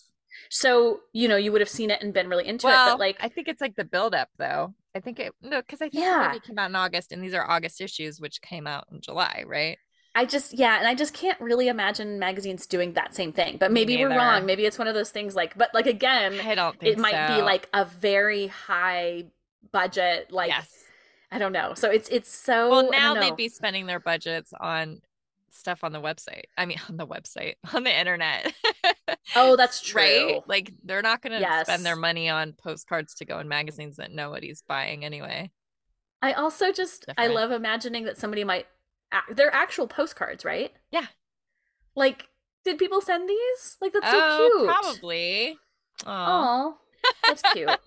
So 0.50 1.00
you 1.12 1.28
know 1.28 1.36
you 1.36 1.52
would 1.52 1.60
have 1.60 1.68
seen 1.68 1.90
it 1.90 2.02
and 2.02 2.12
been 2.12 2.28
really 2.28 2.46
into 2.46 2.66
Well, 2.66 2.88
it. 2.88 2.90
But 2.92 3.00
like, 3.00 3.16
I 3.20 3.28
think 3.28 3.48
it's 3.48 3.60
like 3.60 3.76
the 3.76 3.84
build-up, 3.84 4.28
though. 4.38 4.74
I 4.94 5.00
think 5.00 5.18
it 5.20 5.32
no, 5.42 5.60
because 5.60 5.82
I 5.82 5.88
think 5.88 6.04
Yeah. 6.04 6.28
movie 6.28 6.44
came 6.46 6.58
out 6.58 6.70
in 6.70 6.76
August, 6.76 7.12
and 7.12 7.22
these 7.22 7.34
are 7.34 7.48
August 7.48 7.80
issues, 7.80 8.20
which 8.20 8.40
came 8.40 8.66
out 8.66 8.86
in 8.90 9.00
July, 9.00 9.44
right? 9.46 9.78
I 10.14 10.24
just 10.24 10.54
yeah, 10.54 10.78
and 10.78 10.88
I 10.88 10.94
just 10.94 11.12
can't 11.12 11.38
really 11.40 11.68
imagine 11.68 12.18
magazines 12.18 12.66
doing 12.66 12.94
that 12.94 13.14
same 13.14 13.32
thing. 13.32 13.58
But 13.58 13.70
maybe 13.70 13.98
we're 13.98 14.16
wrong. 14.16 14.46
Maybe 14.46 14.64
it's 14.64 14.78
one 14.78 14.88
of 14.88 14.94
those 14.94 15.10
things 15.10 15.34
like. 15.34 15.58
But 15.58 15.74
like 15.74 15.86
again, 15.86 16.40
I 16.40 16.54
don't 16.54 16.80
think 16.80 16.96
it 16.96 16.98
might 16.98 17.36
be 17.36 17.42
like 17.42 17.68
a 17.74 17.84
very 17.84 18.46
high 18.46 19.24
budget. 19.72 20.32
Like 20.32 20.48
yes. 20.48 20.84
I 21.30 21.38
don't 21.38 21.52
know. 21.52 21.74
So 21.74 21.90
it's 21.90 22.08
it's 22.08 22.32
so. 22.34 22.70
Well, 22.70 22.90
now 22.90 23.12
they'd 23.12 23.36
be 23.36 23.50
spending 23.50 23.84
their 23.84 24.00
budgets 24.00 24.54
on 24.58 25.02
stuff 25.50 25.84
on 25.84 25.92
the 25.92 26.00
website. 26.00 26.44
I 26.56 26.66
mean, 26.66 26.78
on 26.88 26.96
the 26.96 27.06
website, 27.06 27.54
on 27.72 27.84
the 27.84 27.98
internet. 27.98 28.52
Oh, 29.34 29.56
that's 29.56 29.80
true. 29.82 30.00
Right? 30.00 30.40
Like 30.46 30.72
they're 30.84 31.02
not 31.02 31.22
going 31.22 31.32
to 31.32 31.40
Yes. 31.40 31.66
spend 31.66 31.84
their 31.84 31.96
money 31.96 32.28
on 32.28 32.52
postcards 32.52 33.14
to 33.16 33.24
go 33.24 33.38
in 33.38 33.48
magazines 33.48 33.96
that 33.96 34.10
nobody's 34.12 34.62
buying 34.66 35.04
anyway. 35.04 35.50
I 36.22 36.32
also 36.32 36.72
just 36.72 37.06
I 37.18 37.26
love 37.28 37.52
imagining 37.52 38.04
that 38.04 38.18
somebody 38.18 38.42
might 38.42 38.66
they're 39.30 39.54
actual 39.54 39.86
postcards, 39.86 40.44
right? 40.44 40.72
Yeah. 40.90 41.06
Like, 41.94 42.26
did 42.64 42.78
people 42.78 43.00
send 43.00 43.28
these? 43.28 43.76
Like 43.80 43.92
that's 43.92 44.06
oh, 44.10 44.38
so 44.38 44.58
cute. 44.58 44.68
probably. 44.68 45.58
Oh, 46.06 46.76
that's 47.26 47.42
cute. 47.52 47.70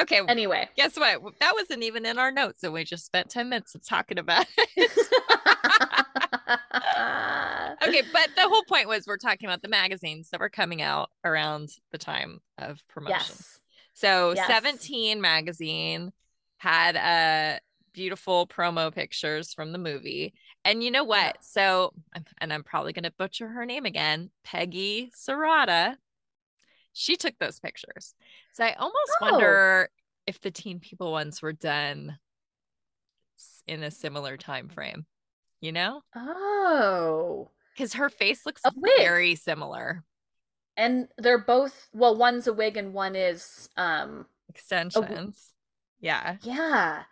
Okay. 0.00 0.20
anyway. 0.28 0.68
Guess 0.76 0.96
what? 0.96 1.20
That 1.40 1.54
wasn't 1.56 1.82
even 1.82 2.06
in 2.06 2.18
our 2.18 2.30
notes, 2.30 2.62
and 2.62 2.72
we 2.72 2.84
just 2.84 3.04
spent 3.04 3.28
10 3.28 3.48
minutes 3.48 3.74
talking 3.84 4.18
about 4.18 4.46
it. 4.76 4.90
okay, 7.82 8.02
but 8.12 8.28
the 8.36 8.42
whole 8.48 8.62
point 8.64 8.86
was 8.88 9.06
we're 9.06 9.16
talking 9.16 9.48
about 9.48 9.62
the 9.62 9.68
magazines 9.68 10.30
that 10.30 10.40
were 10.40 10.48
coming 10.48 10.82
out 10.82 11.10
around 11.24 11.70
the 11.92 11.98
time 11.98 12.40
of 12.58 12.80
promotion. 12.88 13.16
yes. 13.18 13.58
So 13.94 14.32
Yes. 14.34 14.46
17 14.46 15.20
magazine 15.20 16.12
had 16.58 16.96
uh 16.96 17.58
beautiful 17.92 18.46
promo 18.46 18.94
pictures 18.94 19.52
from 19.52 19.72
the 19.72 19.78
movie. 19.78 20.32
And 20.64 20.84
you 20.84 20.90
know 20.92 21.02
what? 21.04 21.24
Yeah. 21.24 21.32
So, 21.40 21.92
and 22.40 22.52
I'm 22.52 22.62
probably 22.62 22.92
going 22.92 23.02
to 23.04 23.12
butcher 23.18 23.48
her 23.48 23.66
name 23.66 23.84
again, 23.84 24.30
Peggy 24.44 25.10
Sirota. 25.16 25.96
She 26.92 27.16
took 27.16 27.38
those 27.38 27.60
pictures. 27.60 28.14
So 28.52 28.64
I 28.64 28.72
almost 28.74 29.12
Oh. 29.20 29.30
wonder 29.30 29.90
if 30.26 30.40
the 30.40 30.50
Teen 30.50 30.80
People 30.80 31.12
ones 31.12 31.40
were 31.42 31.52
done 31.52 32.18
in 33.66 33.82
a 33.82 33.90
similar 33.90 34.36
time 34.36 34.68
frame, 34.68 35.06
you 35.60 35.72
know? 35.72 36.02
Oh. 36.14 37.50
Because 37.74 37.94
her 37.94 38.08
face 38.08 38.44
looks 38.44 38.62
very 38.96 39.34
similar. 39.36 40.04
And 40.76 41.08
they're 41.18 41.38
both 41.38 41.88
well, 41.92 42.16
one's 42.16 42.46
a 42.46 42.52
wig 42.52 42.76
and 42.76 42.92
one 42.92 43.14
is 43.16 43.68
um 43.76 44.26
Extensions. 44.48 45.52
yeah. 46.00 46.36
yeah. 46.42 47.04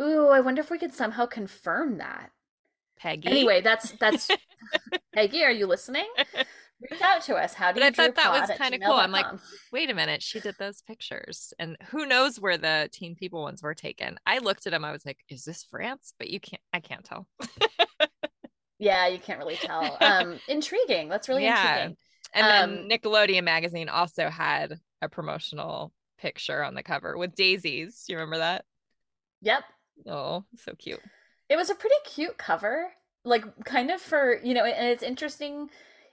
Ooh, 0.00 0.28
I 0.28 0.40
wonder 0.40 0.60
if 0.60 0.70
we 0.70 0.78
could 0.78 0.94
somehow 0.94 1.26
confirm 1.26 1.98
that. 1.98 2.30
Peggy. 2.96 3.28
Anyway, 3.28 3.60
that's 3.60 3.90
that's 3.92 4.28
Peggy, 5.14 5.42
are 5.44 5.50
you 5.50 5.66
listening? 5.66 6.06
Reach 6.80 7.00
out 7.02 7.22
to 7.22 7.34
us. 7.36 7.54
How 7.54 7.72
do 7.72 7.80
But 7.80 7.82
you 7.82 7.84
I 7.84 7.90
thought 7.90 8.14
that 8.14 8.32
was 8.32 8.50
at 8.50 8.50
kinda 8.50 8.78
cool. 8.78 8.96
I'm 8.96 9.12
like, 9.12 9.28
wait 9.70 9.90
a 9.90 9.94
minute, 9.94 10.22
she 10.22 10.40
did 10.40 10.56
those 10.58 10.80
pictures. 10.82 11.52
And 11.58 11.76
who 11.90 12.06
knows 12.06 12.40
where 12.40 12.56
the 12.56 12.88
teen 12.92 13.14
people 13.14 13.42
ones 13.42 13.62
were 13.62 13.74
taken. 13.74 14.18
I 14.26 14.38
looked 14.38 14.66
at 14.66 14.72
them, 14.72 14.84
I 14.84 14.92
was 14.92 15.04
like, 15.06 15.18
is 15.28 15.44
this 15.44 15.64
France? 15.64 16.14
But 16.18 16.28
you 16.30 16.40
can't 16.40 16.62
I 16.72 16.80
can't 16.80 17.04
tell. 17.04 17.26
Yeah, 18.78 19.06
you 19.08 19.18
can't 19.18 19.38
really 19.38 19.56
tell. 19.56 19.98
Um 20.00 20.40
intriguing. 20.46 21.08
That's 21.08 21.28
really 21.28 21.44
Yeah. 21.44 21.46
intriguing. 21.46 21.96
And 22.34 22.46
Um, 22.46 22.50
then 22.50 22.88
Nickelodeon 22.88 23.44
magazine 23.44 23.88
also 23.88 24.28
had 24.28 24.80
a 25.02 25.08
promotional 25.08 25.92
picture 26.18 26.62
on 26.62 26.74
the 26.74 26.82
cover 26.82 27.16
with 27.16 27.34
daisies. 27.34 28.04
Do 28.06 28.12
you 28.12 28.18
remember 28.18 28.38
that? 28.38 28.64
Yep. 29.40 29.64
Oh, 30.06 30.44
so 30.56 30.74
cute. 30.74 31.02
It 31.48 31.56
was 31.56 31.70
a 31.70 31.74
pretty 31.74 31.96
cute 32.04 32.38
cover. 32.38 32.92
Like 33.24 33.64
kind 33.64 33.90
of 33.90 34.00
for, 34.00 34.40
you 34.42 34.54
know, 34.54 34.64
and 34.64 34.88
it's 34.88 35.02
interesting 35.02 35.70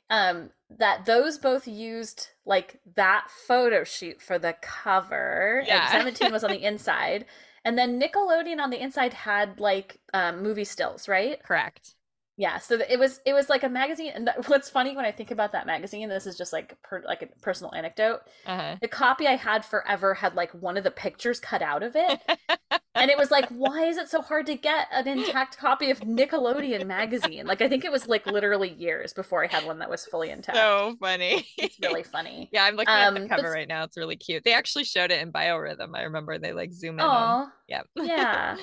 um 0.09 0.49
that 0.69 1.05
those 1.05 1.37
both 1.37 1.67
used 1.67 2.29
like 2.45 2.79
that 2.95 3.27
photo 3.47 3.83
shoot 3.83 4.21
for 4.21 4.37
the 4.39 4.55
cover. 4.61 5.59
and 5.59 5.67
Yeah. 5.67 5.91
17 5.91 6.31
was 6.31 6.43
on 6.43 6.51
the 6.51 6.63
inside. 6.63 7.25
And 7.63 7.77
then 7.77 7.99
Nickelodeon 7.99 8.59
on 8.59 8.69
the 8.69 8.81
inside 8.81 9.13
had 9.13 9.59
like 9.59 9.99
um 10.13 10.41
movie 10.43 10.63
stills, 10.65 11.07
right? 11.07 11.41
Correct. 11.43 11.95
Yeah, 12.37 12.57
so 12.57 12.77
it 12.89 12.99
was 12.99 13.21
it 13.25 13.31
was 13.33 13.47
like 13.47 13.63
a 13.63 13.69
magazine, 13.69 14.11
and 14.13 14.27
that, 14.27 14.49
what's 14.49 14.69
funny 14.69 14.93
when 14.95 15.05
I 15.05 15.11
think 15.11 15.31
about 15.31 15.53
that 15.53 15.65
magazine, 15.65 16.09
this 16.09 16.25
is 16.27 16.37
just 16.37 16.51
like 16.51 16.75
per, 16.83 17.01
like 17.05 17.21
a 17.21 17.27
personal 17.41 17.73
anecdote. 17.73 18.21
Uh-huh. 18.45 18.75
The 18.81 18.89
copy 18.89 19.25
I 19.25 19.35
had 19.37 19.63
forever 19.63 20.13
had 20.15 20.35
like 20.35 20.51
one 20.51 20.75
of 20.75 20.83
the 20.83 20.91
pictures 20.91 21.39
cut 21.39 21.61
out 21.61 21.81
of 21.81 21.95
it, 21.95 22.19
and 22.95 23.09
it 23.09 23.17
was 23.17 23.31
like, 23.31 23.47
why 23.49 23.85
is 23.85 23.95
it 23.95 24.09
so 24.09 24.21
hard 24.21 24.47
to 24.47 24.55
get 24.55 24.87
an 24.91 25.07
intact 25.07 25.57
copy 25.57 25.89
of 25.91 26.01
Nickelodeon 26.01 26.85
magazine? 26.85 27.45
Like 27.47 27.61
I 27.61 27.69
think 27.69 27.85
it 27.85 27.91
was 27.91 28.05
like 28.07 28.25
literally 28.25 28.73
years 28.73 29.13
before 29.13 29.43
I 29.45 29.47
had 29.47 29.65
one 29.65 29.79
that 29.79 29.89
was 29.89 30.05
fully 30.05 30.29
intact. 30.29 30.57
so 30.57 30.97
funny. 30.99 31.47
it's 31.57 31.79
really 31.81 32.03
funny. 32.03 32.49
yeah, 32.53 32.65
I'm 32.65 32.75
looking 32.75 32.93
at 32.93 33.13
the 33.13 33.21
Um, 33.21 33.27
cover 33.29 33.49
right 33.49 33.67
now. 33.67 33.83
It's 33.85 33.95
really 33.95 34.17
cute. 34.17 34.43
They 34.43 34.53
actually 34.53 34.83
showed 34.83 35.09
it 35.11 35.21
in 35.21 35.31
Biorhythm. 35.31 35.95
I 35.95 36.01
remember 36.03 36.37
they 36.37 36.51
like 36.51 36.73
zoom 36.73 36.95
in 36.95 37.05
on. 37.05 37.45
Aw, 37.47 37.51
Yep. 37.69 37.87
yeah. 37.95 38.57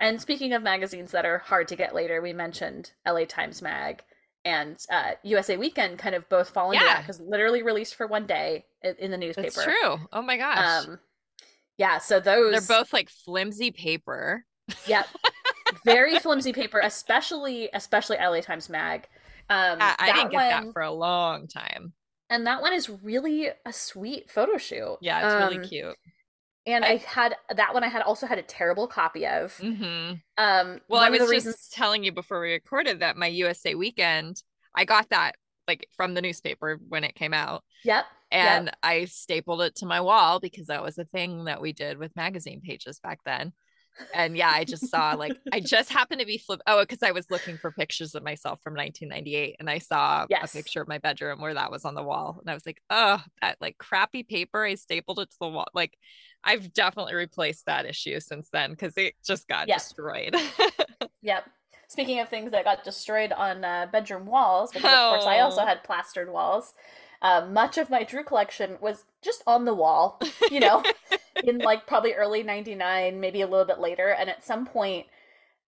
And 0.00 0.20
speaking 0.20 0.52
of 0.52 0.62
magazines 0.62 1.12
that 1.12 1.24
are 1.24 1.38
hard 1.38 1.68
to 1.68 1.76
get 1.76 1.94
later, 1.94 2.20
we 2.20 2.32
mentioned 2.32 2.92
LA 3.06 3.24
Times 3.24 3.62
Mag 3.62 4.02
and 4.44 4.76
uh, 4.90 5.12
USA 5.22 5.56
Weekend 5.56 5.98
kind 5.98 6.14
of 6.14 6.28
both 6.28 6.50
fall 6.50 6.72
into 6.72 6.84
that 6.84 7.02
because 7.02 7.20
literally 7.20 7.62
released 7.62 7.94
for 7.94 8.06
one 8.06 8.26
day 8.26 8.66
in 8.98 9.10
the 9.10 9.16
newspaper. 9.16 9.50
That's 9.50 9.64
true. 9.64 9.96
Oh 10.12 10.22
my 10.22 10.36
gosh. 10.36 10.84
Um, 10.86 10.98
yeah, 11.78 11.98
so 11.98 12.20
those 12.20 12.52
They're 12.52 12.78
both 12.78 12.92
like 12.92 13.08
flimsy 13.08 13.70
paper. 13.70 14.44
yep, 14.86 15.08
very 15.84 16.18
flimsy 16.18 16.52
paper, 16.52 16.80
especially 16.80 17.68
especially 17.72 18.16
LA 18.18 18.40
Times 18.40 18.68
Mag. 18.68 19.08
Um, 19.50 19.78
I, 19.80 19.94
I 19.98 20.12
didn't 20.12 20.30
get 20.30 20.36
one, 20.36 20.48
that 20.66 20.72
for 20.72 20.82
a 20.82 20.92
long 20.92 21.46
time. 21.48 21.92
and 22.30 22.46
that 22.46 22.62
one 22.62 22.72
is 22.72 22.88
really 22.88 23.48
a 23.66 23.72
sweet 23.72 24.30
photo 24.30 24.56
shoot. 24.58 24.98
Yeah, 25.00 25.22
it's 25.22 25.34
really 25.34 25.58
Um, 25.58 25.62
cute. 25.62 25.96
And 26.66 26.84
I- 26.84 26.92
I, 26.92 26.96
had 26.96 27.36
that 27.54 27.74
one. 27.74 27.84
I 27.84 27.88
had 27.88 28.02
also 28.02 28.26
had 28.26 28.38
a 28.38 28.42
terrible 28.42 28.86
copy 28.86 29.26
of. 29.26 29.56
hmm 29.58 30.12
Um, 30.38 30.80
Well, 30.88 31.00
I 31.02 31.10
was 31.10 31.20
just 31.20 31.30
reasons. 31.30 31.68
telling 31.72 32.04
you 32.04 32.12
before 32.12 32.40
we 32.40 32.52
recorded 32.52 33.00
that 33.00 33.16
my 33.16 33.26
USA 33.26 33.74
weekend, 33.74 34.42
I 34.74 34.84
got 34.84 35.08
that 35.10 35.36
like 35.68 35.88
from 35.96 36.14
the 36.14 36.22
newspaper 36.22 36.78
when 36.88 37.04
it 37.04 37.14
came 37.14 37.34
out. 37.34 37.64
Yep. 37.84 38.04
And 38.30 38.70
I 38.82 39.04
stapled 39.04 39.62
it 39.62 39.76
to 39.76 39.86
my 39.86 40.00
wall 40.00 40.40
because 40.40 40.66
that 40.66 40.82
was 40.82 40.98
a 40.98 41.04
thing 41.04 41.44
that 41.44 41.60
we 41.60 41.72
did 41.72 41.98
with 41.98 42.16
magazine 42.16 42.60
pages 42.60 42.98
back 42.98 43.20
then. 43.24 43.52
And 44.12 44.36
yeah, 44.36 44.50
I 44.50 44.64
just 44.64 44.90
saw 44.90 45.12
like 45.14 45.36
I 45.52 45.60
just 45.60 45.92
happened 45.92 46.18
to 46.20 46.26
be 46.26 46.38
flip. 46.38 46.60
Oh, 46.66 46.80
because 46.82 47.02
I 47.04 47.12
was 47.12 47.30
looking 47.30 47.58
for 47.58 47.70
pictures 47.70 48.16
of 48.16 48.24
myself 48.24 48.58
from 48.64 48.74
1998, 48.74 49.56
and 49.60 49.70
I 49.70 49.78
saw 49.78 50.26
Yes. 50.28 50.52
a 50.52 50.56
picture 50.56 50.82
of 50.82 50.88
my 50.88 50.98
bedroom 50.98 51.40
where 51.40 51.54
that 51.54 51.70
was 51.70 51.84
on 51.84 51.94
the 51.94 52.02
wall, 52.02 52.38
and 52.40 52.50
I 52.50 52.54
was 52.54 52.66
like, 52.66 52.82
oh, 52.90 53.22
that 53.40 53.56
like 53.60 53.78
crappy 53.78 54.24
paper. 54.24 54.64
I 54.64 54.74
stapled 54.74 55.20
it 55.20 55.30
to 55.30 55.36
the 55.40 55.48
wall. 55.48 55.68
Like, 55.74 55.96
I've 56.44 56.72
definitely 56.72 57.14
replaced 57.14 57.66
that 57.66 57.86
issue 57.86 58.20
since 58.20 58.48
then 58.52 58.70
because 58.70 58.96
it 58.96 59.14
just 59.24 59.48
got 59.48 59.66
destroyed. 59.66 60.36
Yep. 61.22 61.44
Speaking 61.88 62.20
of 62.20 62.28
things 62.28 62.50
that 62.52 62.64
got 62.64 62.84
destroyed 62.84 63.32
on 63.32 63.64
uh, 63.64 63.86
bedroom 63.90 64.26
walls, 64.26 64.70
because 64.72 64.92
of 64.92 65.08
course 65.08 65.26
I 65.26 65.40
also 65.40 65.62
Oh. 65.62 65.66
had 65.66 65.82
plastered 65.84 66.30
walls. 66.30 66.74
Uh, 67.22 67.46
much 67.50 67.78
of 67.78 67.88
my 67.88 68.02
Drew 68.04 68.22
collection 68.24 68.76
was 68.80 69.04
just 69.22 69.42
on 69.46 69.64
the 69.64 69.74
wall, 69.74 70.20
you 70.50 70.60
know, 70.60 70.82
in 71.42 71.62
like 71.62 71.86
probably 71.86 72.12
early 72.12 72.42
'99, 72.42 73.20
maybe 73.20 73.40
a 73.40 73.46
little 73.46 73.64
bit 73.64 73.78
later. 73.78 74.08
And 74.08 74.28
at 74.28 74.44
some 74.44 74.66
point, 74.66 75.06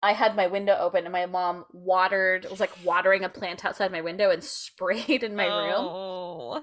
I 0.03 0.13
had 0.13 0.37
my 0.37 0.47
window 0.47 0.77
open, 0.79 1.05
and 1.05 1.13
my 1.13 1.27
mom 1.27 1.65
watered, 1.73 2.47
was 2.51 2.61
like 2.61 2.73
watering 2.85 3.25
a 3.25 3.29
plant 3.29 3.65
outside 3.65 3.91
my 3.91 4.01
window 4.03 4.31
and 4.31 4.45
sprayed 4.61 5.23
in 5.25 5.35
my 5.35 5.47
room. 5.47 5.91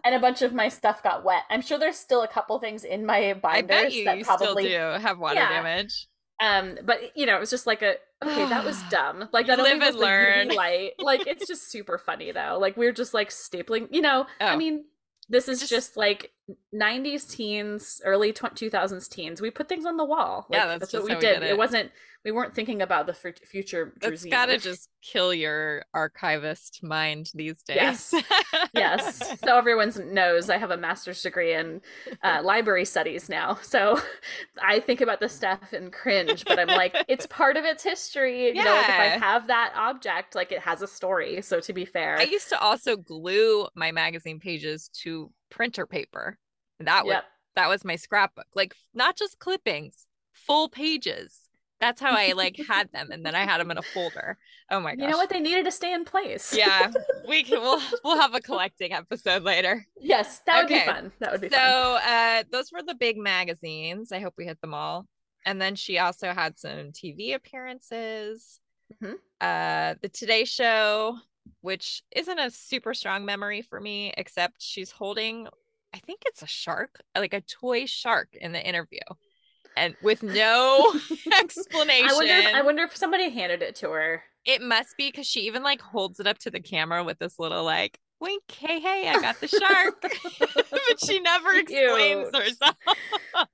And 0.04 0.16
a 0.16 0.20
bunch 0.20 0.42
of 0.42 0.54
my 0.54 0.70
stuff 0.70 1.02
got 1.04 1.24
wet. 1.24 1.44
I'm 1.50 1.62
sure 1.62 1.78
there's 1.78 1.98
still 1.98 2.24
a 2.24 2.28
couple 2.28 2.60
things 2.60 2.84
in 2.84 3.06
my 3.06 3.30
I 3.30 3.34
binders 3.34 3.68
bet 3.68 3.94
you, 3.94 4.06
that 4.06 4.18
you 4.18 4.26
probably 4.26 4.66
still 4.70 4.96
do 4.98 5.02
have 5.02 5.20
water 5.20 5.36
Yeah. 5.36 5.50
damage. 5.50 6.08
um, 6.42 6.78
but 6.86 7.16
you 7.16 7.26
know, 7.26 7.36
it 7.36 7.40
was 7.40 7.50
just 7.50 7.68
like 7.68 7.82
a 7.82 7.96
okay, 8.24 8.48
that 8.50 8.64
was 8.66 8.82
dumb. 8.90 9.28
Like 9.32 9.50
only 9.50 9.64
live 9.74 9.80
was 9.80 9.90
and 9.90 9.98
learn. 10.00 10.48
light, 10.50 10.92
like 11.00 11.28
it's 11.28 11.48
just 11.54 11.70
super 11.72 11.98
funny 11.98 12.32
though. 12.32 12.58
Like 12.60 12.78
we're 12.78 12.92
just 12.94 13.14
like 13.14 13.30
stapling. 13.30 13.88
You 13.92 14.02
know, 14.02 14.26
I 14.40 14.54
Oh. 14.54 14.58
mean, 14.58 14.86
this 15.30 15.48
is 15.48 15.60
Just- 15.60 15.70
just, 15.72 15.98
like 15.98 16.32
'90s 16.74 17.30
teens, 17.30 18.02
early 18.06 18.32
2000s 18.32 19.10
teens. 19.10 19.42
We 19.42 19.52
put 19.52 19.68
things 19.68 19.86
on 19.86 19.98
the 19.98 20.06
wall. 20.06 20.46
Like, 20.50 20.60
Yeah, 20.60 20.78
that's 20.78 20.94
what 20.94 21.04
we 21.04 21.16
we 21.16 21.20
did. 21.22 21.40
did 21.42 21.44
it. 21.50 21.58
wasn't. 21.58 21.92
We 22.26 22.32
weren't 22.32 22.54
thinking 22.54 22.82
about 22.82 23.06
the 23.06 23.14
fu- 23.14 23.32
future. 23.46 23.94
That's 24.02 24.26
Druzy 24.26 24.32
gotta 24.32 24.58
just 24.58 24.90
kill 25.02 25.34
your 25.34 25.86
archivist 25.94 26.84
mind 26.84 27.30
these 27.34 27.64
days. 27.64 27.78
Yes. 27.78 28.14
yes. 28.74 29.40
So 29.40 29.58
everyone 29.58 29.94
knows 30.14 30.50
I 30.50 30.58
have 30.58 30.72
a 30.72 30.78
master's 30.78 31.22
degree 31.22 31.54
in 31.54 31.80
uh, 32.24 32.42
library 32.44 32.84
studies 32.84 33.30
now. 33.30 33.60
So 33.62 34.02
I 34.62 34.82
think 34.82 35.00
about 35.00 35.22
this 35.22 35.32
stuff 35.34 35.72
and 35.72 35.94
cringe, 35.94 36.44
but 36.44 36.60
I'm 36.60 36.68
like, 36.68 36.98
it's 37.08 37.26
part 37.30 37.56
of 37.56 37.64
its 37.64 37.84
history. 37.84 38.48
You 38.48 38.64
know, 38.64 38.74
like 38.74 38.90
if 38.90 38.90
I 38.90 39.26
have 39.26 39.48
that 39.48 39.72
object, 39.76 40.36
like 40.36 40.52
it 40.52 40.60
has 40.60 40.82
a 40.82 40.88
story. 40.88 41.42
So 41.42 41.62
to 41.62 41.72
be 41.72 41.86
fair, 41.86 42.18
I 42.18 42.24
used 42.24 42.50
to 42.50 42.60
also 42.60 42.98
glue 42.98 43.68
my 43.74 43.92
magazine 43.94 44.40
pages 44.40 44.90
to 45.04 45.32
printer 45.50 45.86
paper. 45.86 46.38
That 46.80 47.06
was 47.06 47.14
yep. 47.14 47.24
that 47.56 47.70
was 47.70 47.84
my 47.86 47.96
scrapbook. 47.96 48.48
Like 48.56 48.74
not 48.94 49.18
just 49.18 49.40
clippings, 49.40 50.06
full 50.34 50.70
pages. 50.70 51.42
That's 51.80 52.02
how 52.02 52.12
I 52.16 52.32
like 52.34 52.58
had 52.68 52.92
them, 52.94 53.12
and 53.12 53.24
then 53.26 53.36
I 53.36 53.42
had 53.46 53.60
them 53.60 53.70
in 53.70 53.78
a 53.78 53.84
folder. 53.84 54.38
Oh 54.72 54.80
my 54.80 54.96
gosh! 54.96 55.04
You 55.04 55.12
know 55.12 55.18
what? 55.18 55.30
They 55.30 55.40
needed 55.40 55.66
to 55.66 55.72
stay 55.72 55.94
in 55.94 56.06
place. 56.06 56.56
yeah, 56.58 56.92
we 57.28 57.44
can. 57.44 57.62
We'll 57.62 57.80
we'll 58.04 58.20
have 58.20 58.34
a 58.34 58.40
collecting 58.42 58.94
episode 58.94 59.44
later. 59.44 59.86
yes, 60.00 60.40
that 60.48 60.56
would 60.58 60.66
Okay. 60.66 60.80
be 60.80 60.92
fun. 60.92 61.12
That 61.20 61.32
would 61.32 61.42
be 61.42 61.50
So 61.50 61.56
fun. 61.58 62.02
uh, 62.04 62.44
those 62.52 62.72
were 62.72 62.82
the 62.82 62.96
big 62.96 63.18
magazines. 63.18 64.12
I 64.12 64.20
hope 64.20 64.34
we 64.38 64.46
hit 64.46 64.60
them 64.62 64.74
all. 64.74 65.08
And 65.46 65.62
then 65.62 65.76
she 65.76 66.00
also 66.00 66.34
had 66.34 66.58
some 66.58 66.92
TV 66.92 67.34
appearances. 67.36 68.60
Mhm. 69.02 69.16
Uh, 69.40 69.96
the 70.02 70.10
Today 70.10 70.46
Show, 70.46 71.18
which 71.62 72.04
isn't 72.16 72.40
a 72.40 72.52
super 72.52 72.94
strong 72.94 73.26
memory 73.26 73.62
for 73.62 73.80
me, 73.80 74.14
except 74.18 74.62
she's 74.62 74.92
holding, 74.92 75.48
I 75.94 76.00
think 76.00 76.22
it's 76.26 76.42
a 76.42 76.48
shark, 76.48 77.02
like 77.16 77.34
a 77.34 77.42
toy 77.42 77.86
shark 77.86 78.30
in 78.34 78.52
the 78.52 78.66
interview, 78.66 79.00
and 79.76 79.96
with 80.02 80.24
no 80.24 80.94
explanation. 81.40 82.10
I 82.10 82.14
wonder. 82.14 82.34
If, 82.34 82.56
I 82.56 82.62
wonder 82.62 82.84
if 82.84 82.96
somebody 82.96 83.30
handed 83.30 83.62
it 83.62 83.76
to 83.78 83.92
her. 83.92 84.24
It 84.46 84.62
must 84.62 84.96
be 84.98 85.10
because 85.10 85.28
she 85.28 85.42
even 85.42 85.64
like 85.64 85.82
holds 85.82 86.20
it 86.20 86.28
up 86.28 86.38
to 86.40 86.52
the 86.52 86.62
camera 86.62 87.04
with 87.04 87.20
this 87.20 87.38
little 87.38 87.64
like 87.64 88.00
wink, 88.20 88.44
hey, 88.52 88.80
hey, 88.80 89.10
I 89.10 89.22
got 89.22 89.40
the 89.40 89.48
shark. 89.48 90.02
but 90.40 91.06
she 91.06 91.20
never 91.20 91.52
explains 91.54 92.30
Cute. 92.32 92.44
herself. 92.44 92.76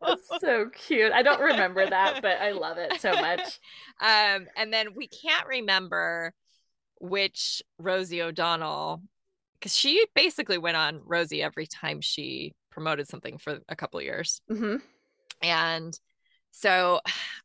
That's 0.01 0.29
so 0.39 0.69
cute. 0.73 1.11
I 1.11 1.21
don't 1.21 1.41
remember 1.41 1.85
that, 1.85 2.21
but 2.21 2.37
I 2.39 2.51
love 2.51 2.77
it 2.77 3.01
so 3.01 3.11
much. 3.11 3.59
Um, 4.01 4.47
and 4.55 4.71
then 4.71 4.95
we 4.95 5.07
can't 5.07 5.47
remember 5.47 6.33
which 7.03 7.61
Rosie 7.77 8.21
O'Donnell, 8.21 9.01
because 9.59 9.75
she 9.75 10.05
basically 10.15 10.57
went 10.57 10.77
on 10.77 11.01
Rosie 11.03 11.43
every 11.43 11.67
time 11.67 11.99
she 11.99 12.53
promoted 12.71 13.09
something 13.09 13.37
for 13.37 13.59
a 13.67 13.75
couple 13.75 14.01
years. 14.01 14.41
hmm 14.47 14.77
And 15.41 15.99
so 16.51 17.01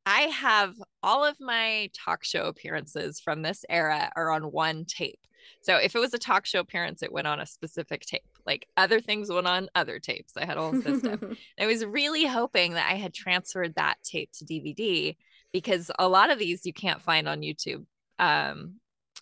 I 0.06 0.20
have 0.20 0.74
all 1.02 1.24
of 1.24 1.40
my 1.40 1.90
talk 1.92 2.22
show 2.22 2.44
appearances 2.44 3.18
from 3.18 3.42
this 3.42 3.64
era 3.68 4.12
are 4.14 4.30
on 4.30 4.52
one 4.52 4.84
tape. 4.84 5.18
So 5.62 5.76
if 5.76 5.96
it 5.96 5.98
was 5.98 6.14
a 6.14 6.18
talk 6.18 6.46
show 6.46 6.60
appearance, 6.60 7.02
it 7.02 7.10
went 7.10 7.26
on 7.26 7.40
a 7.40 7.46
specific 7.46 8.02
tape. 8.02 8.22
Like 8.46 8.68
other 8.76 9.00
things 9.00 9.28
went 9.28 9.48
on 9.48 9.68
other 9.74 9.98
tapes. 9.98 10.36
I 10.36 10.44
had 10.44 10.56
a 10.56 10.60
whole 10.60 10.80
system. 10.80 11.36
I 11.58 11.66
was 11.66 11.84
really 11.84 12.26
hoping 12.26 12.74
that 12.74 12.88
I 12.88 12.94
had 12.94 13.12
transferred 13.12 13.74
that 13.74 13.96
tape 14.04 14.30
to 14.34 14.44
DVD 14.44 15.16
because 15.52 15.90
a 15.98 16.08
lot 16.08 16.30
of 16.30 16.38
these 16.38 16.64
you 16.64 16.72
can't 16.72 17.02
find 17.02 17.26
on 17.26 17.40
YouTube. 17.40 17.86
Um, 18.20 18.74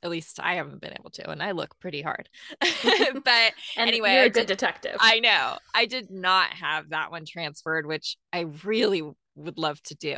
at 0.03 0.11
least 0.11 0.39
I 0.41 0.55
haven't 0.57 0.81
been 0.81 0.93
able 0.99 1.11
to, 1.11 1.31
and 1.31 1.43
I 1.43 1.53
look 1.53 1.79
pretty 1.81 2.03
hard. 2.03 2.29
but 2.61 3.53
and 3.77 3.89
anyway, 3.89 4.13
you're 4.15 4.23
I 4.23 4.27
a 4.27 4.31
good 4.31 4.47
did- 4.47 4.59
detective. 4.59 4.97
I 5.01 5.21
know 5.21 5.57
I 5.75 5.87
did 5.87 6.11
not 6.11 6.51
have 6.51 6.91
that 6.91 7.11
one 7.11 7.25
transferred, 7.25 7.87
which 7.87 8.17
I 8.33 8.47
really 8.65 9.03
would 9.35 9.59
love 9.59 9.83
to 9.85 9.95
do. 9.95 10.17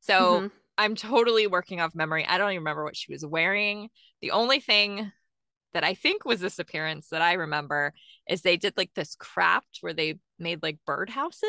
So 0.00 0.40
Mhm. 0.40 0.50
I'm 0.76 0.94
totally 0.94 1.46
working 1.46 1.80
off 1.80 1.94
memory. 1.94 2.24
I 2.26 2.38
don't 2.38 2.50
even 2.50 2.60
remember 2.62 2.84
what 2.84 2.96
she 2.96 3.12
was 3.12 3.24
wearing. 3.26 3.88
The 4.22 4.30
only 4.30 4.60
thing 4.60 5.10
that 5.74 5.84
I 5.84 5.94
think 5.94 6.24
was 6.24 6.40
this 6.40 6.58
appearance 6.58 7.08
that 7.10 7.20
I 7.22 7.34
remember 7.34 7.92
is 8.28 8.40
they 8.42 8.56
did 8.56 8.74
like 8.76 8.92
this 8.94 9.14
craft 9.16 9.78
where 9.82 9.92
they 9.92 10.18
made 10.38 10.62
like 10.62 10.78
birdhouses. 10.88 11.42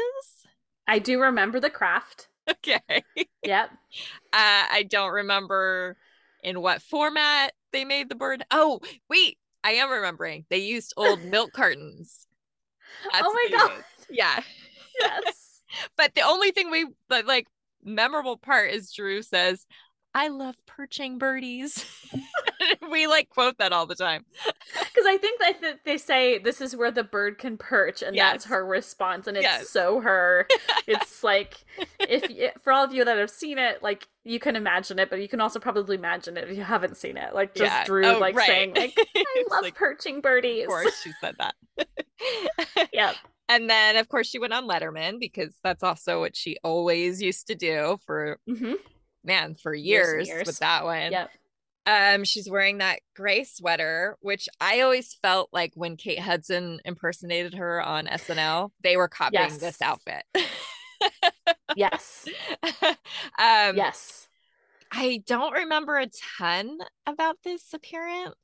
I 0.87 0.99
do 0.99 1.21
remember 1.21 1.59
the 1.59 1.69
craft. 1.69 2.27
Okay. 2.49 2.79
Uh, 2.89 3.23
Yep. 3.43 3.69
I 4.33 4.87
don't 4.89 5.11
remember 5.11 5.97
in 6.43 6.59
what 6.61 6.81
format 6.81 7.53
they 7.71 7.85
made 7.85 8.09
the 8.09 8.15
bird. 8.15 8.43
Oh, 8.51 8.79
wait. 9.09 9.37
I 9.63 9.71
am 9.73 9.89
remembering. 9.89 10.45
They 10.49 10.59
used 10.59 10.93
old 10.95 11.21
milk 11.25 11.51
cartons. 11.53 12.27
That's 13.11 13.25
oh 13.27 13.33
my 13.33 13.57
god. 13.57 13.83
Yeah. 14.09 14.41
Yes. 14.99 15.45
But 15.95 16.15
the 16.15 16.21
only 16.21 16.49
thing 16.49 16.71
we 16.71 16.87
the 17.09 17.21
like 17.27 17.45
memorable 17.83 18.37
part 18.37 18.71
is 18.71 18.91
Drew 18.91 19.21
says, 19.21 19.67
I 20.15 20.29
love 20.29 20.55
perching 20.65 21.17
birdies. 21.19 21.85
we 22.91 23.07
like 23.07 23.29
quote 23.29 23.57
that 23.59 23.71
all 23.71 23.85
the 23.85 23.95
time. 23.95 24.25
Because 24.73 25.05
I 25.07 25.17
think 25.17 25.39
that 25.39 25.61
th- 25.61 25.77
they 25.85 25.97
say 25.97 26.39
this 26.39 26.59
is 26.61 26.75
where 26.75 26.91
the 26.91 27.03
bird 27.03 27.37
can 27.37 27.57
perch, 27.57 28.01
and 28.01 28.15
that's 28.17 28.45
her 28.45 28.65
response, 28.65 29.27
and 29.27 29.37
it's 29.37 29.43
Yes. 29.43 29.69
so 29.69 29.99
her. 30.01 30.47
It's 30.87 31.23
like 31.23 31.55
if 31.99 32.53
for 32.61 32.73
all 32.73 32.83
of 32.83 32.93
you 32.93 33.05
that 33.05 33.17
have 33.17 33.29
seen 33.29 33.57
it, 33.59 33.81
like 33.81 34.07
you 34.23 34.39
can 34.39 34.55
imagine 34.55 34.99
it, 34.99 35.09
but 35.09 35.21
you 35.21 35.27
can 35.27 35.39
also 35.41 35.59
probably 35.59 35.95
imagine 35.95 36.35
it 36.37 36.49
if 36.49 36.57
you 36.57 36.63
haven't 36.63 36.97
seen 36.97 37.15
it. 37.17 37.33
Like 37.33 37.53
just 37.55 37.71
Yeah. 37.71 37.85
Drew 37.85 38.05
Oh, 38.05 38.19
like 38.19 38.35
right. 38.35 38.47
saying 38.47 38.73
like 38.75 38.93
I 39.15 39.43
love 39.51 39.63
like, 39.63 39.75
perching 39.75 40.21
birdies. 40.21 40.63
Of 40.63 40.69
course, 40.69 41.01
she 41.01 41.11
said 41.21 41.35
that. 41.39 41.55
Yep. 42.91 43.15
And 43.47 43.69
then, 43.69 43.95
of 43.97 44.09
course, 44.09 44.27
she 44.27 44.37
went 44.39 44.53
on 44.53 44.67
Letterman 44.67 45.19
because 45.19 45.55
that's 45.63 45.81
also 45.83 46.19
what 46.19 46.35
she 46.35 46.57
always 46.63 47.21
used 47.21 47.47
to 47.47 47.55
do 47.55 47.97
for 48.05 48.39
hmm 48.47 48.73
man 49.23 49.55
for 49.55 49.73
Years 49.73 50.07
years, 50.07 50.27
years. 50.27 50.47
with 50.47 50.59
that 50.59 50.83
one. 50.83 51.11
Yep. 51.11 51.29
Um, 51.85 52.23
she's 52.23 52.49
wearing 52.49 52.77
that 52.79 52.99
gray 53.15 53.43
sweater, 53.43 54.15
which 54.21 54.47
I 54.61 54.81
always 54.81 55.15
felt 55.21 55.49
like 55.51 55.71
when 55.75 55.97
Kate 55.97 56.19
Hudson 56.19 56.79
impersonated 56.85 57.55
her 57.55 57.81
on 57.81 58.05
SNL, 58.05 58.69
they 58.83 58.95
were 58.95 59.07
copying 59.07 59.43
Yes. 59.43 59.57
this 59.57 59.81
outfit. 59.81 60.23
Yes. 61.75 62.27
um, 62.83 63.77
yes. 63.77 64.27
I 64.91 65.21
don't 65.25 65.53
remember 65.53 65.97
a 65.97 66.07
ton 66.37 66.77
about 67.05 67.37
this 67.43 67.73
appearance, 67.73 68.35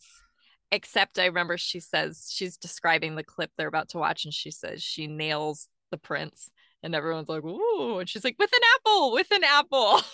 except 0.71 1.19
I 1.19 1.26
remember 1.26 1.57
she 1.57 1.80
says 1.80 2.30
she's 2.32 2.55
describing 2.57 3.15
the 3.15 3.23
clip 3.23 3.51
they're 3.57 3.67
about 3.67 3.89
to 3.89 3.97
watch, 3.97 4.26
and 4.26 4.34
she 4.34 4.51
says 4.51 4.82
she 4.84 5.07
nails 5.07 5.67
the 5.91 5.97
prince, 5.97 6.49
and 6.84 6.93
everyone's 6.95 7.28
like, 7.28 7.43
"Ooh!" 7.43 7.97
And 7.99 8.07
she's 8.07 8.23
like, 8.23 8.36
"With 8.39 8.51
an 8.53 8.61
apple, 8.78 9.11
with 9.11 9.32
an 9.32 9.43
apple." 9.43 10.01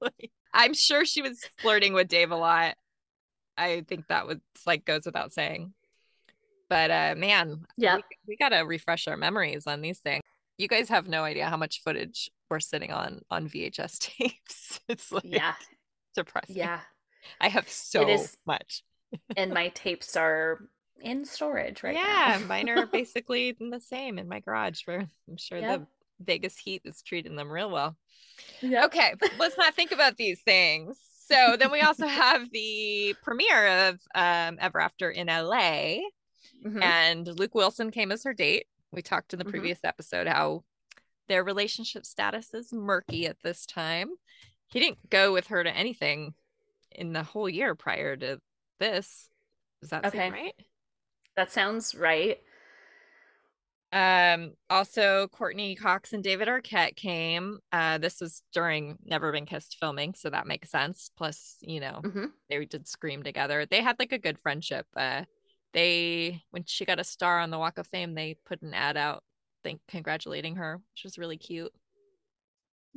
Like, 0.00 0.30
I'm 0.54 0.74
sure 0.74 1.04
she 1.04 1.22
was 1.22 1.40
flirting 1.58 1.92
with 1.94 2.08
Dave 2.08 2.30
a 2.30 2.36
lot. 2.36 2.76
I 3.56 3.84
think 3.88 4.08
that 4.08 4.26
was 4.26 4.38
like 4.66 4.84
goes 4.84 5.06
without 5.06 5.32
saying. 5.32 5.72
But 6.68 6.90
uh, 6.90 7.14
man, 7.16 7.64
Yeah. 7.76 7.96
we, 7.96 8.02
we 8.28 8.36
gotta 8.36 8.64
refresh 8.64 9.06
our 9.08 9.16
memories 9.16 9.66
on 9.66 9.80
these 9.80 9.98
things. 9.98 10.22
You 10.58 10.68
guys 10.68 10.88
have 10.88 11.08
no 11.08 11.24
idea 11.24 11.46
how 11.48 11.56
much 11.56 11.82
footage 11.82 12.30
we're 12.50 12.60
sitting 12.60 12.92
on 12.92 13.20
on 13.30 13.48
VHS 13.48 13.98
tapes. 14.18 14.80
It's 14.88 15.10
like 15.12 15.24
Yeah. 15.24 15.54
depressing. 16.14 16.56
Yeah. 16.56 16.80
I 17.40 17.48
have 17.48 17.68
so 17.68 18.06
much. 18.46 18.82
And 19.36 19.52
my 19.52 19.68
tapes 19.68 20.16
are 20.16 20.60
in 21.00 21.24
storage 21.24 21.82
right 21.82 21.94
yeah, 21.94 22.38
now. 22.40 22.46
mine 22.46 22.68
are 22.68 22.86
basically 22.92 23.52
the 23.58 23.80
same 23.80 24.18
in 24.18 24.28
my 24.28 24.40
garage 24.40 24.82
where 24.86 25.06
I'm 25.28 25.36
sure 25.36 25.58
Yep. 25.58 25.80
the 25.80 25.86
Vegas 26.24 26.56
heat 26.56 26.82
is 26.84 27.02
treating 27.02 27.36
them 27.36 27.50
real 27.50 27.70
well. 27.70 27.96
Okay, 28.62 29.14
let's 29.38 29.56
not 29.56 29.74
think 29.74 29.92
about 29.92 30.16
these 30.16 30.40
things. 30.42 30.98
So 31.26 31.56
then 31.58 31.70
we 31.70 31.80
also 31.80 32.06
have 32.06 32.50
the 32.50 33.14
premiere 33.22 33.88
of 33.88 34.00
um, 34.14 34.58
Ever 34.60 34.80
After 34.80 35.10
in 35.10 35.28
LA, 35.28 36.00
Mhm. 36.64 36.82
and 36.82 37.26
Luke 37.38 37.54
Wilson 37.54 37.90
came 37.90 38.10
as 38.12 38.24
her 38.24 38.32
date. 38.34 38.66
We 38.90 39.02
talked 39.02 39.32
in 39.32 39.38
the 39.38 39.44
Mhm. 39.44 39.50
previous 39.50 39.80
episode 39.84 40.26
how 40.26 40.64
their 41.28 41.44
relationship 41.44 42.04
status 42.06 42.52
is 42.54 42.72
murky 42.72 43.26
at 43.26 43.40
this 43.42 43.66
time. 43.66 44.14
He 44.68 44.80
didn't 44.80 45.10
go 45.10 45.32
with 45.32 45.48
her 45.48 45.62
to 45.64 45.70
anything 45.70 46.34
in 46.90 47.12
the 47.12 47.22
whole 47.22 47.48
year 47.48 47.74
prior 47.74 48.16
to 48.16 48.40
this. 48.78 49.28
Does 49.80 49.90
that 49.90 50.04
Okay. 50.06 50.18
seem 50.18 50.32
right? 50.32 50.54
That 51.36 51.50
sounds 51.50 51.94
right. 51.94 52.40
Um, 53.94 54.54
also 54.68 55.28
Courteney 55.28 55.76
Cox 55.76 56.12
and 56.12 56.22
David 56.22 56.48
Arquette 56.48 56.96
came. 56.96 57.60
Uh, 57.70 57.98
this 57.98 58.20
was 58.20 58.42
during 58.52 58.98
Never 59.04 59.30
Been 59.30 59.46
Kissed 59.46 59.76
filming, 59.78 60.14
so 60.14 60.30
that 60.30 60.48
makes 60.48 60.70
sense. 60.70 61.10
Plus, 61.16 61.56
you 61.60 61.78
know, 61.80 62.00
hmm 62.02 62.26
they 62.50 62.64
did 62.64 62.88
scream 62.88 63.22
together. 63.22 63.66
They 63.66 63.82
had 63.82 63.96
like 64.00 64.12
a 64.12 64.18
good 64.18 64.38
friendship. 64.40 64.86
Uh, 64.96 65.22
they 65.72 66.42
when 66.50 66.64
she 66.66 66.84
got 66.84 66.98
a 66.98 67.04
star 67.04 67.38
on 67.38 67.50
the 67.50 67.58
Walk 67.58 67.78
of 67.78 67.86
Fame, 67.86 68.14
they 68.14 68.36
put 68.44 68.62
an 68.62 68.74
ad 68.74 68.96
out, 68.96 69.22
think 69.62 69.80
congratulating 69.88 70.56
her, 70.56 70.80
which 70.92 71.04
was 71.04 71.16
really 71.16 71.38
cute. 71.38 71.72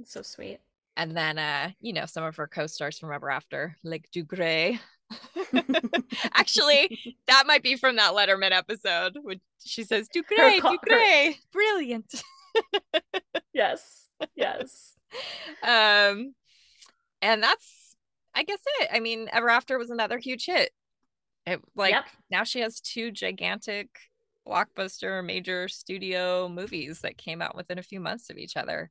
So 0.03 0.23
sweet. 0.23 0.59
And 0.95 1.15
then, 1.15 1.37
uh, 1.37 1.69
you 1.79 1.93
know, 1.93 2.07
some 2.07 2.23
of 2.23 2.35
her 2.37 2.47
co-stars 2.47 2.97
from 2.97 3.13
Ever 3.13 3.29
After, 3.29 3.77
like 3.83 4.09
Dougray. 4.11 4.79
Actually, 6.33 7.17
that 7.27 7.43
might 7.47 7.63
be 7.63 7.75
from 7.75 7.95
that 7.97 8.13
Letterman 8.13 8.51
episode 8.51 9.17
when 9.21 9.39
she 9.63 9.83
says 9.83 10.07
Dougray, 10.13 10.59
co- 10.61 10.71
her- 10.71 10.77
Dougray, 10.85 11.35
brilliant. 11.51 12.23
yes. 13.53 14.05
Yes. 14.35 14.93
um 15.61 16.33
and 17.21 17.43
that's 17.43 17.95
i 18.33 18.41
guess 18.43 18.57
it 18.79 18.89
i 18.91 18.99
mean 18.99 19.29
ever 19.31 19.47
after 19.47 19.77
was 19.77 19.91
another 19.91 20.17
huge 20.17 20.47
hit 20.47 20.71
it 21.45 21.61
like 21.75 21.91
Yep. 21.91 22.05
now 22.31 22.43
she 22.43 22.61
has 22.61 22.81
two 22.81 23.11
gigantic 23.11 23.89
blockbuster 24.47 25.23
major 25.23 25.67
studio 25.67 26.49
movies 26.49 27.01
that 27.01 27.15
came 27.17 27.43
out 27.43 27.55
within 27.55 27.77
a 27.77 27.83
few 27.83 27.99
months 27.99 28.31
of 28.31 28.37
each 28.39 28.57
other 28.57 28.89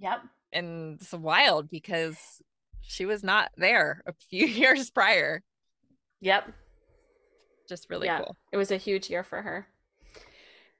Yep. 0.00 0.20
and 0.52 1.00
it's 1.00 1.12
wild 1.14 1.70
because 1.70 2.42
she 2.82 3.06
was 3.06 3.22
not 3.22 3.50
there 3.56 4.02
a 4.06 4.12
few 4.30 4.46
years 4.60 4.90
prior 4.90 5.42
Yep. 6.20 6.52
just 7.68 7.88
really 7.90 8.06
Yeah. 8.06 8.18
cool 8.18 8.36
It 8.52 8.56
was 8.56 8.70
a 8.70 8.76
huge 8.76 9.08
year 9.10 9.24
for 9.24 9.42
her. 9.42 9.66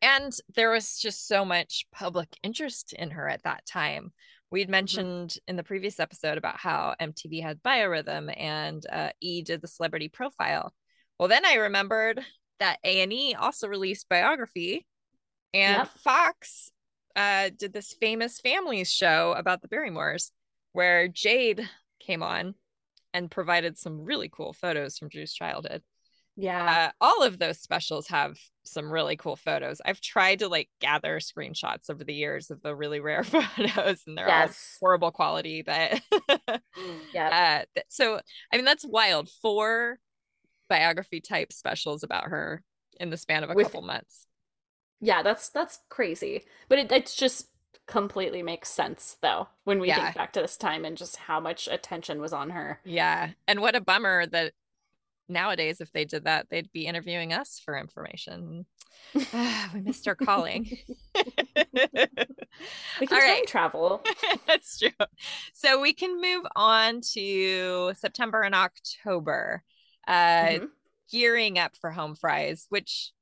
and 0.00 0.32
there 0.56 0.70
was 0.70 0.98
just 0.98 1.26
so 1.28 1.44
much 1.44 1.86
public 1.92 2.28
interest 2.42 2.92
in 2.92 3.10
her 3.10 3.28
at 3.28 3.42
that 3.44 3.64
time 3.66 4.12
we'd 4.50 4.68
mentioned 4.68 5.36
in 5.48 5.56
the 5.56 5.62
previous 5.62 5.98
episode 6.00 6.36
about 6.38 6.58
how 6.58 6.94
mtv 7.00 7.42
had 7.42 7.62
biorhythm 7.62 8.32
and 8.38 8.84
uh, 8.92 9.10
e 9.20 9.42
did 9.42 9.60
the 9.62 9.68
celebrity 9.68 10.08
profile 10.08 10.72
well 11.18 11.28
then 11.28 11.44
i 11.46 11.54
remembered 11.54 12.20
that 12.58 12.78
a&e 12.84 13.34
also 13.34 13.66
released 13.68 14.08
biography 14.08 14.86
and 15.54 15.78
Yep. 15.78 15.88
fox 16.04 16.70
uh, 17.16 17.50
did 17.58 17.72
this 17.72 17.92
famous 18.00 18.40
families 18.40 18.90
show 18.90 19.32
about 19.36 19.60
the 19.62 19.68
barrymores 19.68 20.30
where 20.72 21.08
jaid 21.08 21.68
came 22.04 22.22
on 22.22 22.54
and 23.14 23.30
provided 23.30 23.78
some 23.78 24.04
really 24.04 24.28
cool 24.30 24.52
photos 24.52 24.98
from 24.98 25.08
drew's 25.08 25.32
childhood 25.32 25.82
Yeah. 26.36 26.88
uh, 26.88 26.90
all 27.00 27.22
of 27.22 27.38
those 27.38 27.60
specials 27.60 28.08
have 28.08 28.36
some 28.64 28.90
really 28.92 29.16
cool 29.16 29.34
photos. 29.36 29.80
I've 29.84 30.00
tried 30.00 30.38
to 30.38 30.48
like 30.48 30.68
gather 30.80 31.18
screenshots 31.18 31.90
over 31.90 32.04
the 32.04 32.14
years 32.14 32.48
of 32.50 32.62
the 32.62 32.74
really 32.76 33.00
rare 33.00 33.24
photos, 33.56 34.02
and 34.06 34.16
they're 34.16 34.30
all 34.30 34.48
horrible 34.80 35.10
quality. 35.10 35.62
But 35.62 36.00
Yeah. 37.12 37.64
uh, 37.76 37.80
so 37.88 38.20
I 38.52 38.56
mean 38.56 38.64
that's 38.64 38.84
wild. 38.86 39.28
Four 39.42 39.98
biography 40.68 41.20
type 41.20 41.52
specials 41.52 42.02
about 42.04 42.28
her 42.28 42.62
in 43.00 43.10
the 43.10 43.16
span 43.16 43.42
of 43.44 43.50
a 43.50 43.54
With- 43.54 43.66
couple 43.66 43.82
months. 43.82 44.26
Yeah. 45.00 45.22
That's 45.22 45.48
that's 45.50 45.80
crazy, 45.90 46.44
but 46.68 46.78
it 46.78 46.92
it's 46.92 47.14
just 47.16 47.48
completely 47.86 48.42
makes 48.42 48.68
sense 48.70 49.16
though 49.20 49.48
when 49.64 49.80
we 49.80 49.88
Yeah. 49.88 50.04
think 50.04 50.16
back 50.16 50.32
to 50.34 50.40
this 50.40 50.56
time 50.56 50.84
and 50.84 50.96
just 50.96 51.16
how 51.16 51.40
much 51.40 51.68
attention 51.68 52.20
was 52.20 52.32
on 52.32 52.50
her. 52.50 52.80
Yeah, 52.84 53.30
and 53.48 53.60
what 53.60 53.74
a 53.74 53.80
bummer 53.80 54.26
that 54.26 54.52
nowadays, 55.28 55.80
if 55.80 55.92
they 55.92 56.04
did 56.04 56.24
that, 56.24 56.48
they'd 56.50 56.70
be 56.72 56.86
interviewing 56.86 57.32
us 57.32 57.60
for 57.64 57.76
information. 57.76 58.66
Ah, 59.34 59.70
we 59.74 59.80
missed 59.80 60.06
our 60.08 60.14
calling. 60.14 60.66
We 63.00 63.06
can 63.06 63.16
All 63.16 63.20
time 63.34 63.46
travel. 63.46 64.02
That's 64.46 64.78
true. 64.78 64.90
So 65.54 65.80
we 65.80 65.92
can 65.92 66.20
move 66.20 66.44
on 66.54 67.00
to 67.14 67.92
September 67.96 68.42
and 68.42 68.54
October, 68.54 69.62
uh, 70.06 70.12
Mhm. 70.12 70.68
gearing 71.10 71.58
up 71.58 71.76
for 71.76 71.90
Home 71.90 72.14
Fries, 72.14 72.66
which 72.68 73.12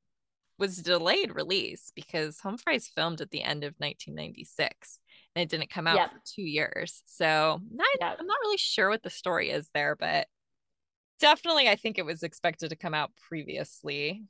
was 0.61 0.77
delayed 0.77 1.35
release 1.35 1.91
because 1.97 2.39
Home 2.41 2.59
Fries 2.59 2.87
filmed 2.87 3.21
at 3.21 3.31
the 3.31 3.43
end 3.43 3.65
of 3.65 3.75
1996 3.79 5.01
and 5.35 5.43
it 5.43 5.49
didn't 5.49 5.71
come 5.71 5.87
out 5.89 5.97
Yep. 5.97 6.11
for 6.13 6.21
two 6.25 6.43
years. 6.43 7.03
So 7.07 7.61
not, 7.73 7.87
Yep. 8.01 8.17
I'm 8.21 8.27
not 8.27 8.39
really 8.43 8.59
sure 8.59 8.89
what 8.91 9.03
the 9.03 9.11
story 9.11 9.51
is 9.51 9.69
there, 9.75 9.97
but 9.97 10.29
definitely 11.19 11.69
I 11.69 11.77
think 11.77 11.99
it 11.99 12.05
was 12.07 12.23
expected 12.23 12.69
to 12.71 12.77
come 12.77 12.95
out 12.95 13.11
previously. 13.29 14.23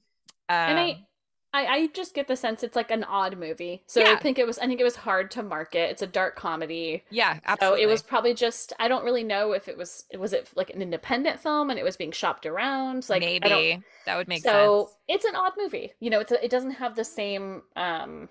and 0.49 0.79
I, 0.79 0.91
Um, 0.91 1.07
I, 1.53 1.67
I 1.67 1.87
just 1.89 2.15
get 2.15 2.29
the 2.29 2.37
sense 2.37 2.63
it's 2.63 2.77
like 2.77 2.91
an 2.93 3.03
odd 3.03 3.37
movie. 3.37 3.83
So 3.87 4.03
I 4.05 4.17
think 4.17 4.39
it 4.39 4.47
was. 4.47 4.59
I 4.59 4.67
think 4.67 4.81
it 4.81 4.85
was 4.85 4.97
hard 4.97 5.31
to 5.33 5.43
market. 5.43 5.91
It's 5.91 6.03
a 6.03 6.07
dark 6.07 6.37
comedy. 6.37 7.03
yeah, 7.11 7.41
absolutely. 7.45 7.81
So 7.81 7.83
it 7.83 7.91
was 7.91 8.03
probably 8.03 8.35
just. 8.35 8.73
I 8.79 8.87
don't 8.87 9.05
really 9.05 9.25
know 9.25 9.53
if 9.53 9.67
it 9.67 9.77
was. 9.77 10.05
Was 10.17 10.33
it 10.33 10.49
like 10.55 10.71
an 10.71 10.81
independent 10.81 11.41
film 11.41 11.71
and 11.71 11.79
it 11.79 11.83
was 11.83 11.97
being 11.97 12.13
shopped 12.13 12.47
around? 12.47 13.09
Like 13.09 13.21
maybe 13.21 13.83
that 14.07 14.17
would 14.17 14.29
make 14.29 14.43
so 14.43 14.49
sense. 14.49 14.61
So 14.65 14.91
it's 15.09 15.25
an 15.25 15.35
odd 15.35 15.53
movie. 15.59 15.93
You 15.99 16.11
know, 16.11 16.21
it's 16.21 16.31
a, 16.31 16.45
it 16.45 16.51
doesn't 16.53 16.73
have 16.73 16.95
the 16.95 17.05
same 17.05 17.63
um 17.75 18.29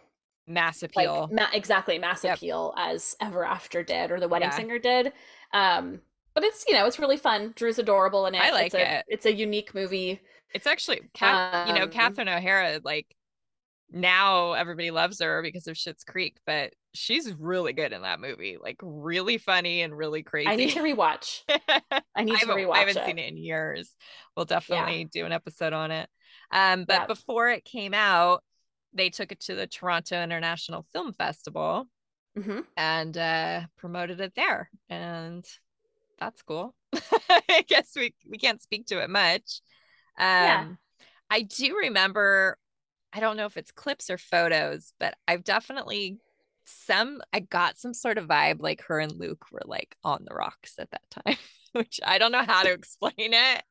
Mass 0.47 0.81
appeal. 0.81 1.23
like 1.23 1.31
ma- 1.31 1.47
exactly 1.57 1.99
mass 1.99 2.23
Yep. 2.23 2.37
appeal 2.37 2.73
as 2.77 3.15
Ever 3.21 3.43
After 3.45 3.83
did 3.83 4.11
or 4.11 4.19
The 4.19 4.27
Wedding 4.29 4.49
Yeah. 4.49 4.55
Singer 4.55 4.79
did. 4.79 5.11
Um, 5.53 5.99
but 6.33 6.43
it's 6.43 6.63
you 6.67 6.73
know 6.73 6.85
it's 6.85 6.99
really 6.99 7.17
fun. 7.17 7.51
Drew's 7.55 7.79
adorable 7.79 8.25
in 8.27 8.33
it. 8.35 8.41
I 8.41 8.51
like 8.51 8.67
it's 8.67 8.75
a, 8.75 8.97
it. 8.99 9.05
It's 9.09 9.25
a 9.25 9.33
unique 9.33 9.75
movie. 9.75 10.21
It's 10.53 10.67
actually, 10.67 11.01
Kath, 11.13 11.41
you 11.63 11.73
know, 11.73 11.87
Um, 11.87 11.87
Catherine 11.87 12.27
O'Hara, 12.29 12.79
like 12.83 13.07
now 13.91 14.53
everybody 14.53 14.91
loves 14.91 15.21
her 15.21 15.41
because 15.43 15.67
of 15.67 15.75
Schitt's 15.77 16.03
Creek, 16.05 16.37
but 16.45 16.73
she's 16.93 17.33
really 17.35 17.73
good 17.73 17.93
in 17.93 18.03
that 18.03 18.19
movie. 18.21 18.57
Like 18.61 18.77
really 18.81 19.37
funny 19.39 19.81
and 19.81 19.97
really 19.97 20.23
crazy. 20.23 20.53
I 20.53 20.55
need 20.55 20.71
to 20.71 20.79
rewatch. 20.81 21.41
I 22.15 22.23
need 22.23 22.39
I 22.41 22.45
to 22.45 22.51
rewatch 22.53 22.73
I 22.73 22.79
haven't 22.79 23.01
it. 23.01 23.03
seen 23.03 23.17
it 23.19 23.27
in 23.27 23.37
years. 23.37 23.91
We'll 24.35 24.45
definitely 24.45 25.05
do 25.05 25.25
an 25.25 25.31
episode 25.31 25.73
on 25.73 25.91
it. 25.91 26.09
Um, 26.51 26.85
but 26.85 27.05
Yeah. 27.05 27.07
before 27.07 27.49
it 27.49 27.65
came 27.65 27.93
out, 27.93 28.43
they 28.93 29.09
took 29.09 29.31
it 29.31 29.41
to 29.41 29.55
the 29.55 29.67
Toronto 29.67 30.21
International 30.21 30.85
Film 30.93 31.13
Festival 31.13 31.87
hmm 32.35 32.61
and 32.77 33.17
uh, 33.17 33.61
promoted 33.77 34.21
it 34.21 34.33
there, 34.35 34.69
and 34.89 35.45
that's 36.19 36.41
cool. 36.43 36.75
I 37.49 37.65
guess 37.67 37.91
we 37.95 38.15
we 38.29 38.37
can't 38.37 38.61
speak 38.61 38.87
to 38.87 39.03
it 39.03 39.09
much. 39.09 39.61
Um, 40.19 40.25
Yeah. 40.25 40.65
I 41.29 41.41
do 41.43 41.77
remember. 41.77 42.57
I 43.13 43.19
don't 43.19 43.37
know 43.37 43.45
if 43.47 43.57
it's 43.57 43.71
clips 43.71 44.09
or 44.09 44.17
photos, 44.19 44.93
but 44.99 45.15
I've 45.27 45.43
definitely 45.43 46.19
some. 46.65 47.21
I 47.33 47.39
got 47.39 47.77
some 47.79 47.93
sort 47.93 48.17
of 48.19 48.25
vibe 48.27 48.61
like 48.61 48.83
her 48.83 48.99
and 48.99 49.11
Luke 49.13 49.45
were 49.51 49.61
like 49.65 49.95
on 50.03 50.25
the 50.27 50.35
rocks 50.35 50.73
at 50.79 50.91
that 50.91 51.01
time, 51.09 51.37
which 51.73 51.99
I 52.05 52.17
don't 52.19 52.31
know 52.31 52.43
how 52.43 52.63
to 52.63 52.71
explain 52.71 53.13
it. 53.17 53.63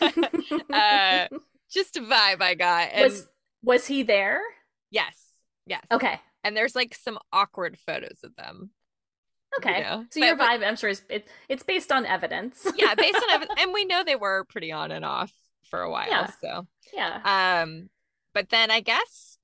uh, 0.72 1.28
just 1.70 1.96
a 1.96 2.00
vibe 2.00 2.40
I 2.42 2.54
got, 2.54 2.90
and 2.92 3.02
was 3.04 3.26
was 3.62 3.86
he 3.86 4.02
there? 4.02 4.40
yes, 4.90 5.16
yes, 5.66 5.82
Okay. 5.90 6.20
and 6.44 6.56
there's 6.56 6.74
like 6.76 6.94
some 6.94 7.18
awkward 7.32 7.76
photos 7.84 8.18
of 8.24 8.34
them. 8.36 8.70
you 9.52 9.58
Okay. 9.70 9.82
know, 9.82 10.04
So 10.10 10.24
your 10.24 10.36
but- 10.36 10.48
vibe, 10.48 10.66
I'm 10.66 10.76
sure, 10.76 10.90
is 10.90 11.02
it, 11.10 11.26
it's 11.48 11.62
based 11.64 11.90
on 11.92 12.06
evidence. 12.06 12.66
yeah, 12.76 12.94
based 12.94 13.16
on 13.16 13.30
evidence, 13.30 13.58
and 13.60 13.72
we 13.72 13.84
know 13.84 14.04
they 14.04 14.16
were 14.16 14.44
pretty 14.48 14.70
on 14.72 14.90
and 14.92 15.04
off 15.04 15.32
for 15.68 15.80
a 15.82 15.90
while. 15.90 16.08
Yeah. 16.08 16.30
So, 16.40 16.66
yeah. 16.94 17.60
um, 17.62 17.88
but 18.34 18.48
then 18.50 18.70
I 18.70 18.80
guess 18.80 19.38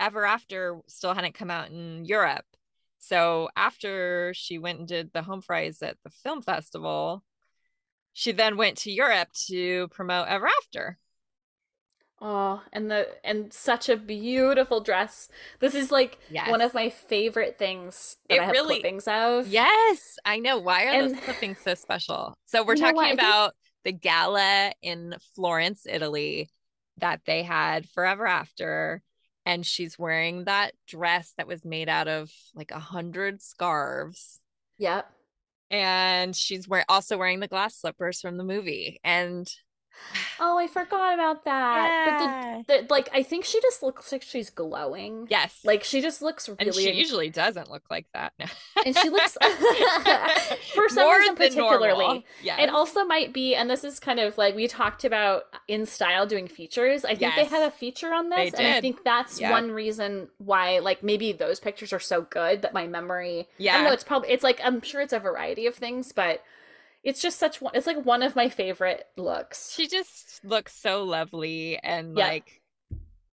Ever 0.00 0.24
After 0.26 0.80
still 0.88 1.14
hadn't 1.14 1.34
come 1.34 1.50
out 1.50 1.70
in 1.70 2.04
Europe. 2.04 2.44
So 2.98 3.48
after 3.56 4.32
she 4.34 4.58
went 4.58 4.78
and 4.78 4.88
did 4.88 5.12
the 5.12 5.22
home 5.22 5.40
fries 5.40 5.82
at 5.82 5.96
the 6.04 6.10
film 6.10 6.42
festival, 6.42 7.22
she 8.12 8.32
then 8.32 8.56
went 8.56 8.78
to 8.78 8.92
Europe 8.92 9.28
to 9.48 9.88
promote 9.88 10.28
Ever 10.28 10.48
After. 10.62 10.98
Oh, 12.24 12.62
and 12.72 12.88
the 12.88 13.08
and 13.24 13.52
such 13.52 13.88
a 13.88 13.96
beautiful 13.96 14.80
dress. 14.80 15.28
This 15.58 15.74
is 15.74 15.90
like 15.90 16.20
one 16.46 16.60
of 16.60 16.72
my 16.72 16.88
favorite 16.88 17.58
things 17.58 18.18
that 18.28 18.36
It 18.36 18.40
I 18.40 18.44
have 18.44 18.52
really- 18.52 18.76
clippings 18.76 19.08
of. 19.08 19.48
Yes, 19.48 20.18
I 20.24 20.38
know. 20.38 20.58
Why 20.58 20.84
are 20.84 21.08
those 21.08 21.18
clippings 21.20 21.58
so 21.58 21.74
special? 21.74 22.36
So 22.44 22.62
we're 22.62 22.76
talking 22.76 22.94
what? 22.94 23.06
I 23.06 23.08
think- 23.08 23.20
about 23.20 23.54
the 23.84 23.92
gala 23.92 24.72
in 24.82 25.14
Florence, 25.34 25.86
Italy 25.88 26.50
that 26.98 27.20
they 27.24 27.42
had 27.42 27.88
forever 27.88 28.26
after. 28.26 29.02
And 29.44 29.66
she's 29.66 29.98
wearing 29.98 30.44
that 30.44 30.72
dress 30.86 31.34
that 31.36 31.48
was 31.48 31.64
made 31.64 31.88
out 31.88 32.06
of 32.06 32.30
like 32.54 32.70
a 32.70 32.78
hundred 32.78 33.42
scarves. 33.42 34.40
Yep. 34.78 35.10
And 35.70 36.36
she's 36.36 36.68
wearing 36.68 36.84
also 36.88 37.18
wearing 37.18 37.40
the 37.40 37.48
glass 37.48 37.76
slippers 37.76 38.20
from 38.20 38.36
the 38.36 38.44
movie. 38.44 39.00
And 39.02 39.50
Oh, 40.40 40.58
I 40.58 40.66
forgot 40.66 41.14
about 41.14 41.44
that. 41.44 42.64
But 42.66 42.66
the, 42.66 42.82
the 42.82 42.86
like 42.92 43.08
I 43.12 43.22
think 43.22 43.44
she 43.44 43.60
just 43.60 43.82
looks 43.82 44.10
like 44.12 44.22
she's 44.22 44.50
glowing. 44.50 45.26
yes, 45.30 45.60
Like 45.64 45.84
she 45.84 46.00
just 46.00 46.20
looks 46.22 46.48
really 46.48 46.56
and 46.60 46.74
she 46.74 46.92
usually 46.92 47.30
doesn't 47.30 47.70
look 47.70 47.84
like 47.90 48.06
that. 48.14 48.32
and 48.86 48.96
she 48.96 49.08
looks 49.08 49.36
for 50.74 50.88
some 50.88 51.04
More 51.04 51.18
reason 51.18 51.36
particularly. 51.36 52.24
Yes. 52.42 52.60
It 52.62 52.68
also 52.70 53.04
might 53.04 53.32
be, 53.32 53.54
and 53.54 53.70
this 53.70 53.84
is 53.84 54.00
kind 54.00 54.20
of 54.20 54.36
like 54.38 54.54
we 54.54 54.68
talked 54.68 55.04
about 55.04 55.44
in 55.68 55.86
style 55.86 56.26
doing 56.26 56.48
features. 56.48 57.04
I 57.04 57.14
think 57.14 57.34
they 57.34 57.44
had 57.44 57.62
a 57.62 57.70
feature 57.70 58.12
on 58.12 58.28
this, 58.30 58.54
and 58.54 58.66
I 58.66 58.80
think 58.80 59.04
that's 59.04 59.40
Yeah. 59.40 59.50
one 59.50 59.70
reason 59.70 60.28
why, 60.38 60.78
like, 60.80 61.02
maybe 61.02 61.32
those 61.32 61.60
pictures 61.60 61.92
are 61.92 62.00
so 62.00 62.22
good 62.22 62.62
that 62.62 62.72
my 62.74 62.86
memory. 62.86 63.40
I 63.40 63.46
Yeah. 63.58 63.74
don't 63.78 63.84
know. 63.86 63.92
It's 63.92 64.04
probably 64.04 64.30
it's 64.30 64.44
like 64.44 64.60
I'm 64.64 64.80
sure 64.82 65.00
it's 65.00 65.12
a 65.12 65.18
variety 65.18 65.66
of 65.66 65.74
things, 65.74 66.12
but 66.12 66.42
it's 67.02 67.20
just 67.20 67.38
such 67.38 67.60
one. 67.60 67.72
It's 67.74 67.86
like 67.86 68.04
one 68.04 68.22
of 68.22 68.36
my 68.36 68.48
favorite 68.48 69.04
looks. 69.16 69.72
she 69.74 69.88
just 69.88 70.40
looks 70.44 70.74
so 70.74 71.04
lovely 71.04 71.78
and 71.82 72.16
Yeah. 72.16 72.26
like 72.28 72.60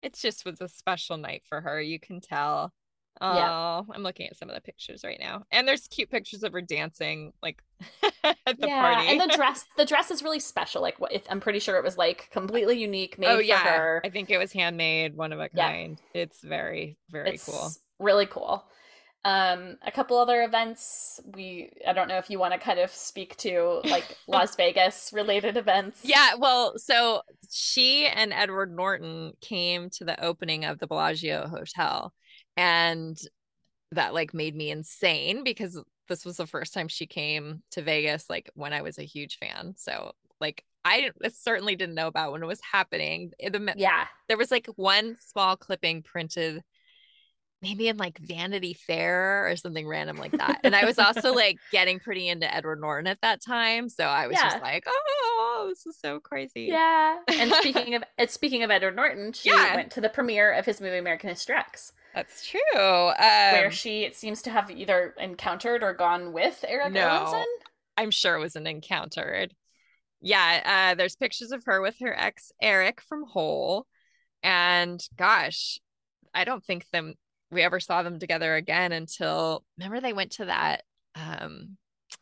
it 0.03 0.14
just 0.14 0.45
was 0.45 0.61
a 0.61 0.69
special 0.69 1.16
night 1.16 1.43
for 1.49 1.61
her 1.61 1.81
you 1.81 1.99
can 1.99 2.21
tell 2.21 2.73
oh 3.21 3.35
Yeah. 3.37 3.83
i'm 3.97 4.03
looking 4.05 4.29
at 4.29 4.37
some 4.37 4.49
of 4.49 4.55
the 4.55 4.61
pictures 4.61 5.03
right 5.03 5.19
now 5.21 5.43
and 5.51 5.66
there's 5.66 5.89
cute 5.89 6.09
pictures 6.09 6.45
of 6.45 6.53
her 6.53 6.61
dancing 6.62 7.33
like 7.43 7.61
at 8.25 8.37
the 8.61 8.69
yeah, 8.69 8.81
party 8.95 9.09
and 9.11 9.21
the 9.21 9.27
dress. 9.37 9.64
The 9.77 9.85
dress 9.85 10.11
is 10.12 10.23
really 10.23 10.39
special. 10.41 10.83
Like, 10.83 10.99
what? 11.01 11.12
I'm 11.29 11.41
pretty 11.41 11.59
sure 11.59 11.77
it 11.77 11.85
was 11.85 11.97
like 11.99 12.29
completely 12.31 12.79
unique, 12.81 13.19
made 13.19 13.29
oh 13.29 13.37
for 13.37 13.43
yeah 13.43 13.77
her. 13.77 14.01
i 14.05 14.09
think 14.11 14.31
it 14.31 14.39
was 14.39 14.53
handmade 14.53 15.16
one 15.16 15.33
of 15.33 15.41
a 15.41 15.49
Yeah. 15.53 15.69
kind 15.71 16.01
it's 16.14 16.41
very 16.43 16.97
very 17.11 17.31
it's 17.35 17.45
cool 17.45 17.71
really 17.99 18.27
cool 18.27 18.64
um 19.29 19.76
a 19.83 19.93
couple 19.93 20.16
other 20.16 20.43
events 20.43 21.20
we 21.35 21.70
i 21.87 21.93
don't 21.93 22.09
know 22.09 22.16
if 22.18 22.31
you 22.31 22.39
want 22.39 22.53
to 22.53 22.59
kind 22.59 22.79
of 22.79 22.91
speak 22.91 23.37
to 23.37 23.81
like 23.85 24.16
las 24.26 24.57
vegas 24.57 25.11
related 25.12 25.57
events 25.57 26.01
yeah 26.03 26.31
well 26.39 26.79
so 26.79 27.20
she 27.51 28.07
and 28.07 28.33
edward 28.33 28.74
norton 28.74 29.33
came 29.41 29.91
to 29.91 30.05
the 30.05 30.22
opening 30.24 30.64
of 30.64 30.79
the 30.79 30.87
bellagio 30.87 31.47
hotel 31.47 32.12
and 32.57 33.18
that 33.93 34.14
like 34.14 34.35
made 34.35 34.55
me 34.55 34.70
insane 34.70 35.45
because 35.45 35.81
this 36.09 36.24
was 36.24 36.37
the 36.39 36.47
first 36.47 36.74
time 36.74 36.89
she 36.89 37.07
came 37.07 37.62
to 37.70 37.83
Vegas 37.83 38.29
like 38.29 38.51
when 38.55 38.72
I 38.72 38.83
was 38.83 38.99
a 38.99 39.05
huge 39.05 39.39
fan. 39.39 39.74
So 39.76 40.12
like 40.41 40.64
I 40.85 41.11
certainly 41.29 41.76
didn't 41.76 41.95
know 41.95 42.07
about 42.07 42.33
when 42.33 42.43
it 42.43 42.47
was 42.47 42.61
happening. 42.72 43.33
The- 43.41 43.74
yeah 43.76 44.07
there 44.29 44.37
was 44.37 44.51
like 44.51 44.66
one 44.76 45.16
small 45.20 45.57
clipping 45.57 46.03
printed 46.03 46.62
maybe 47.62 47.88
in 47.88 47.96
like 47.96 48.18
Vanity 48.18 48.74
Fair 48.74 49.48
or 49.50 49.56
something 49.56 49.86
random 49.86 50.16
like 50.16 50.32
that. 50.32 50.61
And 50.64 50.76
I 50.76 50.84
was 50.84 50.98
also 50.98 51.32
like 51.34 51.59
getting 51.72 51.98
pretty 51.98 52.28
into 52.28 52.52
Edward 52.52 52.80
Norton 52.80 53.06
at 53.06 53.20
that 53.22 53.42
time, 53.44 53.88
so 53.88 54.04
I 54.04 54.26
was 54.26 54.36
Yeah. 54.36 54.50
just 54.50 54.62
like, 54.62 54.84
"Oh, 54.86 55.66
this 55.68 55.86
is 55.86 55.98
so 56.00 56.20
crazy." 56.20 56.62
yeah 56.70 57.16
and 57.28 57.52
speaking 57.61 57.94
of 57.94 58.04
speaking 58.28 58.62
of 58.62 58.70
edward 58.70 58.94
norton 58.96 59.32
she 59.32 59.50
Yeah. 59.50 59.74
went 59.74 59.90
to 59.92 60.00
the 60.00 60.09
premiere 60.09 60.52
of 60.52 60.64
his 60.66 60.80
movie 60.80 60.98
american 60.98 61.28
history 61.30 61.56
x 61.56 61.92
That's 62.14 62.46
true. 62.46 62.61
Um, 62.76 63.14
where 63.18 63.70
she 63.70 64.02
it 64.04 64.16
seems 64.16 64.42
to 64.42 64.50
have 64.50 64.70
either 64.70 65.14
encountered 65.18 65.82
or 65.82 65.92
gone 65.94 66.32
with 66.32 66.64
eric 66.66 66.92
No. 66.92 67.44
I'm 67.96 68.11
sure 68.12 68.36
it 68.36 68.40
was 68.40 68.54
an 68.56 68.66
encountered. 68.68 69.54
Yeah, 70.20 70.90
uh, 70.92 70.94
there's 70.94 71.16
pictures 71.16 71.50
of 71.52 71.64
her 71.66 71.80
with 71.80 71.96
her 72.00 72.16
ex 72.16 72.52
Eric 72.62 73.00
from 73.00 73.24
Hole, 73.24 73.86
and 74.42 75.00
gosh, 75.16 75.78
I 76.34 76.44
don't 76.44 76.64
think 76.64 76.86
them 76.92 77.14
we 77.51 77.62
ever 77.62 77.80
saw 77.80 78.03
them 78.03 78.18
together 78.18 78.55
again 78.57 78.92
until 78.92 79.64
remember 79.78 80.01
they 80.01 80.12
went 80.12 80.32
to 80.32 80.46
that. 80.46 80.82
Um, 81.14 81.76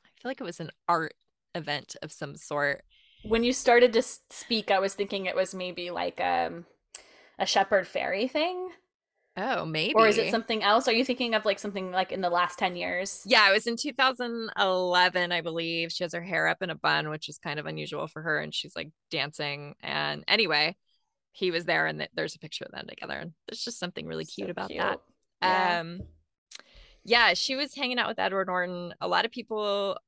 I 0.05 0.09
feel 0.21 0.31
like 0.31 0.41
it 0.41 0.45
was 0.45 0.61
an 0.61 0.71
art 0.89 1.15
event 1.55 1.97
of 2.03 2.13
some 2.13 2.37
sort. 2.37 2.83
when 3.25 3.43
you 3.45 3.53
started 3.53 3.93
to 3.95 4.03
speak 4.03 4.71
i 4.71 4.79
was 4.79 4.93
thinking 4.95 5.25
it 5.25 5.35
was 5.35 5.55
maybe 5.55 5.91
like 5.91 6.21
um 6.21 6.67
a 7.39 7.47
shepard 7.47 7.87
fairey 7.87 8.31
thing 8.31 8.69
Oh, 9.39 9.67
maybe. 9.67 9.93
Or 9.95 10.09
is 10.09 10.17
it 10.17 10.31
something 10.31 10.63
else? 10.63 10.89
Are 10.89 10.95
you 10.95 11.05
thinking 11.05 11.35
of 11.35 11.45
like 11.45 11.59
something 11.59 11.91
like 11.93 12.11
in 12.11 12.23
the 12.23 12.31
last 12.31 12.59
10 12.59 12.75
years? 12.75 13.21
Yeah, 13.27 13.51
it 13.51 13.53
was 13.53 13.67
in 13.67 13.77
2011, 13.77 15.31
I 15.33 15.41
believe. 15.43 15.93
She 15.93 16.05
has 16.05 16.15
her 16.15 16.23
hair 16.23 16.49
up 16.49 16.63
in 16.63 16.71
a 16.71 16.75
bun, 16.75 17.11
which 17.11 17.29
is 17.29 17.37
kind 17.37 17.61
of 17.61 17.67
unusual 17.67 18.07
for 18.07 18.23
her. 18.23 18.41
And 18.41 18.55
she's 18.55 18.75
like 18.75 18.89
dancing. 19.11 19.75
And 19.83 20.25
anyway, 20.27 20.75
he 21.33 21.51
was 21.51 21.67
there 21.67 21.87
and 21.87 21.99
th- 21.99 22.11
there's 22.15 22.35
a 22.35 22.39
picture 22.39 22.65
of 22.65 22.73
them 22.73 22.87
together. 22.89 23.13
And 23.19 23.33
there's 23.47 23.63
just 23.63 23.79
something 23.79 24.07
really 24.07 24.25
cute 24.25 24.47
So 24.49 24.53
about 24.53 24.69
cute. 24.71 24.81
that. 24.81 25.01
Yeah. 25.43 25.81
Um, 25.81 26.01
yeah, 27.05 27.35
she 27.35 27.55
was 27.55 27.75
hanging 27.75 27.99
out 27.99 28.09
with 28.09 28.19
Edward 28.19 28.49
Norton. 28.49 28.93
A 29.01 29.09
lot 29.09 29.25
of 29.25 29.31
people 29.31 29.99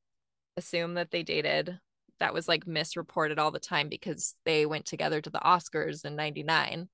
assume 0.57 0.95
that 0.95 1.11
they 1.11 1.23
dated. 1.23 1.79
That 2.19 2.35
was 2.35 2.49
like 2.49 2.67
misreported 2.67 3.39
all 3.39 3.53
the 3.53 3.61
time 3.61 3.89
because 3.89 4.35
they 4.45 4.67
went 4.67 4.87
together 4.87 5.21
to 5.21 5.31
the 5.31 5.39
Oscars 5.39 6.05
in 6.05 6.17
99. 6.17 6.89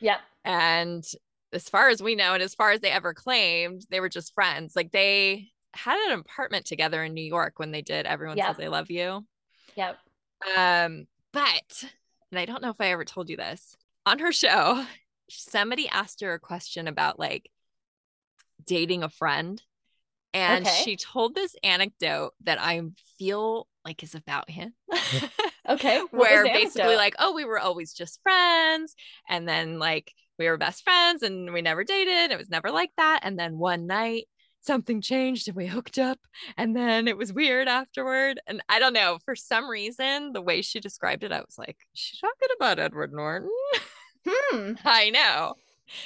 Yep. 0.00 0.18
And 0.44 1.04
as 1.52 1.68
far 1.70 1.88
as 1.88 2.02
we 2.02 2.14
know, 2.14 2.34
and 2.34 2.42
as 2.42 2.54
far 2.54 2.72
as 2.72 2.80
they 2.80 2.90
ever 2.90 3.14
claimed, 3.14 3.86
they 3.88 4.00
were 4.00 4.10
just 4.10 4.34
friends. 4.34 4.76
Like 4.76 4.92
they 4.92 5.48
had 5.72 5.98
an 6.10 6.18
apartment 6.18 6.66
together 6.66 7.02
in 7.02 7.14
New 7.14 7.24
York 7.24 7.58
when 7.58 7.70
they 7.70 7.82
did 7.82 8.04
Everyone 8.04 8.36
Yeah. 8.36 8.48
Says 8.48 8.58
They 8.58 8.68
Love 8.68 8.90
You. 8.90 9.24
Yep. 9.76 9.98
Um, 10.56 11.06
but, 11.32 11.84
and 12.30 12.38
I 12.38 12.44
don't 12.44 12.62
know 12.62 12.70
if 12.70 12.80
I 12.80 12.92
ever 12.92 13.04
told 13.06 13.30
you 13.30 13.38
this 13.38 13.74
on 14.04 14.18
her 14.18 14.32
show, 14.32 14.84
somebody 15.30 15.88
asked 15.88 16.20
her 16.20 16.34
a 16.34 16.38
question 16.38 16.88
about 16.88 17.18
like 17.18 17.50
dating 18.66 19.02
a 19.02 19.08
friend. 19.08 19.62
And 20.34 20.66
Okay. 20.66 20.82
she 20.84 20.96
told 20.96 21.34
this 21.34 21.54
anecdote 21.62 22.32
that 22.44 22.58
I 22.60 22.82
feel 23.18 23.66
like 23.84 24.02
is 24.02 24.14
about 24.14 24.50
him. 24.50 24.74
Okay. 25.68 26.00
Where 26.12 26.44
basically 26.44 26.82
anecdote? 26.82 26.96
like 26.96 27.14
oh 27.18 27.32
we 27.34 27.44
were 27.44 27.58
always 27.58 27.92
just 27.92 28.20
friends 28.22 28.94
and 29.28 29.48
then 29.48 29.80
like 29.80 30.12
we 30.38 30.46
were 30.48 30.56
best 30.56 30.84
friends 30.84 31.24
and 31.24 31.52
we 31.52 31.60
never 31.60 31.82
dated 31.82 32.30
it 32.30 32.38
was 32.38 32.48
never 32.48 32.70
like 32.70 32.90
that 32.98 33.20
and 33.24 33.36
then 33.36 33.58
one 33.58 33.88
night 33.88 34.28
something 34.60 35.00
changed 35.00 35.48
and 35.48 35.56
we 35.56 35.66
hooked 35.66 35.98
up 35.98 36.20
and 36.56 36.76
then 36.76 37.08
it 37.08 37.16
was 37.16 37.32
weird 37.32 37.66
afterward 37.66 38.40
and 38.46 38.62
i 38.68 38.78
don't 38.78 38.92
know 38.92 39.18
for 39.24 39.34
some 39.34 39.68
reason 39.68 40.32
the 40.32 40.40
way 40.40 40.62
she 40.62 40.78
described 40.78 41.24
it 41.24 41.32
i 41.32 41.40
was 41.40 41.56
like 41.58 41.78
she's 41.94 42.20
talking 42.20 42.48
about 42.56 42.78
edward 42.78 43.12
norton 43.12 43.50
Hmm. 44.28 44.72
i 44.84 45.10
know 45.10 45.54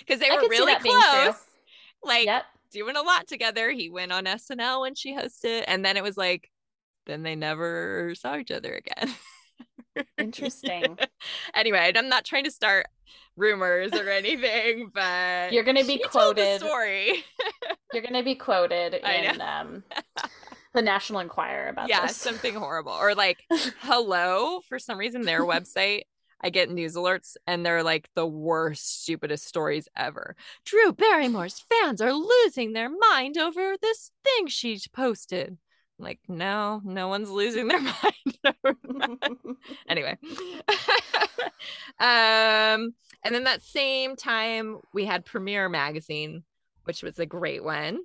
because 0.01 0.21
they 0.21 0.31
I 0.31 0.37
were 0.37 0.49
really 0.49 0.73
that 0.73 0.83
being 0.83 0.95
true. 0.95 1.03
close 1.33 1.43
like 2.03 2.27
yep. 2.27 2.45
doing 2.73 2.97
a 2.97 3.03
lot 3.03 3.27
together 3.27 3.71
he 3.71 3.91
went 3.91 4.13
on 4.13 4.25
snl 4.25 4.83
when 4.83 4.95
she 4.95 5.15
hosted 5.15 5.65
and 5.67 5.85
then 5.85 5.97
it 5.97 6.03
was 6.03 6.17
like 6.17 6.51
then 7.07 7.23
they 7.23 7.35
never 7.35 8.15
saw 8.15 8.37
each 8.37 8.51
other 8.51 8.73
again 8.75 9.15
Interesting. 10.19 10.99
anyway, 11.55 11.93
I'm 11.95 12.09
not 12.09 12.25
trying 12.25 12.45
to 12.45 12.51
start 12.51 12.87
rumors 13.37 13.93
or 13.93 14.09
anything, 14.09 14.91
but 14.95 15.53
You're 15.53 15.65
gonna 15.65 15.85
be 15.85 15.99
she 15.99 16.03
told 16.05 16.37
the 16.37 16.43
quoted. 16.43 16.61
story. 16.61 17.25
You're 17.93 18.03
going 18.03 18.15
to 18.15 18.23
be 18.23 18.37
quoted 18.37 18.95
in 18.95 19.41
um, 19.41 19.83
the 20.75 20.83
National 20.83 21.19
Enquirer 21.19 21.71
about 21.71 21.89
yeah, 21.89 22.07
this. 22.07 22.17
something 22.17 22.55
horrible. 22.55 22.93
Or 22.93 23.17
like, 23.17 23.45
hello, 23.81 24.61
for 24.69 24.79
some 24.79 24.97
reason, 24.97 25.23
their 25.23 25.43
website. 25.43 26.03
I 26.43 26.51
get 26.51 26.71
news 26.71 26.95
alerts 26.97 27.37
and 27.47 27.65
they're 27.65 27.83
like 27.83 28.09
the 28.15 28.27
worst, 28.27 29.03
stupidest 29.03 29.47
stories 29.47 29.89
ever. 29.97 30.37
Drew 30.65 30.93
Barrymore's 30.93 31.65
fans 31.69 32.01
are 32.01 32.13
losing 32.13 32.73
their 32.73 32.89
mind 32.89 33.37
over 33.39 33.77
this 33.81 34.11
thing 34.25 34.47
she 34.47 34.81
posted. 34.93 35.59
I'm 35.99 36.05
like, 36.05 36.21
no, 36.29 36.81
no 36.85 37.09
one's 37.09 37.31
losing 37.31 37.69
their 37.69 37.81
mind 37.81 38.21
anyway 39.89 40.17
um 41.99 42.95
and 43.23 43.35
then 43.35 43.45
that 43.45 43.63
same 43.63 44.17
time 44.17 44.79
we 44.95 45.05
had 45.05 45.25
premiere 45.25 45.69
magazine 45.69 46.43
which 46.85 47.03
was 47.03 47.19
a 47.19 47.27
great 47.27 47.63
one 47.63 48.01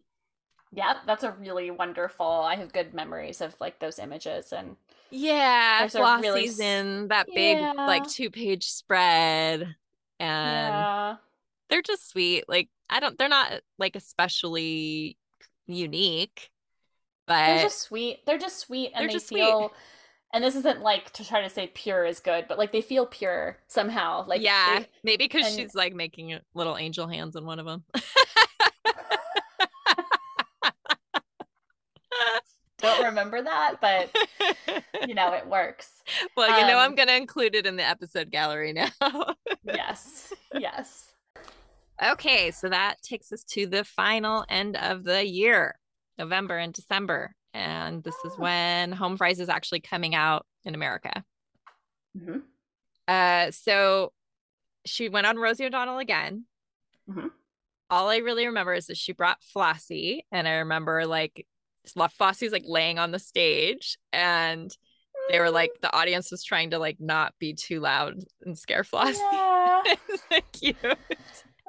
Yep, 0.73 0.97
that's 1.05 1.23
a 1.23 1.31
really 1.31 1.71
wonderful. 1.71 2.25
I 2.25 2.55
have 2.55 2.73
good 2.73 2.93
memories 2.93 3.39
of 3.39 3.55
like 3.61 3.79
those 3.79 3.97
images 3.97 4.51
and 4.51 4.75
yeah 5.11 5.79
There's 5.81 5.93
Flossie's 5.93 6.23
really 6.23 6.49
in 6.59 7.07
that 7.09 7.27
big 7.33 7.57
Yeah. 7.59 7.73
like 7.77 8.07
two 8.07 8.29
page 8.29 8.65
spread 8.67 9.61
and 10.19 10.73
yeah. 10.73 11.15
they're 11.69 11.81
just 11.81 12.09
sweet 12.09 12.45
like 12.47 12.69
i 12.89 12.99
don't 12.99 13.17
they're 13.17 13.29
not 13.29 13.61
like 13.77 13.95
especially 13.95 15.17
unique 15.67 16.49
but 17.27 17.45
They're 17.47 17.63
just 17.63 17.81
sweet. 17.81 18.19
They're 18.27 18.37
just 18.37 18.59
sweet 18.59 18.91
and 18.93 19.01
They're 19.01 19.07
they 19.07 19.13
just 19.13 19.29
sweet. 19.29 19.39
feel 19.39 19.73
and 20.31 20.43
this 20.43 20.55
isn't 20.55 20.81
like 20.81 21.11
to 21.13 21.25
try 21.25 21.41
to 21.41 21.49
say 21.49 21.71
pure 21.73 22.05
is 22.05 22.19
good, 22.19 22.45
but 22.47 22.57
like 22.59 22.71
they 22.71 22.81
feel 22.81 23.05
pure 23.07 23.57
somehow. 23.67 24.25
Like 24.27 24.41
yeah 24.43 24.79
they- 24.79 24.87
maybe 25.03 25.25
because 25.27 25.55
she's 25.55 25.73
like 25.73 25.95
making 25.95 26.37
little 26.53 26.77
angel 26.77 27.07
hands 27.07 27.35
in 27.35 27.45
one 27.45 27.57
of 27.57 27.65
them 27.65 27.83
don't 32.79 33.03
remember 33.05 33.41
that, 33.41 33.75
but 33.81 34.09
you 35.07 35.15
know, 35.15 35.33
it 35.33 35.47
works. 35.47 36.03
well, 36.37 36.59
you 36.59 36.67
know, 36.67 36.77
I'm 36.77 36.91
Um, 36.91 36.95
going 36.95 37.07
to 37.07 37.15
include 37.15 37.55
it 37.55 37.65
in 37.65 37.75
the 37.75 37.87
episode 37.87 38.29
gallery 38.31 38.73
now. 38.73 38.89
Yes. 39.63 40.31
Yes. 40.53 41.13
okay, 42.03 42.51
so 42.51 42.69
that 42.69 43.01
takes 43.01 43.31
us 43.31 43.43
to 43.45 43.65
the 43.65 43.83
final 43.83 44.45
end 44.49 44.75
of 44.77 45.03
the 45.03 45.25
year, 45.25 45.79
November 46.17 46.57
and 46.57 46.73
December. 46.73 47.33
And 47.53 48.03
this 48.03 48.15
is 48.25 48.33
Oh. 48.37 48.41
when 48.41 48.91
Home 48.91 49.17
Fries 49.17 49.39
is 49.39 49.49
actually 49.49 49.79
coming 49.79 50.13
out 50.13 50.45
in 50.65 50.75
America. 50.75 51.23
hmm 52.15 52.39
Uh, 53.07 53.49
so 53.51 54.11
she 54.85 55.09
went 55.09 55.25
on 55.25 55.37
Rosie 55.37 55.65
O'Donnell 55.65 55.99
again. 55.99 56.45
Mhm. 57.09 57.31
All 57.89 58.09
I 58.09 58.17
really 58.17 58.45
remember 58.47 58.73
is 58.73 58.87
that 58.87 58.97
she 58.97 59.13
brought 59.13 59.41
Flossie, 59.41 60.25
and 60.31 60.47
I 60.47 60.55
remember 60.57 61.05
like 61.05 61.47
Flossie's 61.93 62.51
like 62.51 62.65
laying 62.65 62.99
on 62.99 63.11
the 63.11 63.19
stage, 63.19 63.97
and 64.13 64.75
they 65.29 65.39
were 65.39 65.51
like 65.51 65.71
the 65.81 65.95
audience 65.95 66.31
was 66.31 66.43
trying 66.43 66.71
to 66.71 66.79
like 66.79 66.97
not 66.99 67.33
be 67.39 67.53
too 67.53 67.79
loud 67.79 68.15
and 68.45 68.57
scare 68.57 68.83
Flossie. 68.83 69.17
Yeah. 69.31 69.83
Cute. 70.51 70.77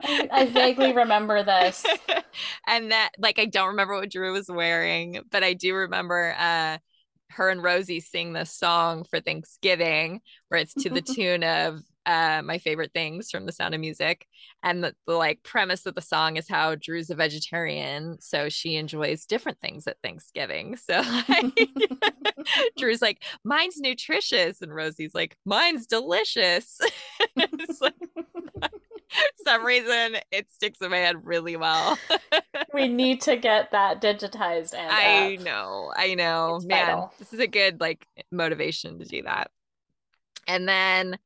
I, 0.02 0.28
I 0.30 0.46
vaguely 0.46 0.92
remember 0.92 1.42
this. 1.42 1.84
and 2.66 2.90
that 2.92 3.12
like 3.18 3.38
I 3.38 3.46
don't 3.46 3.68
remember 3.68 3.94
what 3.94 4.10
Drew 4.10 4.32
was 4.32 4.48
wearing, 4.48 5.20
but 5.30 5.42
I 5.42 5.54
do 5.54 5.74
remember 5.74 6.34
uh 6.38 6.78
her 7.30 7.50
and 7.50 7.62
Rosie 7.62 8.00
sing 8.00 8.32
this 8.32 8.52
song 8.52 9.04
for 9.04 9.20
Thanksgiving 9.20 10.20
where 10.48 10.60
it's 10.60 10.74
to 10.74 10.90
the 10.90 11.02
tune 11.02 11.42
of 11.42 11.80
uh 12.06 12.40
my 12.44 12.58
favorite 12.58 12.92
things 12.94 13.30
from 13.30 13.44
the 13.46 13.52
sound 13.52 13.74
of 13.74 13.80
music 13.80 14.26
and 14.62 14.82
the, 14.82 14.94
the 15.06 15.14
like 15.14 15.42
premise 15.42 15.84
of 15.86 15.94
the 15.94 16.00
song 16.00 16.36
is 16.36 16.48
how 16.48 16.74
Drew's 16.74 17.10
a 17.10 17.14
vegetarian 17.14 18.18
so 18.20 18.48
she 18.48 18.76
enjoys 18.76 19.26
different 19.26 19.60
things 19.60 19.86
at 19.86 19.96
Thanksgiving 20.02 20.76
so 20.76 21.02
like 21.28 21.52
Drew's 22.78 23.02
like 23.02 23.22
mine's 23.44 23.78
nutritious 23.80 24.62
and 24.62 24.74
Rosie's 24.74 25.14
like 25.14 25.36
mine's 25.44 25.86
delicious 25.86 26.80
like 27.36 27.94
some 29.46 29.64
reason 29.64 30.16
it 30.30 30.50
sticks 30.50 30.80
in 30.80 30.90
my 30.90 30.98
head 30.98 31.16
really 31.24 31.56
well 31.56 31.98
we 32.74 32.88
need 32.88 33.20
to 33.22 33.36
get 33.36 33.70
that 33.70 34.00
digitized 34.00 34.74
and 34.74 34.90
I 34.90 35.34
up. 35.34 35.40
know, 35.40 35.92
I 35.96 36.14
know, 36.14 36.56
It's 36.56 36.66
man. 36.66 36.86
vital. 36.86 37.14
This 37.18 37.32
is 37.32 37.40
a 37.40 37.46
good 37.46 37.80
like 37.80 38.06
motivation 38.30 38.98
to 38.98 39.04
do 39.04 39.22
that. 39.22 39.50
And 40.46 40.68
then 40.68 41.18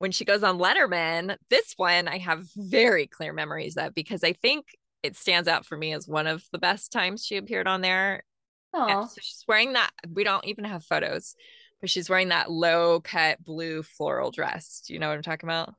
when 0.00 0.12
she 0.12 0.24
goes 0.24 0.42
on 0.42 0.58
Letterman, 0.58 1.36
this 1.50 1.74
one 1.76 2.08
I 2.08 2.16
have 2.16 2.48
very 2.56 3.06
clear 3.06 3.34
memories 3.34 3.76
of 3.76 3.94
because 3.94 4.24
I 4.24 4.32
think 4.32 4.64
it 5.02 5.14
stands 5.14 5.46
out 5.46 5.66
for 5.66 5.76
me 5.76 5.92
as 5.92 6.08
one 6.08 6.26
of 6.26 6.42
the 6.52 6.58
best 6.58 6.90
times 6.90 7.24
she 7.24 7.36
appeared 7.36 7.68
on 7.68 7.82
there. 7.82 8.24
Aw. 8.72 9.04
so 9.04 9.20
she's 9.20 9.44
wearing 9.46 9.74
that. 9.74 9.90
We 10.10 10.24
don't 10.24 10.46
even 10.46 10.64
have 10.64 10.84
photos, 10.84 11.34
but 11.82 11.90
she's 11.90 12.08
wearing 12.08 12.30
that 12.30 12.50
low 12.50 13.00
cut 13.00 13.44
blue 13.44 13.82
floral 13.82 14.30
dress. 14.30 14.82
Do 14.86 14.94
you 14.94 14.98
know 14.98 15.08
what 15.08 15.16
I'm 15.16 15.22
talking 15.22 15.48
about? 15.48 15.74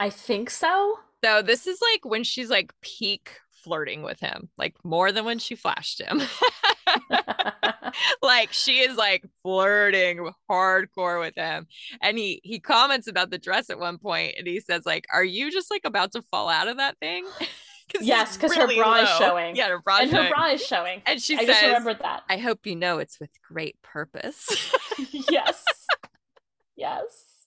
I 0.00 0.08
think 0.08 0.48
so. 0.48 0.98
So 1.22 1.42
this 1.42 1.66
is 1.66 1.78
like 1.92 2.06
when 2.06 2.24
she's 2.24 2.48
like 2.48 2.72
peak 2.80 3.32
flirting 3.50 4.02
with 4.02 4.18
him, 4.18 4.48
like 4.56 4.82
more 4.82 5.12
than 5.12 5.26
when 5.26 5.38
she 5.38 5.56
flashed 5.56 6.00
him. 6.00 6.22
like 8.22 8.52
she 8.52 8.78
is 8.80 8.96
like 8.96 9.24
flirting 9.42 10.28
hardcore 10.50 11.20
with 11.20 11.34
him 11.36 11.66
and 12.00 12.18
he 12.18 12.40
he 12.44 12.58
comments 12.60 13.06
about 13.06 13.30
the 13.30 13.38
dress 13.38 13.70
at 13.70 13.78
one 13.78 13.98
point 13.98 14.34
and 14.38 14.46
he 14.46 14.60
says 14.60 14.84
like 14.86 15.04
are 15.12 15.24
you 15.24 15.50
just 15.50 15.70
like 15.70 15.82
about 15.84 16.12
to 16.12 16.22
fall 16.30 16.48
out 16.48 16.68
of 16.68 16.76
that 16.78 16.96
thing 16.98 17.24
Yes, 18.00 18.28
it's 18.28 18.36
'cause 18.38 18.54
her 18.54 18.62
really 18.62 18.76
bra 18.76 18.94
is 19.02 19.08
showing. 19.18 19.54
yeah 19.54 19.68
her 19.68 19.78
bra 19.80 19.98
and 20.00 20.10
her 20.12 20.30
bra 20.30 20.46
is 20.52 20.64
showing. 20.64 21.02
and 21.04 21.20
she 21.20 21.34
I 21.36 21.40
says 21.40 21.46
just 21.48 21.62
remembered 21.62 21.98
that. 22.00 22.22
i 22.28 22.38
hope 22.38 22.64
you 22.64 22.74
know 22.74 22.98
it's 22.98 23.20
with 23.20 23.30
great 23.46 23.76
purpose 23.82 24.48
yes. 25.10 25.62
Yes. 26.76 27.46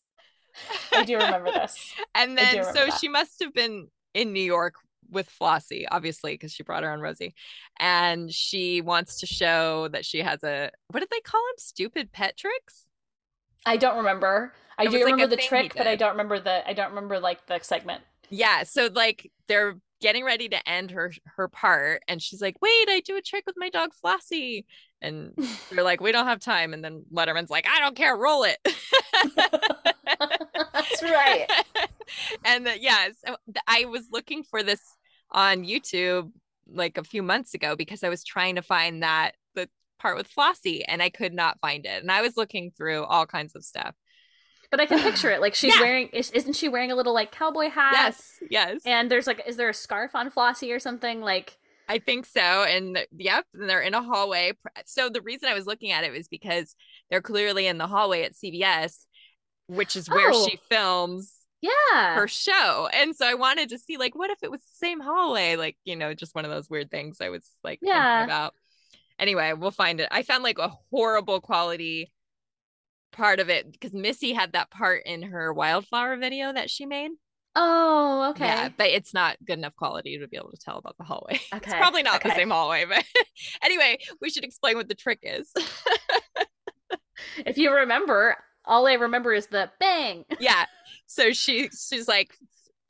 I 0.93 1.03
do 1.03 1.15
remember 1.17 1.51
this. 1.51 1.93
and 2.13 2.37
then 2.37 2.63
so 2.63 2.85
that. 2.85 2.97
she 2.99 3.09
must 3.09 3.41
have 3.43 3.53
been 3.53 3.87
in 4.13 4.33
new 4.33 4.43
york 4.43 4.75
with 5.09 5.29
Flossie, 5.29 5.85
obviously, 5.89 6.33
because 6.33 6.51
she 6.51 6.63
brought 6.63 6.83
her 6.83 6.91
on 6.91 6.99
Rosie. 7.01 7.33
And 7.79 8.31
she 8.31 8.81
wants 8.81 9.19
to 9.19 9.25
show 9.25 9.87
that 9.89 10.05
she 10.05 10.19
has 10.19 10.43
a 10.43 10.71
what 10.89 10.99
did 10.99 11.09
they 11.11 11.21
call 11.21 11.41
him? 11.41 11.55
Stupid 11.57 12.11
pet 12.11 12.37
tricks? 12.37 12.87
I 13.65 13.77
don't 13.77 13.97
remember. 13.97 14.53
I 14.77 14.85
It 14.85 14.89
do 14.91 14.97
like 14.97 15.05
remember 15.05 15.27
the 15.27 15.41
trick, 15.41 15.73
but 15.75 15.87
I 15.87 15.95
don't 15.95 16.11
remember 16.11 16.39
the 16.39 16.67
I 16.67 16.73
don't 16.73 16.89
remember 16.89 17.19
like 17.19 17.45
the 17.47 17.59
segment. 17.61 18.03
Yeah. 18.29 18.63
So 18.63 18.89
like 18.93 19.31
they're 19.47 19.75
getting 20.01 20.25
ready 20.25 20.49
to 20.49 20.69
end 20.69 20.91
her 20.91 21.11
her 21.37 21.47
part 21.47 22.01
and 22.09 22.21
she's 22.21 22.41
like 22.41 22.61
wait 22.61 22.69
i 22.89 23.01
do 23.05 23.15
a 23.15 23.21
trick 23.21 23.45
with 23.45 23.55
my 23.57 23.69
dog 23.69 23.91
flossie 24.03 24.65
and 25.01 25.31
they're 25.71 25.85
like 25.85 26.01
we 26.01 26.11
don't 26.11 26.27
have 26.27 26.39
time 26.39 26.73
and 26.73 26.83
then 26.83 27.03
letterman's 27.13 27.49
like 27.49 27.65
i 27.65 27.79
don't 27.79 27.95
care 27.95 28.15
roll 28.15 28.43
it 28.43 28.57
That's 30.89 31.03
right. 31.03 31.47
and 32.45 32.65
the, 32.67 32.79
yeah 32.79 33.07
so 33.25 33.35
i 33.67 33.85
was 33.85 34.03
looking 34.11 34.43
for 34.43 34.61
this 34.63 34.81
on 35.31 35.63
youtube 35.63 36.31
like 36.67 36.97
a 36.97 37.03
few 37.03 37.23
months 37.23 37.53
ago 37.53 37.75
because 37.75 38.03
i 38.03 38.09
was 38.09 38.23
trying 38.23 38.55
to 38.55 38.61
find 38.61 39.01
that 39.03 39.31
the 39.55 39.67
part 39.99 40.15
with 40.17 40.29
flossie 40.29 40.83
and 40.87 41.01
i 41.01 41.09
could 41.09 41.33
not 41.33 41.59
find 41.59 41.85
it 41.85 42.01
and 42.01 42.11
i 42.11 42.21
was 42.21 42.37
looking 42.37 42.71
through 42.77 43.03
all 43.05 43.25
kinds 43.25 43.55
of 43.55 43.63
stuff 43.63 43.95
But 44.71 44.79
I 44.81 44.85
can 44.87 44.99
picture 44.99 45.31
it. 45.31 45.41
Like 45.41 45.55
she's 45.61 45.75
Yeah. 45.75 45.81
wearing 45.81 46.09
is, 46.09 46.31
isn't 46.31 46.53
she 46.55 46.69
wearing 46.69 46.91
a 46.91 46.95
little 46.95 47.13
like 47.13 47.31
cowboy 47.31 47.69
hat? 47.69 47.93
yes 47.93 48.31
yes 48.49 48.81
And 48.85 49.09
there's 49.09 49.27
like 49.27 49.41
is 49.47 49.57
there 49.57 49.69
a 49.69 49.73
scarf 49.73 50.15
on 50.15 50.29
Flossie 50.31 50.71
or 50.75 50.79
something? 50.79 51.21
Like 51.21 51.57
I 51.87 51.99
think 51.99 52.25
so. 52.25 52.41
And 52.41 52.97
yep, 53.15 53.45
and 53.53 53.69
they're 53.69 53.79
in 53.81 53.93
a 53.93 54.01
hallway. 54.01 54.53
So 54.87 55.07
the 55.07 55.21
reason 55.21 55.47
I 55.49 55.53
was 55.53 55.67
looking 55.67 55.91
at 55.91 56.03
it 56.03 56.11
was 56.11 56.27
because 56.27 56.75
they're 57.11 57.21
clearly 57.21 57.67
in 57.67 57.77
the 57.77 57.85
hallway 57.85 58.23
at 58.23 58.33
CBS, 58.33 59.05
which 59.67 59.95
is 59.95 60.09
where 60.09 60.31
Oh. 60.31 60.47
she 60.47 60.59
films 60.69 61.33
yeah. 61.61 62.15
her 62.15 62.27
show. 62.27 62.87
And 62.93 63.15
so 63.15 63.25
I 63.25 63.33
wanted 63.33 63.69
to 63.69 63.79
see, 63.79 63.97
like, 63.97 64.15
what 64.15 64.29
if 64.29 64.43
it 64.43 64.51
was 64.51 64.61
the 64.61 64.75
same 64.85 64.99
hallway? 64.99 65.55
Like, 65.55 65.77
you 65.85 65.95
know, 65.95 66.13
just 66.13 66.35
one 66.35 66.45
of 66.45 66.51
those 66.51 66.69
weird 66.69 66.91
things 66.91 67.17
I 67.21 67.29
was 67.29 67.49
like 67.63 67.79
Yeah. 67.81 68.23
about. 68.23 68.53
Anyway, 69.17 69.53
we'll 69.53 69.71
find 69.71 69.99
it. 70.01 70.09
I 70.11 70.23
found 70.23 70.43
like 70.43 70.59
a 70.59 70.73
horrible 70.91 71.39
quality 71.41 72.11
part 73.11 73.39
of 73.39 73.49
it 73.49 73.71
because 73.71 73.93
Missy 73.93 74.33
had 74.33 74.51
that 74.53 74.69
part 74.69 75.03
in 75.05 75.21
her 75.23 75.53
wildflower 75.53 76.17
video 76.17 76.51
that 76.53 76.69
she 76.69 76.85
made. 76.85 77.11
oh, 77.55 78.31
okay. 78.31 78.45
Yeah, 78.45 78.69
but 78.75 78.87
it's 78.87 79.13
not 79.13 79.37
good 79.45 79.57
enough 79.57 79.73
quality 79.77 80.19
to 80.19 80.27
be 80.27 80.35
able 80.35 80.51
to 80.51 80.57
tell 80.57 80.77
about 80.77 80.97
the 80.97 81.05
hallway. 81.05 81.35
It's 81.53 81.53
Okay, 81.67 81.77
probably 81.77 82.03
not 82.03 82.21
the 82.21 82.31
same 82.35 82.49
hallway, 82.49 82.83
but 82.83 83.05
anyway, 83.63 83.97
we 84.19 84.29
should 84.29 84.43
explain 84.43 84.75
what 84.75 84.89
the 84.89 84.95
trick 84.95 85.19
is. 85.23 85.49
If 87.45 87.57
you 87.57 87.73
remember, 87.73 88.35
all 88.67 88.87
I 88.87 88.93
remember 88.93 89.33
is 89.33 89.47
the 89.47 89.69
bang. 89.79 90.25
yeah. 90.39 90.65
So 91.07 91.31
she 91.33 91.69
she's 91.69 92.07
like 92.07 92.37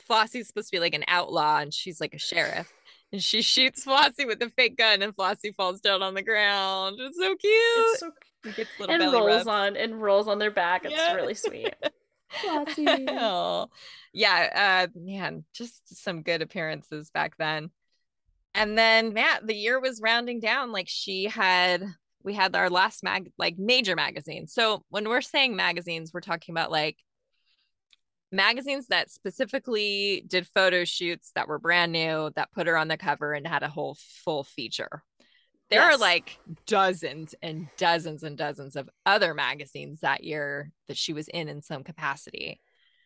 Flossie's 0.09 0.47
supposed 0.47 0.67
to 0.69 0.71
be 0.77 0.79
like 0.79 0.93
an 0.93 1.03
outlaw 1.07 1.59
and 1.59 1.73
she's 1.73 1.99
like 1.99 2.13
a 2.13 2.19
sheriff. 2.19 2.71
And 3.11 3.21
she 3.23 3.41
shoots 3.41 3.85
Flossie 3.85 4.25
with 4.25 4.41
a 4.41 4.49
fake 4.49 4.77
gun 4.77 5.01
and 5.01 5.15
Flossie 5.15 5.55
falls 5.55 5.79
down 5.81 6.01
on 6.01 6.13
the 6.13 6.21
ground. 6.23 6.97
It's 6.99 7.17
so 7.17 7.35
cute. 7.35 7.41
It's 7.43 7.99
so 7.99 8.11
It 8.45 8.55
gets 8.55 8.69
little 8.79 8.93
and 8.95 8.99
belly 9.01 9.17
rolls 9.17 9.45
rubs. 9.45 9.47
on 9.47 9.77
and 9.77 10.01
rolls 10.01 10.27
on 10.27 10.37
their 10.39 10.51
back. 10.51 10.85
It's 10.85 10.93
Yeah. 10.93 11.13
really 11.13 11.33
sweet. 11.35 11.73
Flossie. 12.31 13.05
Oh, 13.09 13.67
yeah, 14.13 14.85
uh, 14.85 14.99
man, 14.99 15.45
just 15.53 16.03
some 16.03 16.21
good 16.23 16.41
appearances 16.41 17.09
back 17.11 17.37
then. 17.37 17.69
And 18.53 18.77
then, 18.77 19.13
Matt, 19.13 19.45
the 19.45 19.55
year 19.55 19.79
was 19.79 20.01
rounding 20.01 20.39
down. 20.39 20.71
Like 20.71 20.87
she 20.89 21.25
had, 21.25 21.83
we 22.25 22.33
had 22.33 22.55
our 22.55 22.69
last 22.69 23.03
mag, 23.03 23.31
like 23.37 23.57
major 23.57 23.95
magazine. 23.95 24.47
So 24.47 24.83
when 24.89 25.07
we're 25.07 25.21
saying 25.21 25.55
magazines, 25.55 26.11
we're 26.13 26.21
talking 26.21 26.53
about 26.53 26.71
like 26.71 26.97
magazines 28.31 28.87
that 28.87 29.11
specifically 29.11 30.25
did 30.27 30.47
photo 30.47 30.83
shoots 30.83 31.31
that 31.35 31.47
were 31.47 31.59
brand 31.59 31.91
new, 31.91 32.31
that 32.35 32.51
put 32.51 32.67
her 32.67 32.77
on 32.77 32.87
the 32.87 32.97
cover 32.97 33.33
and 33.33 33.47
had 33.47 33.63
a 33.63 33.69
whole 33.69 33.95
full 34.23 34.43
feature. 34.43 35.03
There 35.69 35.81
are 35.81 35.97
like 35.97 36.37
dozens 36.67 37.33
and 37.41 37.67
dozens 37.77 38.23
and 38.23 38.37
dozens 38.37 38.75
of 38.75 38.89
other 39.05 39.33
magazines 39.33 40.01
that 40.01 40.23
year 40.23 40.71
that 40.87 40.97
she 40.97 41.13
was 41.13 41.27
in 41.27 41.47
in 41.47 41.61
some 41.63 41.83
capacity 41.83 42.59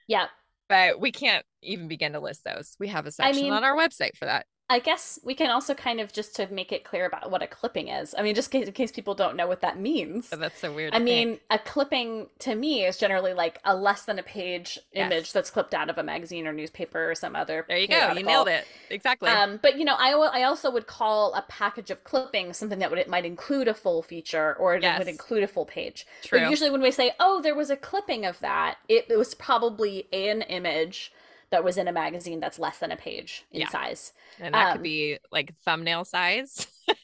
Yeah. 0.08 0.28
but 0.68 1.00
we 1.00 1.12
can't 1.12 1.46
even 1.62 1.88
begin 1.88 2.14
to 2.14 2.20
list 2.20 2.44
those. 2.44 2.76
We 2.80 2.90
have 2.90 3.06
a 3.06 3.12
section 3.12 3.44
mean- 3.44 3.54
on 3.54 3.64
our 3.64 3.76
website 3.78 4.18
for 4.18 4.26
that. 4.26 4.46
I 4.72 4.78
guess 4.78 5.18
we 5.24 5.34
can 5.34 5.50
also 5.50 5.74
kind 5.74 6.00
of 6.00 6.14
just 6.14 6.36
to 6.36 6.48
make 6.54 6.72
it 6.72 6.84
clear 6.84 7.06
about 7.08 7.32
what 7.32 7.42
a 7.42 7.48
clipping 7.48 7.88
is. 7.88 8.14
I 8.16 8.22
mean, 8.22 8.36
just 8.36 8.54
in 8.54 8.62
case, 8.62 8.68
in 8.68 8.74
case 8.74 8.92
people 8.92 9.16
don't 9.16 9.36
know 9.36 9.48
what 9.48 9.62
that 9.62 9.80
means. 9.80 10.28
So 10.30 10.36
that's 10.36 10.60
so 10.60 10.72
weird. 10.72 10.94
I 10.94 10.98
think. 10.98 11.06
mean, 11.06 11.40
a 11.50 11.58
clipping 11.58 12.28
to 12.40 12.54
me 12.54 12.86
is 12.86 12.98
generally 12.98 13.34
like 13.34 13.60
a 13.66 13.76
less 13.76 14.04
than 14.06 14.20
a 14.20 14.24
page 14.24 14.78
Yes. 14.94 15.12
image 15.12 15.34
that's 15.34 15.50
clipped 15.50 15.74
out 15.74 15.90
of 15.90 15.98
a 15.98 16.04
magazine 16.04 16.46
or 16.46 16.54
newspaper 16.54 17.10
or 17.10 17.16
some 17.16 17.36
other. 17.36 17.66
there 17.68 17.78
you 17.78 17.88
go. 17.88 18.12
You 18.12 18.24
nailed 18.24 18.48
it 18.48 18.68
exactly. 18.92 19.30
Um, 19.30 19.60
but 19.62 19.78
you 19.80 19.86
know, 19.86 19.96
I, 19.98 20.12
I 20.12 20.44
also 20.44 20.70
would 20.70 20.86
call 20.86 21.34
a 21.34 21.42
package 21.50 21.90
of 21.90 22.04
clippings 22.04 22.58
something 22.58 22.78
that 22.80 22.90
would 22.92 23.00
it 23.00 23.10
might 23.10 23.26
include 23.26 23.68
a 23.68 23.74
full 23.74 24.04
feature 24.04 24.56
or 24.60 24.76
it 24.76 24.84
Yes. 24.84 25.00
would 25.00 25.08
include 25.08 25.42
a 25.44 25.48
full 25.48 25.66
page. 25.66 26.06
True. 26.24 26.40
But 26.42 26.50
usually, 26.52 26.70
when 26.70 26.82
we 26.82 26.92
say, 26.92 27.12
"Oh, 27.20 27.42
there 27.42 27.56
was 27.56 27.70
a 27.72 27.76
clipping 27.78 28.24
of 28.26 28.40
that," 28.42 28.78
it, 28.88 29.08
it 29.10 29.18
was 29.18 29.34
probably 29.34 30.08
an 30.14 30.44
image 30.44 31.12
that 31.52 31.64
was 31.64 31.78
in 31.78 31.88
a 31.88 31.92
magazine 31.92 32.40
that's 32.40 32.60
less 32.60 32.78
than 32.80 32.92
a 32.92 32.96
page 32.98 33.44
in 33.52 33.62
Yeah. 33.62 33.70
size. 33.70 34.14
and 34.40 34.54
that 34.54 34.68
um, 34.68 34.74
could 34.74 34.84
be 34.84 35.18
like 35.32 35.54
thumbnail 35.66 36.06
size. 36.06 36.68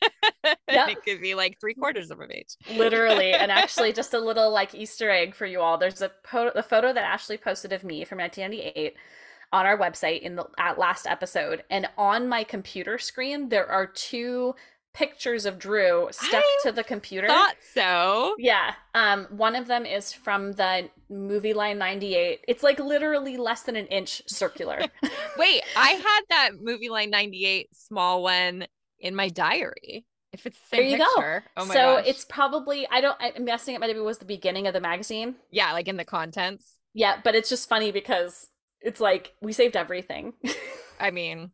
Yep. 0.69 0.89
it 0.89 1.03
could 1.03 1.21
be 1.21 1.33
like 1.33 1.59
three 1.59 1.73
quarters 1.73 2.11
of 2.11 2.19
a 2.19 2.27
page. 2.27 2.55
literally 2.75 3.33
and 3.33 3.51
actually 3.63 3.91
just 3.93 4.13
a 4.13 4.19
little 4.19 4.51
like 4.51 4.75
easter 4.75 5.09
egg 5.09 5.33
for 5.33 5.45
you 5.47 5.59
all 5.59 5.77
there's 5.79 6.01
a, 6.03 6.11
po- 6.23 6.51
a 6.53 6.61
photo 6.61 6.93
that 6.93 7.03
ashley 7.03 7.37
posted 7.37 7.71
of 7.73 7.83
me 7.83 8.03
from 8.05 8.19
1998 8.19 8.93
on 9.51 9.65
our 9.65 9.77
website 9.77 10.21
in 10.21 10.35
the 10.35 10.45
at 10.59 10.77
last 10.77 11.07
episode 11.07 11.63
and 11.71 11.87
on 11.97 12.27
my 12.27 12.43
computer 12.43 12.97
screen 12.99 13.49
there 13.49 13.67
are 13.67 13.87
two 13.87 14.53
pictures 14.95 15.45
of 15.45 15.59
drew 15.59 16.07
stuck 16.11 16.43
I 16.43 16.59
to 16.63 16.71
the 16.71 16.83
computer 16.83 17.27
Thought 17.27 17.55
so. 17.73 18.35
yeah 18.39 18.73
um 18.93 19.27
one 19.29 19.55
of 19.55 19.67
them 19.67 19.85
is 19.85 20.13
from 20.13 20.53
the 20.53 20.89
movie 21.09 21.53
line 21.53 21.77
98 21.77 22.45
it's 22.47 22.63
like 22.63 22.79
literally 22.79 23.37
less 23.37 23.63
than 23.63 23.75
an 23.75 23.87
inch 23.87 24.21
circular 24.27 24.79
Wait, 25.37 25.61
I 25.75 25.89
had 25.91 26.21
that 26.29 26.51
movie 26.61 26.89
line 26.89 27.09
98 27.09 27.75
small 27.75 28.23
one 28.23 28.65
in 28.99 29.15
my 29.15 29.27
diary. 29.29 30.05
If 30.31 30.45
it's 30.45 30.57
the 30.69 30.77
there 30.77 30.81
same 30.81 30.91
you 30.91 30.97
go. 30.97 31.39
Oh 31.57 31.65
my 31.65 31.73
so 31.73 31.95
gosh. 31.97 32.03
it's 32.07 32.25
probably 32.25 32.87
i 32.89 33.01
don't 33.01 33.17
i'm 33.21 33.45
guessing 33.45 33.75
it 33.75 33.79
might 33.79 33.87
maybe 33.87 33.99
was 33.99 34.17
the 34.17 34.25
beginning 34.25 34.67
of 34.67 34.73
the 34.73 34.81
magazine 34.81 35.35
yeah, 35.51 35.71
like 35.73 35.87
in 35.87 35.97
the 35.97 36.05
contents. 36.05 36.75
Yeah, 36.93 37.19
but 37.23 37.35
it's 37.35 37.49
just 37.49 37.67
funny 37.67 37.91
because 37.91 38.47
it's 38.81 39.01
like 39.01 39.33
we 39.41 39.51
saved 39.51 39.75
everything. 39.75 40.33
I 40.99 41.11
mean, 41.11 41.51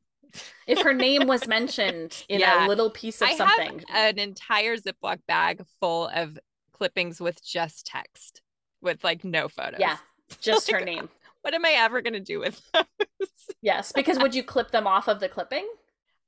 if 0.68 0.82
her 0.82 0.94
name 0.94 1.28
was 1.28 1.48
mentioned 1.48 2.24
in 2.30 2.40
Yeah. 2.40 2.66
a 2.66 2.68
little 2.68 2.90
piece 2.90 3.22
of 3.22 3.30
I 3.30 3.36
something. 3.36 3.84
have 3.90 4.10
an 4.14 4.20
entire 4.20 4.78
Ziploc 4.78 5.20
bag 5.28 5.64
full 5.80 6.08
of 6.08 6.38
clippings 6.74 7.20
with 7.22 7.44
just 7.44 7.86
text, 7.88 8.42
with 8.82 9.04
like 9.04 9.24
no 9.24 9.48
photos. 9.48 9.80
yeah, 9.80 9.98
just 10.40 10.72
her 10.72 10.82
name. 10.86 11.10
What 11.42 11.54
am 11.54 11.66
I 11.66 11.72
ever 11.78 12.02
gonna 12.02 12.20
do 12.20 12.40
with 12.40 12.62
those? 12.74 12.86
Yes, 13.62 13.92
because 13.92 14.18
would 14.20 14.34
you 14.36 14.44
clip 14.44 14.72
them 14.72 14.88
off 14.88 15.08
of 15.08 15.20
the 15.20 15.30
clipping? 15.30 15.68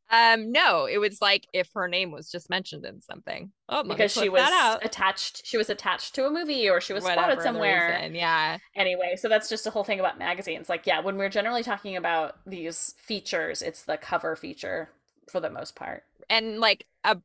Um, 0.10 0.51
no, 0.51 0.86
it 0.86 0.97
was 0.99 1.22
like 1.22 1.47
if 1.54 1.70
her 1.74 1.88
name 1.88 2.12
was 2.12 2.30
just 2.30 2.49
mentioned 2.49 2.86
in 2.86 3.01
something. 3.01 3.51
Oh, 3.70 3.84
Because 3.84 4.12
she 4.14 4.30
was 4.30 4.47
attached 4.84 5.41
she 5.45 5.58
was 5.58 5.70
attached 5.70 6.14
to 6.16 6.26
a 6.28 6.30
movie 6.32 6.70
or 6.70 6.80
she 6.82 6.93
was 6.93 7.04
Whatever 7.04 7.22
spotted 7.22 7.41
somewhere. 7.41 7.97
reason, 7.99 8.16
Yeah. 8.16 8.58
Anyway, 8.76 9.16
so 9.18 9.28
that's 9.30 9.49
just 9.49 9.66
a 9.66 9.72
whole 9.72 9.84
thing 9.84 9.99
about 9.99 10.20
magazines. 10.20 10.70
Like, 10.70 10.86
yeah, 10.86 10.99
when 10.99 11.18
we're 11.18 11.30
generally 11.30 11.64
talking 11.64 11.97
about 11.97 12.38
these 12.45 12.93
features, 12.97 13.62
it's 13.62 13.84
the 13.84 13.97
cover 13.97 14.36
feature 14.36 14.89
for 15.32 15.39
the 15.39 15.49
most 15.49 15.76
part. 15.76 16.04
and 16.30 16.60
like 16.60 16.86
a 17.04 17.18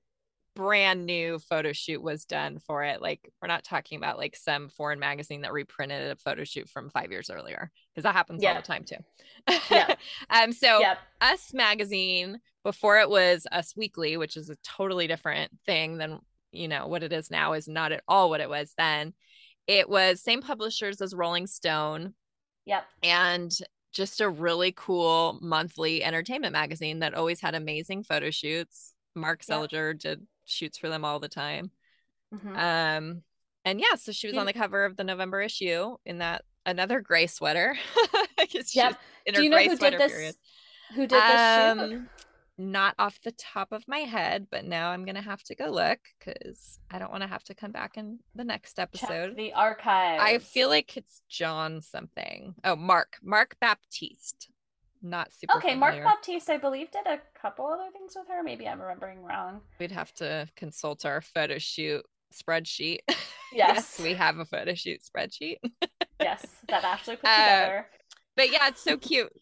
brand 0.56 1.06
new 1.06 1.38
photo 1.38 1.72
shoot 1.72 2.02
was 2.02 2.24
done 2.24 2.58
for 2.58 2.82
it. 2.82 3.00
Like 3.00 3.20
we're 3.40 3.46
not 3.48 3.62
talking 3.64 3.96
about 3.96 4.18
like 4.18 4.34
some 4.34 4.68
foreign 4.68 4.98
magazine 4.98 5.42
that 5.42 5.52
reprinted 5.52 6.10
a 6.10 6.16
photo 6.16 6.42
shoot 6.44 6.68
from 6.68 6.90
five 6.90 7.12
years 7.12 7.30
earlier 7.30 7.70
because 7.94 8.02
that 8.02 8.14
happens 8.14 8.42
all 8.44 8.54
the 8.54 8.62
time 8.62 8.84
too. 8.84 8.96
Yeah. 9.70 9.94
um. 10.30 10.52
So 10.52 10.80
Yep. 10.80 10.98
Us 11.20 11.54
magazine 11.54 12.40
before 12.68 12.98
it 12.98 13.08
was 13.08 13.46
Us 13.50 13.74
Weekly, 13.74 14.18
which 14.18 14.36
is 14.36 14.50
a 14.50 14.56
totally 14.56 15.06
different 15.06 15.50
thing 15.64 15.96
than 15.96 16.18
you 16.52 16.68
know 16.68 16.86
what 16.86 17.02
it 17.02 17.14
is 17.14 17.30
now. 17.30 17.54
Is 17.54 17.66
not 17.66 17.92
at 17.92 18.02
all 18.06 18.28
what 18.28 18.42
it 18.42 18.48
was 18.50 18.74
then. 18.76 19.14
It 19.66 19.88
was 19.88 20.20
same 20.22 20.42
publishers 20.42 21.00
as 21.00 21.14
Rolling 21.14 21.46
Stone 21.46 22.12
Yep. 22.66 22.84
and 23.02 23.50
just 23.92 24.20
a 24.20 24.28
really 24.28 24.72
cool 24.76 25.38
monthly 25.40 26.04
entertainment 26.04 26.52
magazine 26.52 26.98
that 26.98 27.14
always 27.14 27.40
had 27.40 27.54
amazing 27.54 28.02
photo 28.04 28.30
shoots. 28.30 28.92
Mark. 29.14 29.42
Seliger 29.42 29.98
did 29.98 30.26
shoots 30.44 30.76
for 30.76 30.90
them 30.90 31.06
all 31.06 31.20
the 31.20 31.28
time. 31.28 31.70
Mhm. 32.34 32.56
Um, 32.56 33.22
and 33.64 33.80
yeah, 33.80 33.94
so 33.96 34.12
she 34.12 34.26
was 34.26 34.36
on 34.36 34.44
the 34.44 34.52
cover 34.52 34.84
of 34.84 34.98
the 34.98 35.04
November 35.04 35.40
issue 35.40 35.96
in 36.04 36.18
that 36.18 36.44
another 36.66 37.00
gray 37.00 37.26
sweater. 37.28 37.78
I 38.38 38.44
guess 38.46 38.70
she 38.72 38.78
Yep. 38.80 39.00
Do 39.34 39.42
you 39.42 39.48
know 39.48 39.56
who 39.62 39.76
did 39.76 39.98
this? 39.98 40.12
period. 40.12 40.34
Who 40.94 41.06
did 41.06 41.10
this 41.22 41.78
shoot? 41.90 42.08
Not 42.60 42.96
off 42.98 43.20
the 43.22 43.30
top 43.32 43.70
of 43.70 43.86
my 43.86 44.00
head, 44.00 44.48
but 44.50 44.64
now 44.64 44.90
I'm 44.90 45.04
gonna 45.04 45.22
have 45.22 45.42
to 45.44 45.54
go 45.54 45.66
look 45.66 46.00
because 46.18 46.80
I 46.90 46.98
don't 46.98 47.10
want 47.12 47.22
to 47.22 47.28
have 47.28 47.44
to 47.44 47.54
come 47.54 47.70
back 47.70 47.96
in 47.96 48.18
the 48.34 48.42
next 48.44 48.74
Check 48.76 48.88
episode. 48.94 49.36
the 49.36 49.52
archive. 49.52 50.20
I 50.20 50.38
feel 50.38 50.68
like 50.68 50.96
it's 50.96 51.22
John 51.28 51.80
something. 51.80 52.54
Oh, 52.64 52.74
Mark. 52.74 53.18
Marc 53.22 53.56
Baptiste. 53.60 54.50
Not 55.00 55.32
super. 55.32 55.56
Okay, 55.58 55.76
Marc. 55.76 56.02
Baptiste, 56.02 56.50
I 56.50 56.56
believe, 56.56 56.90
did 56.90 57.06
a 57.06 57.20
couple 57.40 57.66
other 57.68 57.88
things 57.92 58.14
with 58.16 58.26
her. 58.26 58.42
Maybe 58.42 58.66
I'm 58.66 58.80
remembering 58.80 59.22
wrong. 59.22 59.60
We'd 59.78 59.92
have 59.92 60.12
to 60.14 60.48
consult 60.56 61.04
our 61.06 61.20
photo 61.20 61.58
shoot 61.58 62.04
spreadsheet. 62.34 62.98
Yes. 63.50 63.98
we 63.98 64.12
have 64.12 64.36
a 64.38 64.44
photo 64.44 64.74
shoot 64.74 65.00
spreadsheet. 65.02 65.56
Yes, 66.20 66.44
that 66.68 66.82
Ashley 66.84 67.14
put 67.16 67.26
Uh, 67.30 67.36
together. 67.36 67.86
But 68.38 68.52
yeah, 68.52 68.68
it's 68.68 68.82
so 68.82 68.96
cute. 68.96 69.32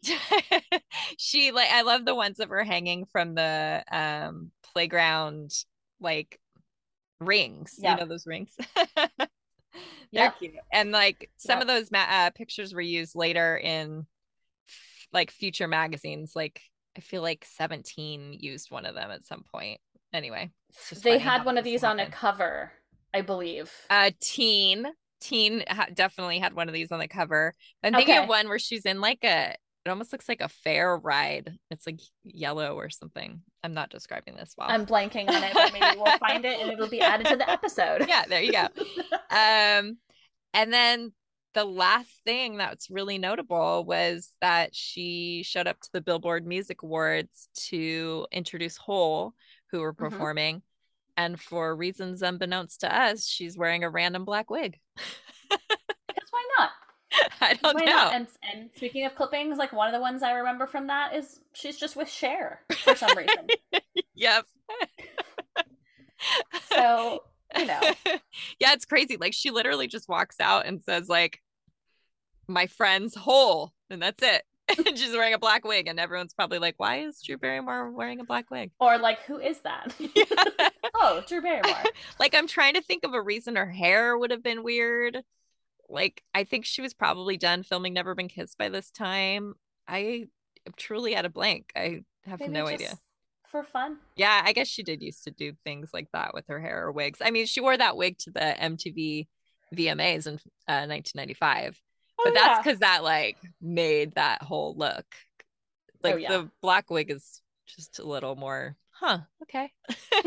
she 1.18 1.52
like 1.52 1.68
I 1.70 1.82
love 1.82 2.06
the 2.06 2.14
ones 2.14 2.38
that 2.38 2.48
were 2.48 2.64
hanging 2.64 3.04
from 3.04 3.34
the 3.34 3.84
um 3.92 4.50
playground 4.72 5.52
like 6.00 6.40
rings. 7.20 7.74
Yeah. 7.78 7.92
You 7.92 8.00
know 8.00 8.06
those 8.06 8.26
rings. 8.26 8.50
They're 8.88 9.28
Yep. 10.10 10.38
cute. 10.38 10.54
And 10.72 10.92
like 10.92 11.30
some 11.36 11.58
Yep. 11.58 11.62
of 11.62 11.68
those 11.68 11.90
ma- 11.90 12.06
uh, 12.08 12.30
pictures 12.30 12.72
were 12.72 12.80
used 12.80 13.14
later 13.14 13.56
in 13.58 14.06
f- 14.66 15.06
like 15.12 15.30
future 15.30 15.68
magazines. 15.68 16.32
Like 16.34 16.62
I 16.96 17.00
feel 17.00 17.20
like 17.20 17.44
17 17.44 18.32
used 18.32 18.70
one 18.70 18.86
of 18.86 18.94
them 18.94 19.10
at 19.10 19.26
some 19.26 19.44
point. 19.52 19.78
Anyway, 20.14 20.50
They 21.02 21.18
had 21.18 21.44
one 21.44 21.58
of 21.58 21.64
these 21.64 21.84
on 21.84 22.00
a 22.00 22.08
cover, 22.08 22.72
I 23.12 23.20
believe. 23.20 23.70
Uh, 23.90 24.12
teen, 24.20 24.86
teen 25.20 25.64
ha- 25.68 25.86
definitely 25.92 26.38
had 26.38 26.54
one 26.54 26.68
of 26.68 26.74
these 26.74 26.92
on 26.92 26.98
the 26.98 27.08
cover. 27.08 27.54
I'm 27.82 27.92
thinking 27.94 28.14
Okay. 28.14 28.22
of 28.22 28.28
one 28.28 28.48
where 28.48 28.58
she's 28.58 28.84
in 28.86 29.00
like 29.00 29.24
a. 29.24 29.54
It 29.84 29.88
almost 29.88 30.10
looks 30.10 30.28
like 30.28 30.40
a 30.40 30.48
fair 30.48 30.96
ride. 30.96 31.56
It's 31.70 31.86
like 31.86 32.00
yellow 32.24 32.74
or 32.74 32.90
something. 32.90 33.40
I'm 33.62 33.72
not 33.72 33.88
describing 33.88 34.34
this 34.34 34.52
well. 34.58 34.66
I'm 34.68 34.84
blanking 34.84 35.28
on 35.28 35.44
it, 35.44 35.54
but 35.54 35.72
maybe 35.72 35.96
we'll 35.96 36.18
find 36.18 36.44
it 36.44 36.58
and 36.60 36.72
it'll 36.72 36.88
be 36.88 37.00
added 37.00 37.28
to 37.28 37.36
the 37.36 37.48
episode. 37.48 38.04
yeah, 38.08 38.24
there 38.28 38.42
you 38.42 38.50
go. 38.50 38.66
um, 39.30 39.96
and 40.54 40.72
then 40.72 41.12
the 41.54 41.64
last 41.64 42.10
thing 42.24 42.56
that's 42.56 42.90
really 42.90 43.16
notable 43.18 43.84
was 43.84 44.32
that 44.40 44.74
she 44.74 45.44
showed 45.46 45.68
up 45.68 45.78
to 45.80 45.88
the 45.92 46.00
Billboard 46.00 46.44
Music 46.46 46.82
Awards 46.82 47.48
to 47.68 48.26
introduce 48.32 48.76
Hole, 48.76 49.34
who 49.70 49.78
were 49.80 49.94
Mhm. 49.94 49.98
performing. 49.98 50.62
And 51.16 51.40
for 51.40 51.74
reasons 51.74 52.22
unbeknownst 52.22 52.80
to 52.80 52.94
us, 52.94 53.26
she's 53.26 53.56
wearing 53.56 53.84
a 53.84 53.90
random 53.90 54.24
black 54.24 54.50
wig. 54.50 54.78
Because 56.08 56.30
why 56.30 56.44
not? 56.58 56.70
I 57.40 57.54
don't 57.54 57.74
Why 57.74 57.84
know. 57.84 57.92
not? 57.92 58.14
And 58.14 58.26
and 58.52 58.70
speaking 58.74 59.06
of 59.06 59.14
clippings, 59.14 59.58
like 59.58 59.72
one 59.72 59.86
of 59.88 59.94
the 59.94 60.00
ones 60.00 60.22
I 60.22 60.32
remember 60.32 60.66
from 60.66 60.88
that 60.88 61.14
is 61.14 61.40
she's 61.52 61.76
just 61.76 61.96
with 61.96 62.08
Cher 62.08 62.60
for 62.78 62.94
some 62.94 63.16
reason. 63.16 63.46
Yep. 64.18 64.46
so 66.72 67.22
you 67.56 67.66
know, 67.66 67.80
yeah, 68.58 68.72
it's 68.72 68.86
crazy. 68.86 69.18
Like 69.18 69.34
she 69.34 69.50
literally 69.50 69.86
just 69.88 70.08
walks 70.08 70.40
out 70.40 70.64
and 70.66 70.82
says, 70.82 71.08
like, 71.08 71.40
my 72.48 72.66
friend's 72.66 73.14
Hole, 73.14 73.72
and 73.90 74.00
that's 74.00 74.22
it. 74.22 74.42
and 74.86 74.98
she's 74.98 75.12
wearing 75.12 75.34
a 75.34 75.38
black 75.38 75.64
wig, 75.64 75.86
and 75.86 76.00
everyone's 76.00 76.34
probably 76.34 76.58
like, 76.58 76.74
Why 76.78 77.00
is 77.00 77.20
Drew 77.22 77.38
Barrymore 77.38 77.90
wearing 77.90 78.20
a 78.20 78.24
black 78.24 78.50
wig? 78.50 78.70
or 78.80 78.98
like 78.98 79.20
who 79.22 79.38
is 79.38 79.60
that? 79.60 79.94
Yeah. 80.14 80.68
oh, 80.94 81.22
Drew 81.26 81.42
Barrymore. 81.42 81.84
like 82.18 82.34
I'm 82.34 82.46
trying 82.46 82.74
to 82.74 82.82
think 82.82 83.04
of 83.04 83.14
a 83.14 83.20
reason 83.22 83.56
her 83.56 83.70
hair 83.70 84.16
would 84.16 84.30
have 84.30 84.42
been 84.42 84.62
weird. 84.62 85.22
Like 85.88 86.22
I 86.34 86.44
think 86.44 86.64
she 86.64 86.82
was 86.82 86.94
probably 86.94 87.36
done 87.36 87.62
filming 87.62 87.94
Never 87.94 88.14
Been 88.14 88.28
Kissed 88.28 88.58
by 88.58 88.68
this 88.68 88.90
time. 88.90 89.54
I 89.86 90.26
am 90.66 90.74
truly 90.76 91.14
at 91.14 91.24
a 91.24 91.30
blank. 91.30 91.70
I 91.76 92.00
have 92.24 92.40
Maybe 92.40 92.52
no 92.52 92.66
idea. 92.66 92.94
For 93.46 93.62
fun. 93.62 93.98
Yeah, 94.16 94.42
I 94.44 94.52
guess 94.52 94.66
she 94.66 94.82
did 94.82 95.00
used 95.02 95.22
to 95.24 95.30
do 95.30 95.52
things 95.64 95.90
like 95.94 96.08
that 96.12 96.34
with 96.34 96.46
her 96.48 96.60
hair 96.60 96.86
or 96.86 96.92
wigs. 96.92 97.20
I 97.22 97.30
mean, 97.30 97.46
she 97.46 97.60
wore 97.60 97.76
that 97.76 97.96
wig 97.96 98.18
to 98.18 98.32
the 98.32 98.56
MTV 98.60 99.28
VMAs 99.74 100.26
in 100.26 100.34
uh, 100.68 100.86
1995, 100.88 101.80
Oh, 102.18 102.22
but 102.24 102.30
Oh, 102.30 102.34
that's 102.34 102.46
yeah. 102.46 102.62
because 102.62 102.78
that 102.80 103.04
like 103.04 103.36
made 103.60 104.14
that 104.14 104.42
whole 104.42 104.74
look. 104.76 105.06
Oh, 105.08 105.98
like 106.02 106.14
Oh, 106.14 106.18
yeah. 106.18 106.28
the 106.36 106.50
black 106.62 106.90
wig 106.90 107.10
is 107.10 107.40
just 107.66 107.98
a 107.98 108.04
little 108.04 108.36
more, 108.36 108.76
huh? 108.90 109.18
Okay. 109.42 109.72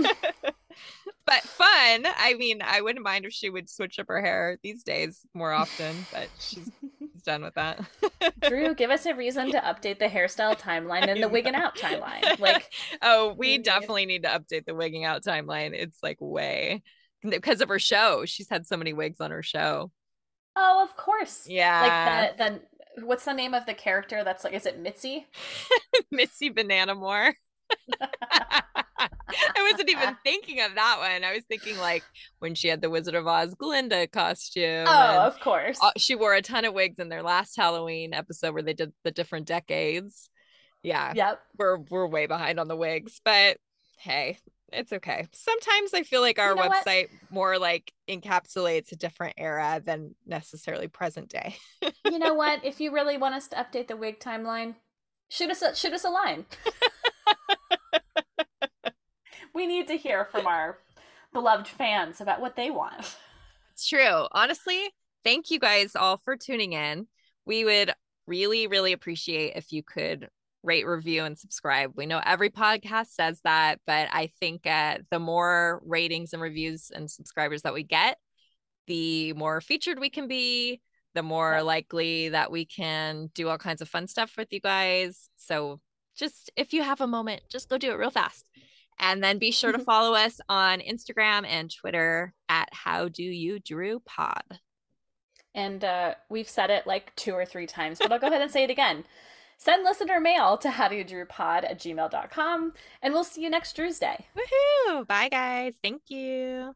but 1.25 1.41
fun. 1.43 2.05
I 2.17 2.35
mean, 2.37 2.61
I 2.63 2.81
wouldn't 2.81 3.03
mind 3.03 3.25
if 3.25 3.33
she 3.33 3.49
would 3.49 3.69
switch 3.69 3.99
up 3.99 4.07
her 4.07 4.21
hair 4.21 4.57
these 4.63 4.83
days 4.83 5.21
more 5.33 5.51
often, 5.51 6.05
but 6.11 6.27
she's, 6.39 6.69
done 7.25 7.43
with 7.43 7.53
that. 7.55 7.81
Drew, 8.47 8.73
give 8.73 8.89
us 8.91 9.05
a 9.05 9.13
reason 9.13 9.51
to 9.51 9.59
update 9.59 9.99
the 9.99 10.07
hairstyle 10.07 10.57
timeline 10.57 11.07
and 11.09 11.21
the 11.21 11.27
wigging 11.27 11.53
out 11.53 11.75
timeline. 11.75 12.39
Like, 12.39 12.71
oh, 13.01 13.33
we 13.37 13.57
we 13.57 13.57
definitely 13.57 14.05
need 14.05 14.23
to 14.23 14.29
update 14.29 14.65
the 14.65 14.73
wigging 14.73 15.03
out 15.03 15.21
timeline. 15.23 15.73
It's 15.73 15.97
like 16.01 16.17
way 16.21 16.81
because 17.21 17.59
of 17.59 17.67
her 17.67 17.77
show. 17.77 18.23
She's 18.25 18.47
had 18.49 18.65
so 18.65 18.77
many 18.77 18.93
wigs 18.93 19.19
on 19.19 19.31
her 19.31 19.43
show. 19.43 19.91
Oh, 20.55 20.83
of 20.83 20.95
course. 20.97 21.45
Yeah. 21.47 21.81
Like 21.81 22.37
the 22.37 22.61
the 22.95 23.05
what's 23.05 23.25
the 23.25 23.33
name 23.33 23.53
of 23.53 23.65
the 23.65 23.73
character 23.73 24.23
that's 24.23 24.43
like 24.43 24.53
is 24.53 24.65
it 24.65 24.79
Mitzi? 24.79 25.27
Missy 26.11 26.49
Banana 26.49 26.95
More. 26.95 27.33
I 28.99 29.69
wasn't 29.71 29.89
even 29.89 30.17
thinking 30.23 30.59
of 30.61 30.75
that 30.75 30.97
one. 30.99 31.23
I 31.23 31.33
was 31.33 31.43
thinking 31.47 31.77
like 31.77 32.03
when 32.39 32.55
she 32.55 32.67
had 32.67 32.81
the 32.81 32.89
Wizard 32.89 33.15
of 33.15 33.27
Oz 33.27 33.53
Glinda 33.53 34.07
costume. 34.07 34.85
Oh, 34.87 35.19
of 35.19 35.39
course. 35.39 35.79
she 35.97 36.15
wore 36.15 36.33
a 36.33 36.41
ton 36.41 36.65
of 36.65 36.73
wigs 36.73 36.99
in 36.99 37.09
their 37.09 37.23
last 37.23 37.55
Halloween 37.55 38.13
episode 38.13 38.53
where 38.53 38.63
they 38.63 38.73
did 38.73 38.91
the 39.03 39.11
different 39.11 39.45
decades. 39.47 40.29
Yeah, 40.81 41.13
Yep. 41.15 41.39
we're 41.57 41.77
we're 41.89 42.07
way 42.07 42.25
behind 42.25 42.59
on 42.59 42.67
the 42.69 42.75
wigs, 42.75 43.19
but 43.23 43.57
hey, 43.99 44.37
it's 44.74 44.93
okay. 44.93 45.28
Sometimes 45.34 45.93
I 45.93 46.03
feel 46.03 46.22
like 46.22 46.39
our 46.39 46.49
You 46.49 46.55
know 46.55 46.67
what? 46.67 46.86
website 46.86 47.09
more 47.30 47.57
like 47.57 47.91
encapsulates 48.09 48.91
a 48.91 48.95
different 48.95 49.36
era 49.38 49.82
than 49.84 50.15
necessarily 50.26 50.88
present 50.88 51.30
day. 51.30 51.55
you 52.05 52.20
know 52.20 52.34
what? 52.36 52.63
If 52.65 52.80
you 52.80 52.93
really 52.93 53.17
want 53.17 53.36
us 53.36 53.47
to 53.49 53.55
update 53.55 53.88
the 53.88 53.97
wig 53.97 54.20
timeline, 54.20 54.76
shoot 55.30 55.49
us 55.49 55.61
a, 55.61 55.76
shoot 55.76 55.93
us 55.93 56.05
a 56.05 56.09
line. 56.09 56.45
we 59.53 59.67
need 59.67 59.88
to 59.88 59.97
hear 59.97 60.26
from 60.26 60.47
our 60.47 60.78
beloved 61.34 61.67
fans 61.67 62.22
about 62.22 62.41
what 62.41 62.55
they 62.55 62.72
want. 62.72 63.15
It's 63.74 63.88
true. 63.88 64.28
Honestly, 64.32 64.89
thank 65.24 65.51
you 65.51 65.59
guys 65.59 65.95
all 65.95 66.17
for 66.24 66.36
tuning 66.36 66.74
in. 66.74 67.07
We 67.45 67.65
would 67.65 67.93
really, 68.28 68.67
really 68.67 68.93
appreciate 68.93 69.53
if 69.55 69.72
you 69.72 69.84
could 69.84 70.30
rate, 70.64 70.86
review, 70.86 71.24
and 71.24 71.38
subscribe. 71.38 71.93
We 71.95 72.05
know 72.05 72.22
every 72.26 72.49
podcast 72.49 73.07
says 73.07 73.39
that, 73.43 73.80
but 73.88 74.10
I 74.12 74.32
think 74.39 74.66
uh, 74.68 74.99
the 75.10 75.20
more 75.20 75.82
ratings 75.86 76.34
and 76.34 76.41
reviews 76.41 76.91
and 76.93 77.10
subscribers 77.10 77.62
that 77.64 77.74
we 77.74 77.84
get, 77.84 78.18
the 78.88 79.34
more 79.34 79.62
featured 79.62 79.99
we 79.99 80.10
can 80.10 80.28
be, 80.28 80.82
the 81.16 81.24
more 81.24 81.53
Yep. 81.55 81.64
likely 81.64 82.30
that 82.30 82.51
we 82.51 82.66
can 82.66 83.30
do 83.34 83.47
all 83.49 83.57
kinds 83.57 83.82
of 83.82 83.89
fun 83.89 84.07
stuff 84.07 84.36
with 84.38 84.51
you 84.51 84.60
guys. 84.60 85.30
So 85.38 85.80
just 86.18 86.51
if 86.55 86.74
you 86.74 86.84
have 86.84 87.01
a 87.01 87.07
moment, 87.07 87.41
just 87.49 87.70
go 87.70 87.78
do 87.78 87.91
it 87.91 87.97
real 87.97 88.12
fast. 88.12 88.49
And 88.99 89.24
then 89.24 89.38
be 89.39 89.51
sure 89.51 89.72
to 89.72 89.80
follow 89.86 90.14
us 90.14 90.41
on 90.49 90.82
Instagram 90.82 91.45
and 91.47 91.74
Twitter 91.74 92.34
at 92.49 92.68
How 92.74 93.07
Do 93.07 93.24
You 93.24 93.60
Drew 93.60 94.01
Pod. 94.01 94.43
And 95.55 95.84
uh, 95.84 96.16
we've 96.30 96.49
said 96.49 96.70
it 96.70 96.86
like 96.86 97.16
two 97.16 97.34
or 97.34 97.45
three 97.45 97.66
times, 97.66 97.99
but 97.99 98.12
I'll 98.12 98.20
go 98.20 98.28
ahead 98.28 98.41
and 98.41 98.51
say 98.51 98.64
it 98.64 98.70
again. 98.70 99.05
Send 99.62 99.84
listener 99.84 100.22
mail 100.22 100.57
to 100.60 100.70
howdoyoudrewpod 100.70 101.70
at 101.70 101.80
gmail.com, 101.80 102.74
and 103.01 103.14
we'll 103.14 103.26
see 103.26 103.43
you 103.43 103.49
next 103.49 103.76
Drew's 103.76 103.99
Day. 103.99 104.26
Woohoo! 104.34 105.05
Bye, 105.05 105.28
guys. 105.28 105.74
Thank 105.84 106.03
you. 106.07 106.76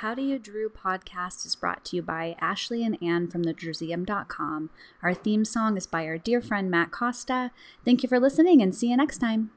How 0.00 0.14
Do 0.14 0.22
You 0.22 0.38
Drew 0.38 0.70
podcast 0.70 1.44
is 1.44 1.54
brought 1.54 1.84
to 1.84 1.96
you 1.96 2.00
by 2.00 2.34
Ashley 2.40 2.82
and 2.82 2.96
Ann 3.02 3.28
from 3.28 3.44
thedrewseum.com. 3.44 4.70
Our 5.02 5.12
theme 5.12 5.44
song 5.44 5.76
is 5.76 5.86
by 5.86 6.06
our 6.06 6.16
dear 6.16 6.40
friend 6.40 6.70
Matt 6.70 6.90
Costa. 6.90 7.50
Thank 7.84 8.02
you 8.02 8.08
for 8.08 8.18
listening 8.18 8.62
and 8.62 8.74
see 8.74 8.88
you 8.88 8.96
next 8.96 9.18
time. 9.18 9.50